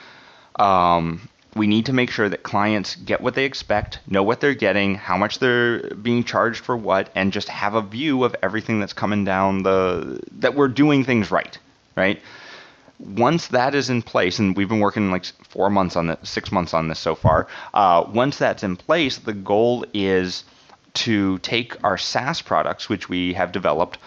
Um, 0.54 1.28
we 1.56 1.66
need 1.66 1.86
to 1.86 1.92
make 1.92 2.10
sure 2.10 2.28
that 2.28 2.42
clients 2.42 2.94
get 2.96 3.20
what 3.20 3.34
they 3.34 3.44
expect, 3.44 3.98
know 4.06 4.22
what 4.22 4.40
they're 4.40 4.54
getting, 4.54 4.94
how 4.94 5.16
much 5.16 5.38
they're 5.38 5.94
being 5.94 6.22
charged 6.22 6.62
for 6.62 6.76
what, 6.76 7.10
and 7.14 7.32
just 7.32 7.48
have 7.48 7.74
a 7.74 7.80
view 7.80 8.24
of 8.24 8.36
everything 8.42 8.78
that's 8.78 8.92
coming 8.92 9.24
down 9.24 9.62
the 9.62 10.20
that 10.32 10.54
we're 10.54 10.68
doing 10.68 11.02
things 11.02 11.30
right, 11.30 11.58
right? 11.96 12.20
Once 12.98 13.48
that 13.48 13.74
is 13.74 13.90
in 13.90 14.02
place, 14.02 14.38
and 14.38 14.56
we've 14.56 14.68
been 14.68 14.80
working 14.80 15.10
like 15.10 15.24
four 15.48 15.70
months 15.70 15.96
on 15.96 16.06
this, 16.08 16.18
six 16.28 16.52
months 16.52 16.74
on 16.74 16.88
this 16.88 16.98
so 16.98 17.14
far. 17.14 17.48
Uh, 17.74 18.04
once 18.12 18.38
that's 18.38 18.62
in 18.62 18.76
place, 18.76 19.18
the 19.18 19.34
goal 19.34 19.84
is 19.94 20.44
to 20.94 21.38
take 21.38 21.82
our 21.84 21.98
SaaS 21.98 22.40
products, 22.40 22.88
which 22.88 23.08
we 23.08 23.32
have 23.32 23.52
developed, 23.52 23.98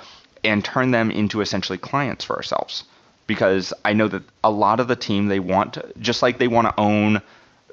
and 0.43 0.64
turn 0.64 0.91
them 0.91 1.12
into 1.12 1.41
essentially 1.41 1.78
clients 1.78 2.26
for 2.26 2.36
ourselves 2.36 2.84
because 3.30 3.72
I 3.86 3.93
know 3.93 4.08
that 4.08 4.24
a 4.43 4.50
lot 4.50 4.80
of 4.80 4.88
the 4.88 4.95
team 4.95 5.28
they 5.28 5.39
want 5.39 5.76
to, 5.76 5.93
just 6.00 6.24
like 6.24 6.39
they 6.39 6.47
want 6.47 6.68
to 6.68 6.82
own 6.82 7.22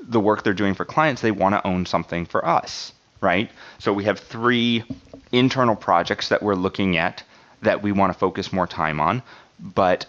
the 0.08 0.20
work 0.20 0.44
they're 0.44 0.54
doing 0.54 0.74
for 0.74 0.84
clients, 0.84 1.22
they 1.22 1.30
want 1.30 1.54
to 1.54 1.66
own 1.66 1.86
something 1.86 2.26
for 2.26 2.46
us, 2.46 2.92
right? 3.20 3.50
So 3.78 3.92
we 3.92 4.04
have 4.04 4.18
three 4.18 4.84
internal 5.32 5.76
projects 5.76 6.28
that 6.28 6.42
we're 6.42 6.54
looking 6.54 6.96
at 6.96 7.22
that 7.62 7.82
we 7.82 7.92
want 7.92 8.12
to 8.12 8.18
focus 8.18 8.52
more 8.52 8.66
time 8.66 9.00
on, 9.00 9.22
but 9.58 10.06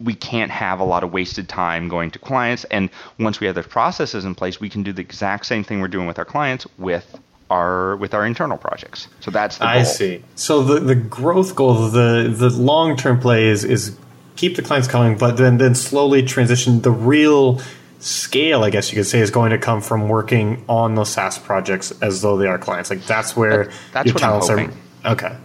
we 0.00 0.14
can't 0.14 0.50
have 0.50 0.80
a 0.80 0.84
lot 0.84 1.04
of 1.04 1.12
wasted 1.12 1.48
time 1.48 1.88
going 1.88 2.10
to 2.10 2.18
clients. 2.18 2.64
And 2.64 2.90
once 3.18 3.40
we 3.40 3.46
have 3.46 3.54
the 3.54 3.62
processes 3.62 4.24
in 4.24 4.34
place, 4.34 4.60
we 4.60 4.68
can 4.68 4.82
do 4.82 4.92
the 4.92 5.02
exact 5.02 5.46
same 5.46 5.62
thing 5.64 5.80
we're 5.80 5.88
doing 5.88 6.06
with 6.06 6.18
our 6.18 6.24
clients 6.24 6.66
with 6.78 7.18
our 7.50 7.96
with 7.96 8.14
our 8.14 8.24
internal 8.24 8.56
projects. 8.56 9.08
So 9.20 9.30
that's 9.30 9.58
the 9.58 9.64
goal. 9.64 9.74
I 9.74 9.82
see. 9.82 10.24
So 10.34 10.62
the 10.62 10.80
the 10.80 10.94
growth 10.94 11.54
goal, 11.54 11.88
the 11.88 12.32
the 12.34 12.48
long 12.50 12.96
term 12.96 13.20
play 13.20 13.48
is 13.48 13.62
is 13.62 13.96
keep 14.36 14.56
the 14.56 14.62
clients 14.62 14.88
coming, 14.88 15.18
but 15.18 15.36
then 15.36 15.58
then 15.58 15.74
slowly 15.74 16.22
transition 16.22 16.80
the 16.80 16.90
real 16.90 17.60
scale, 18.02 18.64
I 18.64 18.70
guess 18.70 18.90
you 18.92 18.96
could 18.96 19.06
say, 19.06 19.20
is 19.20 19.30
going 19.30 19.50
to 19.50 19.58
come 19.58 19.80
from 19.80 20.08
working 20.08 20.64
on 20.68 20.94
those 20.94 21.10
SaaS 21.10 21.38
projects 21.38 21.92
as 22.02 22.20
though 22.20 22.36
they 22.36 22.46
are 22.46 22.58
clients. 22.58 22.90
Like 22.90 23.04
that's 23.04 23.36
where 23.36 23.66
that, 23.66 23.74
that's 23.92 24.06
your 24.08 24.16
talents 24.16 24.50
are. 24.50 24.70
Okay. 25.04 25.36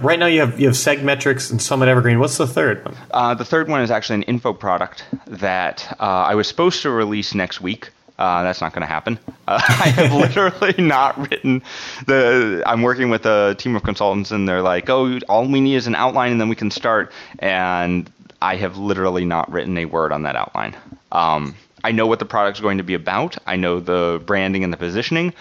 Right 0.00 0.18
now, 0.18 0.26
you 0.26 0.40
have 0.40 0.58
you 0.58 0.66
have 0.66 0.76
Segmetrics 0.76 1.50
and 1.50 1.62
Summit 1.62 1.88
Evergreen. 1.88 2.18
What's 2.18 2.36
the 2.36 2.46
third 2.46 2.84
one? 2.84 2.96
Uh, 3.12 3.34
the 3.34 3.44
third 3.44 3.68
one 3.68 3.80
is 3.80 3.90
actually 3.90 4.16
an 4.16 4.22
info 4.24 4.52
product 4.52 5.04
that 5.26 5.96
uh, 6.00 6.02
I 6.02 6.34
was 6.34 6.48
supposed 6.48 6.82
to 6.82 6.90
release 6.90 7.34
next 7.34 7.60
week. 7.60 7.90
Uh, 8.18 8.42
that's 8.44 8.60
not 8.60 8.72
going 8.72 8.82
to 8.82 8.86
happen. 8.86 9.18
Uh, 9.48 9.60
I 9.68 9.88
have 9.88 10.12
literally 10.36 10.74
not 10.82 11.30
written 11.30 11.62
the. 12.06 12.62
I'm 12.66 12.82
working 12.82 13.08
with 13.08 13.24
a 13.24 13.54
team 13.56 13.76
of 13.76 13.84
consultants, 13.84 14.32
and 14.32 14.48
they're 14.48 14.62
like, 14.62 14.90
"Oh, 14.90 15.18
all 15.28 15.46
we 15.46 15.60
need 15.60 15.76
is 15.76 15.86
an 15.86 15.94
outline, 15.94 16.32
and 16.32 16.40
then 16.40 16.48
we 16.48 16.56
can 16.56 16.72
start." 16.72 17.12
And 17.38 18.10
I 18.42 18.56
have 18.56 18.76
literally 18.76 19.24
not 19.24 19.50
written 19.50 19.78
a 19.78 19.84
word 19.84 20.12
on 20.12 20.24
that 20.24 20.34
outline. 20.34 20.76
Um, 21.12 21.54
I 21.84 21.92
know 21.92 22.06
what 22.06 22.18
the 22.18 22.24
product's 22.24 22.60
going 22.60 22.78
to 22.78 22.84
be 22.84 22.94
about. 22.94 23.36
I 23.46 23.56
know 23.56 23.78
the 23.78 24.20
branding 24.24 24.64
and 24.64 24.72
the 24.72 24.76
positioning, 24.78 25.34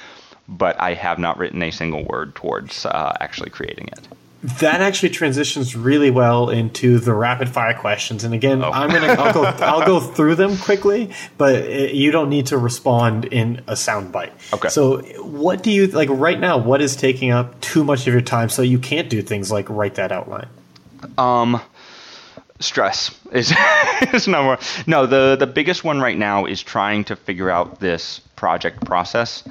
but 0.47 0.79
I 0.79 0.93
have 0.93 1.17
not 1.17 1.37
written 1.37 1.63
a 1.63 1.71
single 1.71 2.03
word 2.03 2.35
towards 2.35 2.85
uh, 2.85 3.15
actually 3.19 3.49
creating 3.49 3.87
it. 3.87 4.07
That 4.59 4.81
actually 4.81 5.11
transitions 5.11 5.73
really 5.73 6.11
well 6.11 6.49
into 6.49 6.99
the 6.99 7.13
rapid 7.13 7.47
fire 7.47 7.73
questions. 7.73 8.25
And 8.25 8.33
again, 8.33 8.61
oh. 8.61 8.71
I'm 8.71 8.89
gonna 8.89 9.13
I'll 9.13 9.33
go 9.33 9.43
I'll 9.45 9.85
go 9.85 10.01
through 10.01 10.35
them 10.35 10.57
quickly, 10.57 11.13
but 11.37 11.55
it, 11.55 11.95
you 11.95 12.11
don't 12.11 12.29
need 12.29 12.47
to 12.47 12.57
respond 12.57 13.23
in 13.23 13.63
a 13.67 13.77
sound 13.77 14.11
bite. 14.11 14.33
Okay. 14.51 14.67
So, 14.67 14.97
what 15.21 15.63
do 15.63 15.71
you 15.71 15.87
like 15.87 16.09
right 16.09 16.37
now? 16.37 16.57
What 16.57 16.81
is 16.81 16.97
taking 16.97 17.31
up 17.31 17.61
too 17.61 17.85
much 17.85 18.05
of 18.05 18.11
your 18.11 18.21
time 18.21 18.49
so 18.49 18.61
you 18.63 18.79
can't 18.79 19.09
do 19.09 19.21
things 19.21 19.49
like 19.49 19.69
write 19.69 19.95
that 19.95 20.11
outline? 20.11 20.49
Um, 21.17 21.61
stress 22.63 23.17
is 23.31 23.53
is 24.13 24.27
number 24.27 24.57
no 24.87 25.05
the 25.05 25.35
the 25.39 25.47
biggest 25.47 25.83
one 25.83 25.99
right 25.99 26.17
now 26.17 26.45
is 26.45 26.61
trying 26.63 27.03
to 27.03 27.15
figure 27.15 27.49
out 27.49 27.79
this 27.79 28.19
project 28.35 28.85
process 28.85 29.43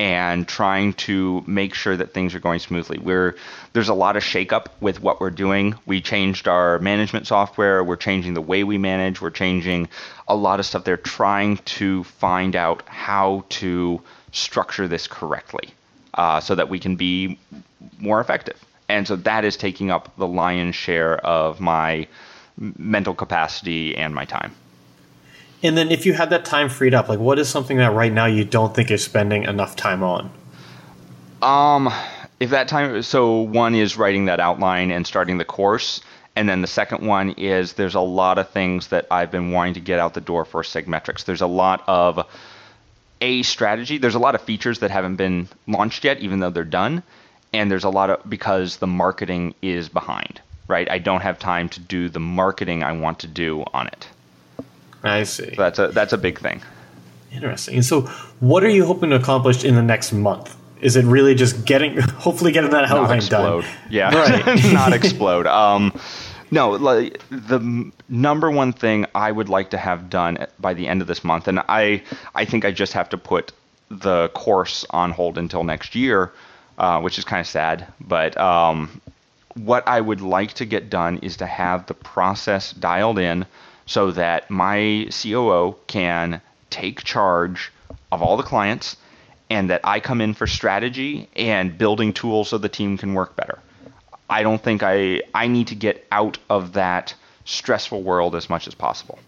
and 0.00 0.48
trying 0.48 0.94
to 0.94 1.44
make 1.46 1.74
sure 1.74 1.94
that 1.94 2.14
things 2.14 2.34
are 2.34 2.40
going 2.40 2.58
smoothly. 2.58 2.96
We're 2.96 3.36
there's 3.74 3.90
a 3.90 3.94
lot 3.94 4.16
of 4.16 4.22
shakeup 4.22 4.68
with 4.80 5.02
what 5.02 5.20
we're 5.20 5.28
doing. 5.28 5.74
We 5.84 6.00
changed 6.00 6.48
our 6.48 6.78
management 6.78 7.26
software. 7.26 7.84
We're 7.84 7.96
changing 7.96 8.32
the 8.32 8.40
way 8.40 8.64
we 8.64 8.78
manage. 8.78 9.20
We're 9.20 9.28
changing 9.28 9.90
a 10.26 10.34
lot 10.34 10.58
of 10.58 10.64
stuff. 10.64 10.84
They're 10.84 10.96
trying 10.96 11.58
to 11.76 12.04
find 12.04 12.56
out 12.56 12.82
how 12.86 13.44
to 13.60 14.00
structure 14.32 14.88
this 14.88 15.06
correctly 15.06 15.68
uh, 16.14 16.40
so 16.40 16.54
that 16.54 16.70
we 16.70 16.78
can 16.78 16.96
be 16.96 17.38
more 17.98 18.22
effective. 18.22 18.56
And 18.88 19.06
so 19.06 19.16
that 19.16 19.44
is 19.44 19.58
taking 19.58 19.90
up 19.90 20.16
the 20.16 20.26
lion's 20.26 20.76
share 20.76 21.18
of 21.26 21.60
my 21.60 22.08
mental 22.56 23.14
capacity 23.14 23.96
and 23.96 24.14
my 24.14 24.24
time. 24.24 24.54
And 25.62 25.76
then 25.76 25.90
if 25.90 26.06
you 26.06 26.14
had 26.14 26.30
that 26.30 26.44
time 26.44 26.68
freed 26.68 26.94
up, 26.94 27.08
like 27.08 27.18
what 27.18 27.38
is 27.38 27.48
something 27.48 27.78
that 27.78 27.92
right 27.92 28.12
now 28.12 28.26
you 28.26 28.44
don't 28.44 28.74
think 28.74 28.88
you're 28.88 28.98
spending 28.98 29.44
enough 29.44 29.76
time 29.76 30.02
on? 30.02 30.30
Um 31.42 31.90
if 32.40 32.50
that 32.50 32.68
time 32.68 33.02
so 33.02 33.40
one 33.40 33.74
is 33.74 33.96
writing 33.96 34.26
that 34.26 34.40
outline 34.40 34.90
and 34.90 35.06
starting 35.06 35.38
the 35.38 35.44
course 35.44 36.00
And 36.36 36.48
then 36.48 36.62
the 36.62 36.68
second 36.68 37.06
one 37.06 37.32
is 37.32 37.74
there's 37.74 37.94
a 37.94 38.00
lot 38.00 38.38
of 38.38 38.50
things 38.50 38.88
that 38.88 39.06
I've 39.10 39.30
been 39.30 39.50
wanting 39.50 39.74
to 39.74 39.80
get 39.80 39.98
out 39.98 40.14
the 40.14 40.20
door 40.20 40.44
for 40.44 40.62
Segmetrics. 40.62 41.24
There's 41.24 41.40
a 41.40 41.46
lot 41.46 41.82
of 41.86 42.26
a 43.20 43.42
strategy. 43.42 43.98
There's 43.98 44.14
a 44.14 44.20
lot 44.20 44.34
of 44.34 44.40
features 44.42 44.78
that 44.78 44.90
haven't 44.90 45.16
been 45.16 45.48
launched 45.66 46.04
yet, 46.04 46.20
even 46.20 46.40
though 46.40 46.50
they're 46.50 46.64
done. 46.64 47.02
And 47.52 47.70
there's 47.70 47.84
a 47.84 47.90
lot 47.90 48.10
of 48.10 48.30
because 48.30 48.76
the 48.76 48.86
marketing 48.86 49.54
is 49.60 49.88
behind, 49.88 50.40
right? 50.70 50.90
I 50.90 50.98
don't 50.98 51.20
have 51.20 51.38
time 51.38 51.68
to 51.70 51.80
do 51.80 52.08
the 52.08 52.20
marketing 52.20 52.82
I 52.82 52.92
want 52.92 53.18
to 53.20 53.26
do 53.26 53.64
on 53.74 53.86
it. 53.88 54.08
I 55.02 55.24
see. 55.24 55.54
So 55.54 55.62
that's 55.62 55.78
a 55.78 55.88
that's 55.88 56.12
a 56.14 56.18
big 56.18 56.38
thing. 56.40 56.62
Interesting. 57.32 57.74
And 57.76 57.84
so, 57.84 58.02
what 58.40 58.64
are 58.64 58.68
you 58.68 58.84
hoping 58.84 59.10
to 59.10 59.16
accomplish 59.16 59.62
in 59.64 59.74
the 59.74 59.82
next 59.82 60.12
month? 60.12 60.56
Is 60.80 60.96
it 60.96 61.04
really 61.04 61.34
just 61.34 61.64
getting, 61.64 61.98
hopefully, 62.00 62.50
getting 62.52 62.70
that 62.70 62.88
Not 62.88 62.98
outline 62.98 63.18
explode. 63.18 63.62
done? 63.62 63.70
Yeah, 63.90 64.14
Right. 64.44 64.72
not 64.72 64.92
explode. 64.92 65.46
Um, 65.46 65.92
no, 66.50 66.70
like 66.70 67.20
the 67.30 67.56
m- 67.56 67.92
number 68.08 68.50
one 68.50 68.72
thing 68.72 69.06
I 69.14 69.30
would 69.30 69.48
like 69.48 69.70
to 69.70 69.78
have 69.78 70.10
done 70.10 70.46
by 70.58 70.74
the 70.74 70.88
end 70.88 71.02
of 71.02 71.06
this 71.06 71.22
month, 71.22 71.46
and 71.48 71.60
I 71.68 72.02
I 72.34 72.44
think 72.44 72.64
I 72.64 72.72
just 72.72 72.92
have 72.94 73.08
to 73.10 73.16
put 73.18 73.52
the 73.90 74.28
course 74.30 74.84
on 74.90 75.12
hold 75.12 75.38
until 75.38 75.62
next 75.62 75.94
year, 75.94 76.32
uh, 76.78 77.00
which 77.00 77.16
is 77.18 77.24
kind 77.24 77.40
of 77.40 77.46
sad. 77.46 77.86
But 78.00 78.36
um, 78.38 79.00
what 79.54 79.86
I 79.86 80.00
would 80.00 80.20
like 80.20 80.54
to 80.54 80.64
get 80.64 80.90
done 80.90 81.18
is 81.18 81.38
to 81.38 81.46
have 81.46 81.86
the 81.86 81.94
process 81.94 82.72
dialed 82.72 83.18
in 83.18 83.46
so 83.86 84.12
that 84.12 84.50
my 84.50 85.08
COO 85.10 85.76
can 85.86 86.40
take 86.70 87.02
charge 87.02 87.72
of 88.12 88.22
all 88.22 88.36
the 88.36 88.42
clients 88.42 88.96
and 89.48 89.70
that 89.70 89.80
I 89.82 89.98
come 89.98 90.20
in 90.20 90.34
for 90.34 90.46
strategy 90.46 91.28
and 91.34 91.76
building 91.76 92.12
tools 92.12 92.50
so 92.50 92.58
the 92.58 92.68
team 92.68 92.96
can 92.96 93.14
work 93.14 93.34
better. 93.34 93.58
I 94.28 94.44
don't 94.44 94.62
think 94.62 94.82
I 94.84 95.22
I 95.34 95.48
need 95.48 95.68
to 95.68 95.74
get 95.74 96.06
out 96.12 96.38
of 96.48 96.74
that 96.74 97.14
stressful 97.44 98.02
world 98.02 98.36
as 98.36 98.48
much 98.48 98.68
as 98.68 98.74
possible. 98.74 99.18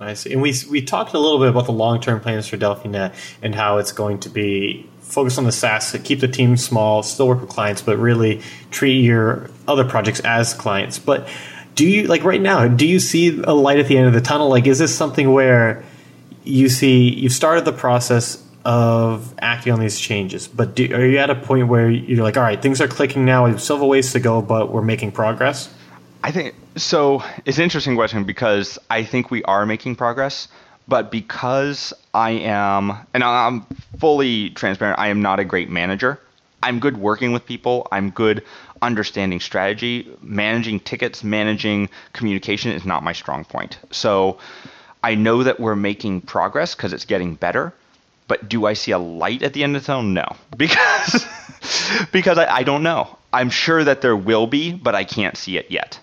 I 0.00 0.14
see. 0.14 0.32
And 0.32 0.42
we 0.42 0.52
we 0.68 0.82
talked 0.82 1.14
a 1.14 1.18
little 1.20 1.38
bit 1.38 1.48
about 1.48 1.66
the 1.66 1.72
long 1.72 2.00
term 2.00 2.20
plans 2.20 2.48
for 2.48 2.56
DelfiNet 2.56 3.14
and 3.42 3.54
how 3.54 3.78
it's 3.78 3.92
going 3.92 4.18
to 4.20 4.28
be 4.28 4.90
focused 5.04 5.38
on 5.38 5.44
the 5.44 5.52
SaaS, 5.52 5.96
keep 6.02 6.20
the 6.20 6.28
team 6.28 6.56
small, 6.56 7.02
still 7.02 7.28
work 7.28 7.40
with 7.40 7.50
clients, 7.50 7.82
but 7.82 7.98
really 7.98 8.42
treat 8.70 9.00
your 9.00 9.50
other 9.68 9.84
projects 9.84 10.20
as 10.20 10.54
clients. 10.54 10.98
But 10.98 11.28
do 11.74 11.86
you 11.86 12.06
like 12.08 12.24
right 12.24 12.40
now? 12.40 12.66
Do 12.66 12.86
you 12.86 12.98
see 12.98 13.40
a 13.44 13.54
light 13.54 13.78
at 13.78 13.86
the 13.86 13.96
end 13.96 14.06
of 14.06 14.12
the 14.12 14.20
tunnel? 14.20 14.48
Like, 14.48 14.66
is 14.66 14.78
this 14.78 14.94
something 14.94 15.32
where 15.32 15.84
you 16.44 16.68
see 16.68 17.08
you've 17.08 17.32
started 17.32 17.64
the 17.64 17.72
process 17.72 18.42
of 18.64 19.34
acting 19.40 19.72
on 19.72 19.80
these 19.80 19.98
changes, 19.98 20.48
but 20.48 20.74
do, 20.74 20.92
are 20.94 21.04
you 21.04 21.18
at 21.18 21.28
a 21.30 21.34
point 21.34 21.68
where 21.68 21.90
you're 21.90 22.22
like, 22.22 22.36
all 22.36 22.42
right, 22.42 22.60
things 22.60 22.80
are 22.80 22.88
clicking 22.88 23.24
now. 23.24 23.46
We 23.46 23.58
still 23.58 23.76
have 23.76 23.82
a 23.82 23.86
ways 23.86 24.12
to 24.12 24.20
go, 24.20 24.40
but 24.40 24.72
we're 24.72 24.82
making 24.82 25.12
progress. 25.12 25.72
I 26.22 26.30
think 26.30 26.54
so. 26.76 27.22
It's 27.44 27.58
an 27.58 27.64
interesting 27.64 27.94
question 27.94 28.24
because 28.24 28.78
I 28.88 29.04
think 29.04 29.30
we 29.30 29.42
are 29.44 29.66
making 29.66 29.96
progress, 29.96 30.48
but 30.86 31.10
because 31.10 31.92
I 32.12 32.30
am, 32.30 32.92
and 33.12 33.24
I'm 33.24 33.62
fully 33.98 34.50
transparent, 34.50 34.98
I 34.98 35.08
am 35.08 35.22
not 35.22 35.40
a 35.40 35.44
great 35.44 35.70
manager. 35.70 36.20
I'm 36.62 36.80
good 36.80 36.96
working 36.96 37.32
with 37.32 37.46
people. 37.46 37.86
I'm 37.92 38.10
good 38.10 38.42
understanding 38.82 39.40
strategy. 39.40 40.08
Managing 40.22 40.80
tickets, 40.80 41.24
managing 41.24 41.88
communication 42.12 42.72
is 42.72 42.84
not 42.84 43.02
my 43.02 43.12
strong 43.12 43.44
point. 43.44 43.78
So 43.90 44.38
I 45.02 45.14
know 45.14 45.42
that 45.42 45.60
we're 45.60 45.76
making 45.76 46.22
progress 46.22 46.74
because 46.74 46.92
it's 46.92 47.04
getting 47.04 47.34
better. 47.34 47.72
But 48.26 48.48
do 48.48 48.66
I 48.66 48.72
see 48.72 48.92
a 48.92 48.98
light 48.98 49.42
at 49.42 49.52
the 49.52 49.62
end 49.62 49.76
of 49.76 49.82
the 49.82 49.86
tunnel? 49.86 50.02
No, 50.02 50.36
because 50.56 51.26
because 52.12 52.38
I, 52.38 52.46
I 52.46 52.62
don't 52.62 52.82
know. 52.82 53.18
I'm 53.32 53.50
sure 53.50 53.84
that 53.84 54.00
there 54.00 54.16
will 54.16 54.46
be, 54.46 54.72
but 54.72 54.94
I 54.94 55.04
can't 55.04 55.36
see 55.36 55.58
it 55.58 55.70
yet 55.70 55.98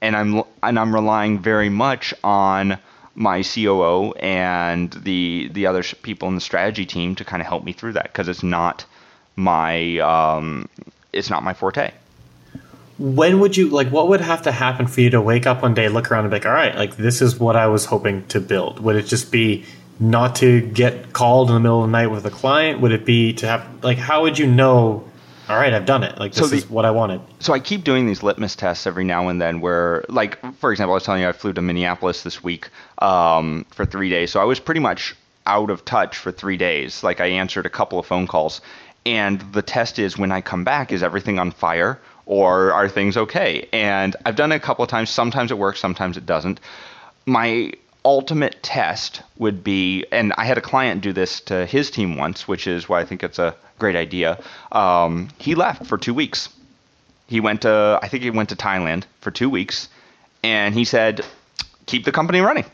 and 0.00 0.16
I'm 0.16 0.42
and 0.62 0.78
I'm 0.78 0.94
relying 0.94 1.38
very 1.38 1.68
much 1.68 2.14
on 2.22 2.78
my 3.18 3.42
COO 3.42 4.12
and 4.12 4.92
the 4.92 5.48
the 5.52 5.66
other 5.66 5.82
people 6.02 6.28
in 6.28 6.36
the 6.36 6.40
strategy 6.40 6.86
team 6.86 7.16
to 7.16 7.24
kind 7.24 7.40
of 7.42 7.48
help 7.48 7.64
me 7.64 7.72
through 7.72 7.92
that 7.94 8.04
because 8.04 8.28
it's 8.28 8.44
not 8.44 8.84
my 9.34 9.98
um, 9.98 10.68
it's 11.12 11.28
not 11.28 11.42
my 11.42 11.52
forte. 11.52 11.90
When 12.98 13.40
would 13.40 13.56
you 13.56 13.70
like? 13.70 13.88
What 13.88 14.08
would 14.08 14.20
have 14.20 14.42
to 14.42 14.52
happen 14.52 14.86
for 14.86 15.00
you 15.00 15.10
to 15.10 15.20
wake 15.20 15.46
up 15.46 15.62
one 15.62 15.74
day, 15.74 15.88
look 15.88 16.10
around, 16.10 16.24
and 16.24 16.30
be 16.30 16.36
like, 16.36 16.46
"All 16.46 16.52
right, 16.52 16.74
like 16.76 16.96
this 16.96 17.20
is 17.20 17.38
what 17.38 17.56
I 17.56 17.66
was 17.66 17.86
hoping 17.86 18.24
to 18.28 18.40
build." 18.40 18.80
Would 18.80 18.96
it 18.96 19.06
just 19.06 19.32
be 19.32 19.64
not 19.98 20.36
to 20.36 20.60
get 20.60 21.12
called 21.12 21.48
in 21.48 21.54
the 21.54 21.60
middle 21.60 21.82
of 21.82 21.88
the 21.88 21.92
night 21.92 22.08
with 22.08 22.24
a 22.24 22.30
client? 22.30 22.80
Would 22.80 22.92
it 22.92 23.04
be 23.04 23.32
to 23.34 23.46
have 23.46 23.84
like? 23.84 23.98
How 23.98 24.22
would 24.22 24.38
you 24.38 24.46
know? 24.46 25.04
All 25.48 25.56
right, 25.56 25.72
I've 25.72 25.86
done 25.86 26.02
it. 26.04 26.18
Like 26.18 26.32
this 26.32 26.42
So 26.44 26.46
the- 26.48 26.56
is 26.58 26.68
what 26.68 26.84
I 26.84 26.90
wanted. 26.90 27.20
so 27.40 27.52
I 27.54 27.58
keep 27.58 27.82
doing 27.84 28.06
these 28.06 28.22
litmus 28.22 28.54
tests 28.54 28.86
every 28.86 29.04
now 29.04 29.28
and 29.28 29.40
then 29.40 29.60
where 29.60 30.04
like 30.08 30.38
for 30.56 30.70
example 30.72 30.92
I 30.92 30.96
was 30.96 31.04
telling 31.04 31.22
you 31.22 31.28
I 31.28 31.32
flew 31.32 31.52
to 31.54 31.62
Minneapolis 31.62 32.22
this 32.22 32.42
week 32.44 32.68
um, 32.98 33.64
for 33.70 33.84
three 33.86 34.10
days. 34.10 34.30
So 34.30 34.40
I 34.40 34.44
was 34.44 34.60
pretty 34.60 34.80
much 34.80 35.14
out 35.46 35.70
of 35.70 35.84
touch 35.86 36.16
for 36.18 36.30
three 36.30 36.58
days. 36.58 37.02
Like 37.02 37.20
I 37.20 37.26
answered 37.26 37.64
a 37.64 37.70
couple 37.70 37.98
of 37.98 38.04
phone 38.06 38.26
calls. 38.26 38.60
And 39.06 39.40
the 39.52 39.62
test 39.62 39.98
is 39.98 40.18
when 40.18 40.30
I 40.32 40.42
come 40.42 40.64
back 40.64 40.92
is 40.92 41.02
everything 41.02 41.38
on 41.38 41.50
fire 41.50 41.98
or 42.26 42.72
are 42.74 42.88
things 42.90 43.16
okay? 43.16 43.66
And 43.72 44.14
I've 44.26 44.36
done 44.36 44.52
it 44.52 44.56
a 44.56 44.60
couple 44.60 44.82
of 44.82 44.90
times. 44.90 45.08
Sometimes 45.08 45.50
it 45.50 45.56
works 45.56 45.80
sometimes 45.80 46.18
it 46.18 46.26
doesn't. 46.26 46.60
My 47.24 47.72
ultimate 48.08 48.62
test 48.62 49.20
would 49.36 49.62
be, 49.62 50.06
and 50.10 50.32
I 50.38 50.46
had 50.46 50.56
a 50.56 50.62
client 50.62 51.02
do 51.02 51.12
this 51.12 51.42
to 51.42 51.66
his 51.66 51.90
team 51.90 52.16
once, 52.16 52.48
which 52.48 52.66
is 52.66 52.88
why 52.88 53.00
I 53.00 53.04
think 53.04 53.22
it's 53.22 53.38
a 53.38 53.54
great 53.78 53.96
idea. 53.96 54.40
Um, 54.72 55.28
he 55.36 55.54
left 55.54 55.86
for 55.86 55.98
two 55.98 56.14
weeks. 56.14 56.48
He 57.26 57.40
went 57.40 57.62
to, 57.62 58.00
I 58.02 58.08
think 58.08 58.22
he 58.22 58.30
went 58.30 58.48
to 58.48 58.56
Thailand 58.56 59.04
for 59.20 59.30
two 59.30 59.50
weeks, 59.50 59.90
and 60.42 60.74
he 60.74 60.86
said, 60.86 61.22
"Keep 61.84 62.06
the 62.06 62.12
company 62.12 62.40
running." 62.40 62.64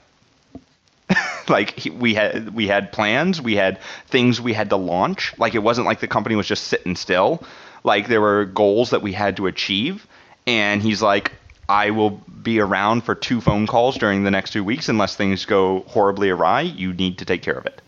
like 1.48 1.70
he, 1.80 1.90
we 1.90 2.14
had 2.14 2.54
we 2.54 2.68
had 2.68 2.92
plans, 2.92 3.42
we 3.42 3.56
had 3.56 3.80
things 4.06 4.40
we 4.40 4.52
had 4.52 4.70
to 4.70 4.76
launch. 4.76 5.36
Like 5.36 5.56
it 5.56 5.64
wasn't 5.64 5.88
like 5.88 5.98
the 5.98 6.06
company 6.06 6.36
was 6.36 6.46
just 6.46 6.68
sitting 6.68 6.94
still. 6.94 7.42
Like 7.82 8.06
there 8.06 8.20
were 8.20 8.44
goals 8.44 8.90
that 8.90 9.02
we 9.02 9.12
had 9.12 9.36
to 9.38 9.48
achieve, 9.48 10.06
and 10.46 10.80
he's 10.80 11.02
like, 11.02 11.32
I 11.68 11.90
will 11.90 12.10
be 12.42 12.60
around 12.60 13.02
for 13.02 13.14
two 13.14 13.40
phone 13.40 13.66
calls 13.66 13.96
during 13.96 14.24
the 14.24 14.30
next 14.30 14.52
two 14.52 14.64
weeks 14.64 14.88
unless 14.88 15.16
things 15.16 15.44
go 15.44 15.80
horribly 15.88 16.30
awry. 16.30 16.62
You 16.62 16.92
need 16.92 17.18
to 17.18 17.24
take 17.24 17.42
care 17.42 17.54
of 17.54 17.66
it. 17.66 17.80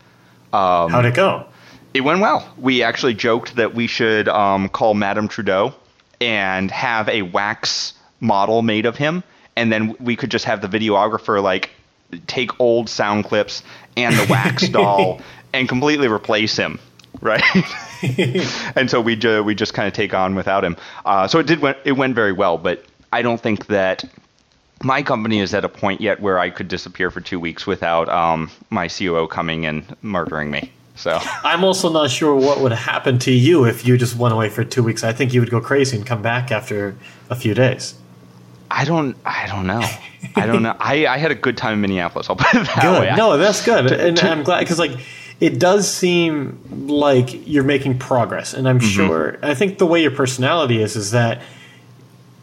Um, 0.53 0.91
How'd 0.91 1.05
it 1.05 1.15
go? 1.15 1.45
It 1.93 2.01
went 2.01 2.19
well. 2.19 2.47
We 2.57 2.83
actually 2.83 3.13
joked 3.13 3.55
that 3.55 3.73
we 3.73 3.87
should 3.87 4.27
um, 4.27 4.69
call 4.69 4.93
Madame 4.93 5.27
Trudeau 5.27 5.73
and 6.19 6.71
have 6.71 7.09
a 7.09 7.21
wax 7.21 7.93
model 8.19 8.61
made 8.61 8.85
of 8.85 8.95
him, 8.95 9.23
and 9.55 9.71
then 9.71 9.95
we 9.99 10.15
could 10.15 10.31
just 10.31 10.45
have 10.45 10.61
the 10.61 10.67
videographer 10.67 11.41
like 11.41 11.71
take 12.25 12.59
old 12.59 12.89
sound 12.89 13.25
clips 13.25 13.63
and 13.95 14.15
the 14.15 14.27
wax 14.29 14.67
doll 14.69 15.21
and 15.53 15.69
completely 15.69 16.07
replace 16.07 16.55
him, 16.55 16.79
right? 17.21 17.43
and 18.75 18.89
so 18.89 19.01
we 19.01 19.15
ju- 19.15 19.43
we 19.43 19.55
just 19.55 19.73
kind 19.73 19.87
of 19.87 19.93
take 19.93 20.13
on 20.13 20.35
without 20.35 20.63
him. 20.63 20.77
Uh, 21.05 21.27
so 21.27 21.39
it 21.39 21.47
did 21.47 21.59
went, 21.59 21.77
it 21.83 21.93
went 21.93 22.15
very 22.15 22.31
well, 22.31 22.57
but 22.57 22.83
I 23.11 23.21
don't 23.21 23.39
think 23.39 23.67
that 23.67 24.03
my 24.83 25.01
company 25.01 25.39
is 25.39 25.53
at 25.53 25.65
a 25.65 25.69
point 25.69 26.01
yet 26.01 26.21
where 26.21 26.39
I 26.39 26.49
could 26.49 26.67
disappear 26.67 27.09
for 27.09 27.21
two 27.21 27.39
weeks 27.39 27.65
without 27.65 28.09
um, 28.09 28.51
my 28.69 28.87
COO 28.87 29.27
coming 29.27 29.65
and 29.65 29.95
murdering 30.01 30.51
me. 30.51 30.71
So. 30.95 31.19
I'm 31.43 31.63
also 31.63 31.91
not 31.91 32.09
sure 32.09 32.35
what 32.35 32.59
would 32.59 32.71
happen 32.71 33.19
to 33.19 33.31
you 33.31 33.65
if 33.65 33.87
you 33.87 33.97
just 33.97 34.15
went 34.15 34.33
away 34.33 34.49
for 34.49 34.63
two 34.63 34.83
weeks. 34.83 35.03
I 35.03 35.13
think 35.13 35.33
you 35.33 35.39
would 35.39 35.51
go 35.51 35.61
crazy 35.61 35.97
and 35.97 36.05
come 36.05 36.21
back 36.21 36.51
after 36.51 36.95
a 37.29 37.35
few 37.35 37.53
days. 37.53 37.95
I 38.69 38.83
don't. 38.83 39.15
I 39.25 39.47
don't 39.47 39.65
know. 39.65 39.81
I 40.35 40.45
don't 40.45 40.61
know. 40.61 40.75
I, 40.79 41.07
I 41.07 41.17
had 41.17 41.31
a 41.31 41.35
good 41.35 41.57
time 41.57 41.73
in 41.73 41.81
Minneapolis. 41.81 42.29
I'll 42.29 42.35
put 42.35 42.53
it 42.53 42.67
that 42.75 42.99
way. 42.99 43.15
No, 43.15 43.37
that's 43.37 43.63
good, 43.63 43.91
and 43.91 44.19
I'm 44.19 44.43
glad 44.43 44.59
because 44.59 44.77
like 44.77 44.91
it 45.39 45.57
does 45.57 45.89
seem 45.89 46.87
like 46.87 47.47
you're 47.47 47.63
making 47.63 47.99
progress, 47.99 48.53
and 48.53 48.67
I'm 48.67 48.81
sure. 48.81 49.37
I 49.41 49.53
think 49.53 49.77
the 49.77 49.85
way 49.85 50.01
your 50.01 50.11
personality 50.11 50.81
is 50.81 50.97
is 50.97 51.11
that 51.11 51.41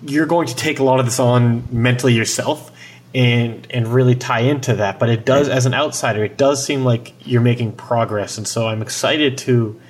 you're 0.06 0.26
going 0.26 0.46
to 0.48 0.56
take 0.56 0.78
a 0.78 0.84
lot 0.84 1.00
of 1.00 1.06
this 1.06 1.18
on 1.18 1.64
mentally 1.70 2.14
yourself 2.14 2.70
and 3.14 3.66
and 3.70 3.88
really 3.88 4.14
tie 4.14 4.40
into 4.40 4.76
that. 4.76 4.98
But 4.98 5.08
it 5.08 5.24
does, 5.24 5.48
as 5.48 5.66
an 5.66 5.74
outsider, 5.74 6.24
it 6.24 6.36
does 6.36 6.64
seem 6.64 6.84
like 6.84 7.14
you're 7.26 7.40
making 7.40 7.72
progress, 7.72 8.38
and 8.38 8.46
so 8.46 8.66
I'm 8.66 8.82
excited 8.82 9.38
to 9.38 9.80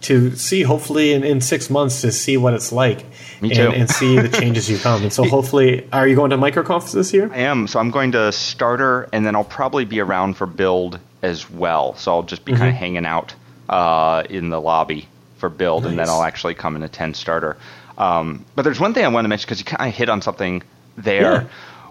to 0.00 0.36
see 0.36 0.62
hopefully 0.62 1.12
in, 1.12 1.24
in 1.24 1.40
six 1.40 1.68
months 1.68 2.02
to 2.02 2.12
see 2.12 2.36
what 2.36 2.54
it's 2.54 2.70
like 2.70 3.04
and, 3.42 3.52
and 3.52 3.90
see 3.90 4.16
the 4.16 4.28
changes 4.28 4.70
you 4.70 4.78
come. 4.78 5.02
And 5.02 5.12
so 5.12 5.24
hopefully, 5.28 5.88
are 5.92 6.06
you 6.06 6.14
going 6.14 6.30
to 6.30 6.36
microconf 6.36 6.92
this 6.92 7.12
year? 7.12 7.30
I 7.32 7.38
am. 7.38 7.66
So 7.66 7.80
I'm 7.80 7.90
going 7.90 8.12
to 8.12 8.30
starter, 8.32 9.08
and 9.12 9.26
then 9.26 9.34
I'll 9.34 9.44
probably 9.44 9.84
be 9.84 10.00
around 10.00 10.34
for 10.34 10.46
build 10.46 11.00
as 11.22 11.50
well. 11.50 11.96
So 11.96 12.12
I'll 12.12 12.22
just 12.22 12.44
be 12.44 12.52
kind 12.52 12.68
of 12.68 12.74
hanging 12.74 13.06
out 13.06 13.34
uh, 13.68 14.22
in 14.30 14.50
the 14.50 14.60
lobby 14.60 15.08
for 15.38 15.48
build, 15.48 15.86
and 15.86 15.98
then 15.98 16.08
I'll 16.08 16.22
actually 16.22 16.54
come 16.54 16.76
and 16.76 16.84
attend 16.84 17.16
starter. 17.16 17.56
Um, 17.98 18.44
but 18.54 18.62
there's 18.62 18.80
one 18.80 18.94
thing 18.94 19.04
I 19.04 19.08
want 19.08 19.24
to 19.24 19.28
mention 19.28 19.46
because 19.46 19.58
you 19.58 19.64
kind 19.66 19.88
of 19.90 19.94
hit 19.94 20.08
on 20.08 20.22
something 20.22 20.62
there, 20.96 21.20
Yeah. 21.32 21.44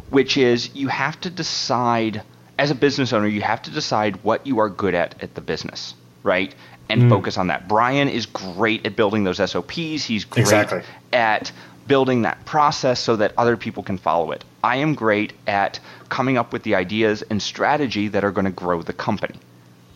which 0.10 0.38
is 0.38 0.74
you 0.76 0.88
have 0.88 1.20
to 1.22 1.30
decide 1.30 2.24
as 2.58 2.72
a 2.72 2.76
business 2.76 3.14
owner, 3.14 3.28
you 3.28 3.42
have 3.42 3.62
to 3.64 3.72
decide 3.72 4.24
what 4.24 4.48
you 4.48 4.60
are 4.60 4.70
good 4.70 4.96
at 4.96 5.22
at 5.22 5.36
the 5.36 5.42
business, 5.42 5.94
right? 6.24 6.56
And 6.90 7.10
focus 7.10 7.38
on 7.38 7.48
that. 7.48 7.68
Brian 7.68 8.08
is 8.08 8.26
great 8.26 8.86
at 8.86 8.96
building 8.96 9.26
those 9.26 9.40
SOPs. 9.52 10.06
He's 10.06 10.24
great 10.24 10.42
Exactly. 10.44 10.82
at 11.12 11.52
building 11.86 12.22
that 12.22 12.46
process 12.46 13.00
so 13.02 13.18
that 13.18 13.34
other 13.38 13.58
people 13.58 13.84
can 13.84 13.98
follow 13.98 14.32
it. 14.32 14.44
I 14.64 14.78
am 14.78 14.96
great 14.96 15.34
at 15.46 15.80
coming 16.10 16.38
up 16.38 16.54
with 16.54 16.64
the 16.64 16.76
ideas 16.76 17.24
and 17.30 17.42
strategy 17.42 18.08
that 18.08 18.24
are 18.24 18.32
going 18.32 18.46
to 18.46 18.52
grow 18.52 18.82
the 18.82 18.94
company, 18.94 19.36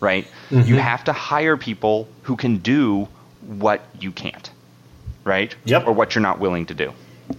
right? 0.00 0.26
Mm-hmm. 0.50 0.68
You 0.68 0.76
have 0.76 1.02
to 1.04 1.12
hire 1.14 1.56
people 1.56 2.06
who 2.24 2.36
can 2.36 2.58
do 2.58 3.08
what 3.40 3.80
you 3.98 4.12
can't, 4.12 4.50
right? 5.24 5.54
Yep. 5.64 5.86
Or 5.86 5.92
what 5.92 6.14
you're 6.14 6.22
not 6.22 6.40
willing 6.40 6.66
to 6.66 6.74
do. 6.74 6.92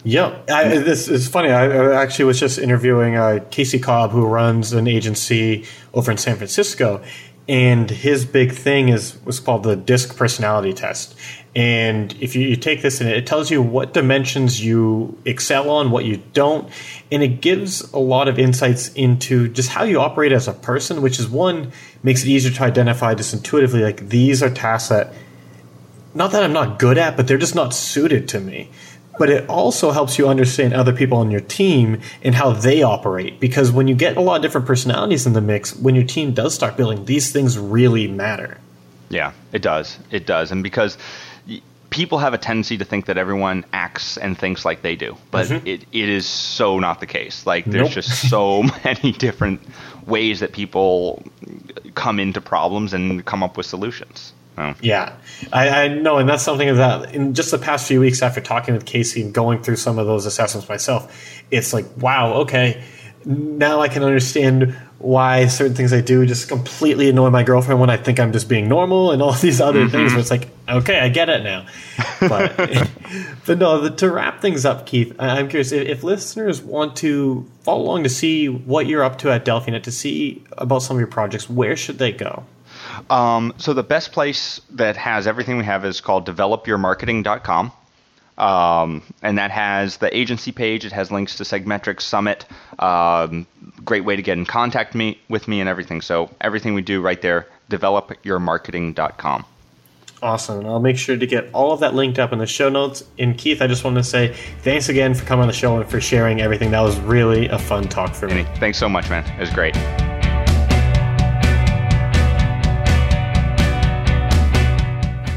Yeah, 0.03 0.39
I, 0.49 0.67
this 0.79 1.07
is 1.07 1.27
funny. 1.27 1.49
I 1.49 2.01
actually 2.01 2.25
was 2.25 2.39
just 2.39 2.57
interviewing 2.57 3.15
uh, 3.15 3.45
Casey 3.51 3.79
Cobb, 3.79 4.11
who 4.11 4.25
runs 4.25 4.73
an 4.73 4.87
agency 4.87 5.65
over 5.93 6.11
in 6.11 6.17
San 6.17 6.35
Francisco, 6.35 7.03
and 7.47 7.89
his 7.89 8.25
big 8.25 8.53
thing 8.53 8.89
is 8.89 9.17
what's 9.23 9.39
called 9.39 9.63
the 9.63 9.75
DISC 9.75 10.15
personality 10.15 10.73
test. 10.73 11.15
And 11.55 12.13
if 12.19 12.35
you, 12.35 12.47
you, 12.47 12.55
take 12.55 12.81
this 12.81 12.99
and 12.99 13.09
it 13.09 13.27
tells 13.27 13.51
you 13.51 13.61
what 13.61 13.93
dimensions 13.93 14.63
you 14.63 15.15
excel 15.25 15.69
on, 15.69 15.91
what 15.91 16.03
you 16.05 16.17
don't, 16.33 16.67
and 17.11 17.21
it 17.21 17.41
gives 17.41 17.81
a 17.91 17.99
lot 17.99 18.27
of 18.27 18.39
insights 18.39 18.91
into 18.93 19.49
just 19.49 19.69
how 19.69 19.83
you 19.83 19.99
operate 19.99 20.31
as 20.31 20.47
a 20.47 20.53
person, 20.53 21.01
which 21.01 21.19
is 21.19 21.27
one 21.27 21.71
makes 22.01 22.23
it 22.23 22.29
easier 22.29 22.51
to 22.51 22.63
identify 22.63 23.13
just 23.13 23.33
intuitively 23.33 23.83
like 23.83 24.09
these 24.09 24.41
are 24.41 24.49
tasks 24.49 24.89
that 24.89 25.13
not 26.13 26.31
that 26.31 26.43
I'm 26.43 26.53
not 26.53 26.79
good 26.79 26.97
at, 26.97 27.17
but 27.17 27.27
they're 27.27 27.37
just 27.37 27.55
not 27.55 27.73
suited 27.73 28.27
to 28.29 28.39
me 28.39 28.69
but 29.17 29.29
it 29.29 29.47
also 29.49 29.91
helps 29.91 30.17
you 30.17 30.27
understand 30.27 30.73
other 30.73 30.93
people 30.93 31.17
on 31.17 31.31
your 31.31 31.41
team 31.41 32.01
and 32.23 32.33
how 32.33 32.51
they 32.51 32.81
operate. 32.81 33.39
Because 33.39 33.71
when 33.71 33.87
you 33.87 33.95
get 33.95 34.17
a 34.17 34.21
lot 34.21 34.37
of 34.37 34.41
different 34.41 34.67
personalities 34.67 35.25
in 35.25 35.33
the 35.33 35.41
mix, 35.41 35.75
when 35.75 35.95
your 35.95 36.03
team 36.03 36.33
does 36.33 36.53
start 36.53 36.77
building, 36.77 37.05
these 37.05 37.31
things 37.31 37.57
really 37.57 38.07
matter. 38.07 38.59
Yeah, 39.09 39.33
it 39.51 39.61
does. 39.61 39.99
It 40.09 40.25
does. 40.25 40.51
And 40.51 40.63
because 40.63 40.97
people 41.89 42.17
have 42.17 42.33
a 42.33 42.37
tendency 42.39 42.77
to 42.77 42.85
think 42.85 43.05
that 43.05 43.17
everyone 43.17 43.63
acts 43.71 44.17
and 44.17 44.37
thinks 44.37 44.65
like 44.65 44.81
they 44.81 44.95
do, 44.95 45.15
but 45.29 45.45
mm-hmm. 45.47 45.67
it, 45.67 45.85
it 45.91 46.09
is 46.09 46.25
so 46.25 46.79
not 46.79 46.99
the 46.99 47.05
case. 47.05 47.45
Like, 47.45 47.65
there's 47.65 47.89
nope. 47.89 47.91
just 47.91 48.29
so 48.29 48.63
many 48.83 49.11
different 49.11 49.61
ways 50.07 50.39
that 50.39 50.53
people 50.53 51.23
come 51.93 52.19
into 52.19 52.41
problems 52.41 52.93
and 52.93 53.23
come 53.25 53.43
up 53.43 53.57
with 53.57 53.67
solutions. 53.67 54.33
Oh. 54.57 54.75
Yeah, 54.81 55.15
I, 55.51 55.69
I, 55.69 55.87
know, 55.87 56.17
and 56.17 56.29
that's 56.29 56.43
something 56.43 56.75
that 56.75 57.15
in 57.15 57.33
just 57.33 57.49
the 57.49 57.57
past 57.57 57.87
few 57.87 57.99
weeks 57.99 58.21
after 58.21 58.39
talking 58.39 58.75
with 58.75 58.85
Casey 58.85 59.21
and 59.23 59.33
going 59.33 59.63
through 59.63 59.77
some 59.77 59.97
of 59.97 60.05
those 60.05 60.27
assessments 60.27 60.69
myself, 60.69 61.41
it's 61.49 61.73
like, 61.73 61.85
wow, 61.97 62.33
okay, 62.41 62.83
now 63.25 63.81
I 63.81 63.87
can 63.87 64.03
understand 64.03 64.75
why 65.03 65.47
certain 65.47 65.75
things 65.75 65.91
I 65.91 65.99
do 65.99 66.25
just 66.25 66.47
completely 66.47 67.09
annoy 67.09 67.29
my 67.29 67.43
girlfriend 67.43 67.81
when 67.81 67.89
I 67.89 67.97
think 67.97 68.21
I'm 68.21 68.31
just 68.31 68.47
being 68.47 68.69
normal 68.69 69.11
and 69.11 69.21
all 69.21 69.33
these 69.41 69.59
other 69.59 69.81
mm-hmm. 69.81 69.91
things. 69.91 70.11
Where 70.13 70.19
it's 70.19 70.31
like, 70.31 70.47
okay, 70.67 70.99
I 70.99 71.09
get 71.09 71.29
it 71.29 71.43
now. 71.43 71.65
But, 72.21 72.55
but 73.45 73.57
no, 73.57 73.81
the, 73.81 73.89
to 73.97 74.11
wrap 74.11 74.41
things 74.41 74.65
up, 74.65 74.85
Keith, 74.85 75.13
I'm 75.19 75.49
curious 75.49 75.71
if, 75.71 75.87
if, 75.87 76.03
listeners 76.03 76.61
want 76.61 76.95
to 76.97 77.45
follow 77.61 77.83
along 77.83 78.03
to 78.03 78.09
see 78.09 78.47
what 78.47 78.87
you're 78.87 79.03
up 79.03 79.19
to 79.19 79.31
at 79.31 79.45
DelfiNet, 79.45 79.83
to 79.83 79.91
see 79.91 80.43
about 80.57 80.79
some 80.79 80.95
of 80.95 81.01
your 81.01 81.07
projects, 81.07 81.49
where 81.49 81.75
should 81.75 81.97
they 81.97 82.11
go? 82.11 82.45
Um, 83.09 83.53
so 83.57 83.73
the 83.73 83.83
best 83.83 84.11
place 84.11 84.61
that 84.71 84.97
has 84.97 85.27
everything 85.27 85.57
we 85.57 85.65
have 85.65 85.85
is 85.85 86.01
called 86.01 86.27
developyourmarketing.com. 86.27 87.71
Um, 88.37 89.03
and 89.21 89.37
that 89.37 89.51
has 89.51 89.97
the 89.97 90.15
agency 90.15 90.51
page. 90.51 90.85
It 90.85 90.91
has 90.91 91.11
links 91.11 91.35
to 91.37 91.43
Segmetrics 91.43 92.01
Summit. 92.01 92.45
Um, 92.79 93.45
great 93.85 94.05
way 94.05 94.15
to 94.15 94.21
get 94.21 94.37
in 94.37 94.45
contact 94.45 94.95
me 94.95 95.19
with 95.29 95.47
me 95.47 95.59
and 95.59 95.69
everything. 95.69 96.01
So 96.01 96.29
everything 96.41 96.73
we 96.73 96.81
do 96.81 97.01
right 97.01 97.21
there, 97.21 97.47
developyourmarketing.com. 97.69 99.45
Awesome. 100.23 100.59
And 100.59 100.67
I'll 100.67 100.79
make 100.79 100.97
sure 100.97 101.17
to 101.17 101.27
get 101.27 101.49
all 101.53 101.73
of 101.73 101.81
that 101.81 101.93
linked 101.93 102.17
up 102.17 102.31
in 102.31 102.39
the 102.39 102.47
show 102.47 102.69
notes. 102.69 103.03
And 103.19 103.37
Keith, 103.37 103.61
I 103.61 103.67
just 103.67 103.83
want 103.83 103.97
to 103.97 104.03
say 104.03 104.33
thanks 104.61 104.87
again 104.87 105.13
for 105.13 105.25
coming 105.25 105.41
on 105.41 105.47
the 105.47 105.53
show 105.53 105.77
and 105.77 105.89
for 105.89 105.99
sharing 105.99 106.41
everything. 106.41 106.71
That 106.71 106.81
was 106.81 106.97
really 107.01 107.49
a 107.49 107.59
fun 107.59 107.83
talk 107.83 108.15
for 108.15 108.29
me. 108.29 108.45
Thanks 108.55 108.77
so 108.77 108.87
much, 108.87 109.09
man. 109.09 109.25
It 109.37 109.41
was 109.41 109.49
great. 109.49 109.75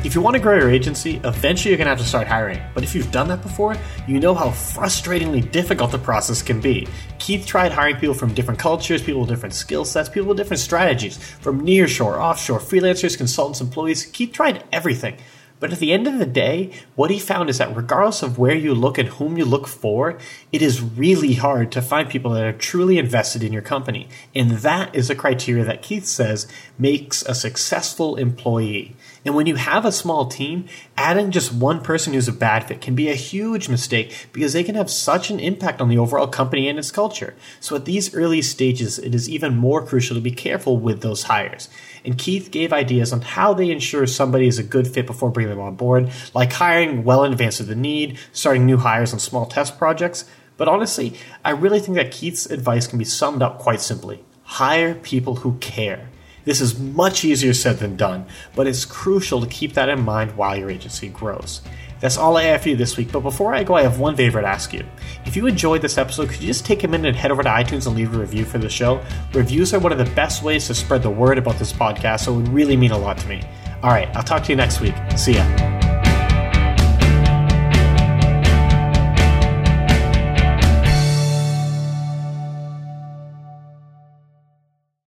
If 0.06 0.14
you 0.14 0.20
want 0.20 0.34
to 0.34 0.40
grow 0.40 0.56
your 0.56 0.70
agency, 0.70 1.20
eventually 1.24 1.72
you're 1.72 1.78
going 1.78 1.86
to 1.86 1.90
have 1.90 1.98
to 1.98 2.04
start 2.04 2.28
hiring. 2.28 2.62
But 2.74 2.84
if 2.84 2.94
you've 2.94 3.10
done 3.10 3.26
that 3.26 3.42
before, 3.42 3.76
you 4.06 4.20
know 4.20 4.36
how 4.36 4.50
frustratingly 4.50 5.50
difficult 5.50 5.90
the 5.90 5.98
process 5.98 6.42
can 6.42 6.60
be. 6.60 6.86
Keith 7.18 7.44
tried 7.44 7.72
hiring 7.72 7.96
people 7.96 8.14
from 8.14 8.32
different 8.32 8.60
cultures, 8.60 9.02
people 9.02 9.22
with 9.22 9.30
different 9.30 9.52
skill 9.52 9.84
sets, 9.84 10.08
people 10.08 10.28
with 10.28 10.36
different 10.36 10.60
strategies, 10.60 11.18
from 11.18 11.66
nearshore, 11.66 12.20
offshore, 12.20 12.60
freelancers, 12.60 13.16
consultants, 13.16 13.60
employees. 13.60 14.06
Keith 14.06 14.32
tried 14.32 14.62
everything. 14.72 15.18
But 15.58 15.72
at 15.72 15.78
the 15.78 15.92
end 15.92 16.06
of 16.06 16.18
the 16.18 16.26
day, 16.26 16.70
what 16.96 17.10
he 17.10 17.18
found 17.18 17.48
is 17.48 17.58
that 17.58 17.74
regardless 17.74 18.22
of 18.22 18.38
where 18.38 18.54
you 18.54 18.74
look 18.74 18.98
and 18.98 19.08
whom 19.08 19.38
you 19.38 19.44
look 19.44 19.66
for, 19.66 20.18
it 20.52 20.60
is 20.60 20.82
really 20.82 21.34
hard 21.34 21.72
to 21.72 21.82
find 21.82 22.10
people 22.10 22.32
that 22.32 22.44
are 22.44 22.52
truly 22.52 22.98
invested 22.98 23.42
in 23.42 23.54
your 23.54 23.62
company. 23.62 24.08
And 24.34 24.50
that 24.50 24.94
is 24.94 25.08
a 25.08 25.14
criteria 25.14 25.64
that 25.64 25.82
Keith 25.82 26.04
says 26.04 26.46
makes 26.78 27.22
a 27.22 27.34
successful 27.34 28.16
employee. 28.16 28.94
And 29.26 29.34
when 29.34 29.46
you 29.46 29.56
have 29.56 29.84
a 29.84 29.92
small 29.92 30.26
team, 30.26 30.66
adding 30.96 31.32
just 31.32 31.52
one 31.52 31.82
person 31.82 32.14
who's 32.14 32.28
a 32.28 32.32
bad 32.32 32.68
fit 32.68 32.80
can 32.80 32.94
be 32.94 33.10
a 33.10 33.14
huge 33.14 33.68
mistake 33.68 34.28
because 34.32 34.54
they 34.54 34.64
can 34.64 34.76
have 34.76 34.88
such 34.88 35.30
an 35.30 35.40
impact 35.40 35.80
on 35.80 35.88
the 35.88 35.98
overall 35.98 36.28
company 36.28 36.68
and 36.68 36.78
its 36.78 36.90
culture. 36.90 37.34
So 37.60 37.76
at 37.76 37.84
these 37.84 38.14
early 38.14 38.40
stages, 38.40 38.98
it 38.98 39.14
is 39.14 39.28
even 39.28 39.56
more 39.56 39.84
crucial 39.84 40.14
to 40.14 40.22
be 40.22 40.30
careful 40.30 40.78
with 40.78 41.02
those 41.02 41.24
hires 41.24 41.68
and 42.06 42.16
Keith 42.16 42.52
gave 42.52 42.72
ideas 42.72 43.12
on 43.12 43.20
how 43.20 43.52
they 43.52 43.70
ensure 43.70 44.06
somebody 44.06 44.46
is 44.46 44.58
a 44.58 44.62
good 44.62 44.86
fit 44.86 45.06
before 45.06 45.30
bringing 45.30 45.50
them 45.50 45.60
on 45.60 45.74
board, 45.74 46.10
like 46.32 46.52
hiring 46.52 47.02
well 47.02 47.24
in 47.24 47.32
advance 47.32 47.58
of 47.58 47.66
the 47.66 47.74
need, 47.74 48.16
starting 48.32 48.64
new 48.64 48.76
hires 48.78 49.12
on 49.12 49.18
small 49.18 49.44
test 49.44 49.76
projects. 49.76 50.24
But 50.56 50.68
honestly, 50.68 51.14
I 51.44 51.50
really 51.50 51.80
think 51.80 51.96
that 51.96 52.12
Keith's 52.12 52.46
advice 52.46 52.86
can 52.86 52.98
be 52.98 53.04
summed 53.04 53.42
up 53.42 53.58
quite 53.58 53.80
simply 53.80 54.24
hire 54.44 54.94
people 54.94 55.36
who 55.36 55.58
care. 55.58 56.08
This 56.46 56.60
is 56.60 56.78
much 56.78 57.24
easier 57.24 57.52
said 57.52 57.78
than 57.78 57.96
done, 57.96 58.24
but 58.54 58.68
it's 58.68 58.84
crucial 58.84 59.40
to 59.40 59.48
keep 59.48 59.74
that 59.74 59.88
in 59.88 60.00
mind 60.00 60.36
while 60.36 60.56
your 60.56 60.70
agency 60.70 61.08
grows. 61.08 61.60
That's 61.98 62.16
all 62.16 62.36
I 62.36 62.44
have 62.44 62.62
for 62.62 62.68
you 62.68 62.76
this 62.76 62.96
week, 62.96 63.10
but 63.10 63.20
before 63.20 63.52
I 63.52 63.64
go, 63.64 63.74
I 63.74 63.82
have 63.82 63.98
one 63.98 64.14
favor 64.14 64.40
to 64.40 64.46
ask 64.46 64.72
you. 64.72 64.84
If 65.24 65.34
you 65.34 65.48
enjoyed 65.48 65.82
this 65.82 65.98
episode, 65.98 66.28
could 66.28 66.40
you 66.40 66.46
just 66.46 66.64
take 66.64 66.84
a 66.84 66.88
minute 66.88 67.08
and 67.08 67.16
head 67.16 67.32
over 67.32 67.42
to 67.42 67.48
iTunes 67.48 67.88
and 67.88 67.96
leave 67.96 68.14
a 68.14 68.18
review 68.18 68.44
for 68.44 68.58
the 68.58 68.68
show? 68.68 69.02
Reviews 69.32 69.74
are 69.74 69.80
one 69.80 69.90
of 69.90 69.98
the 69.98 70.14
best 70.14 70.44
ways 70.44 70.68
to 70.68 70.74
spread 70.74 71.02
the 71.02 71.10
word 71.10 71.36
about 71.36 71.58
this 71.58 71.72
podcast, 71.72 72.20
so 72.20 72.34
it 72.34 72.36
would 72.36 72.48
really 72.48 72.76
mean 72.76 72.92
a 72.92 72.98
lot 72.98 73.18
to 73.18 73.26
me. 73.26 73.42
All 73.82 73.90
right, 73.90 74.08
I'll 74.14 74.22
talk 74.22 74.44
to 74.44 74.52
you 74.52 74.56
next 74.56 74.80
week. 74.80 74.94
See 75.16 75.34
ya. 75.34 75.75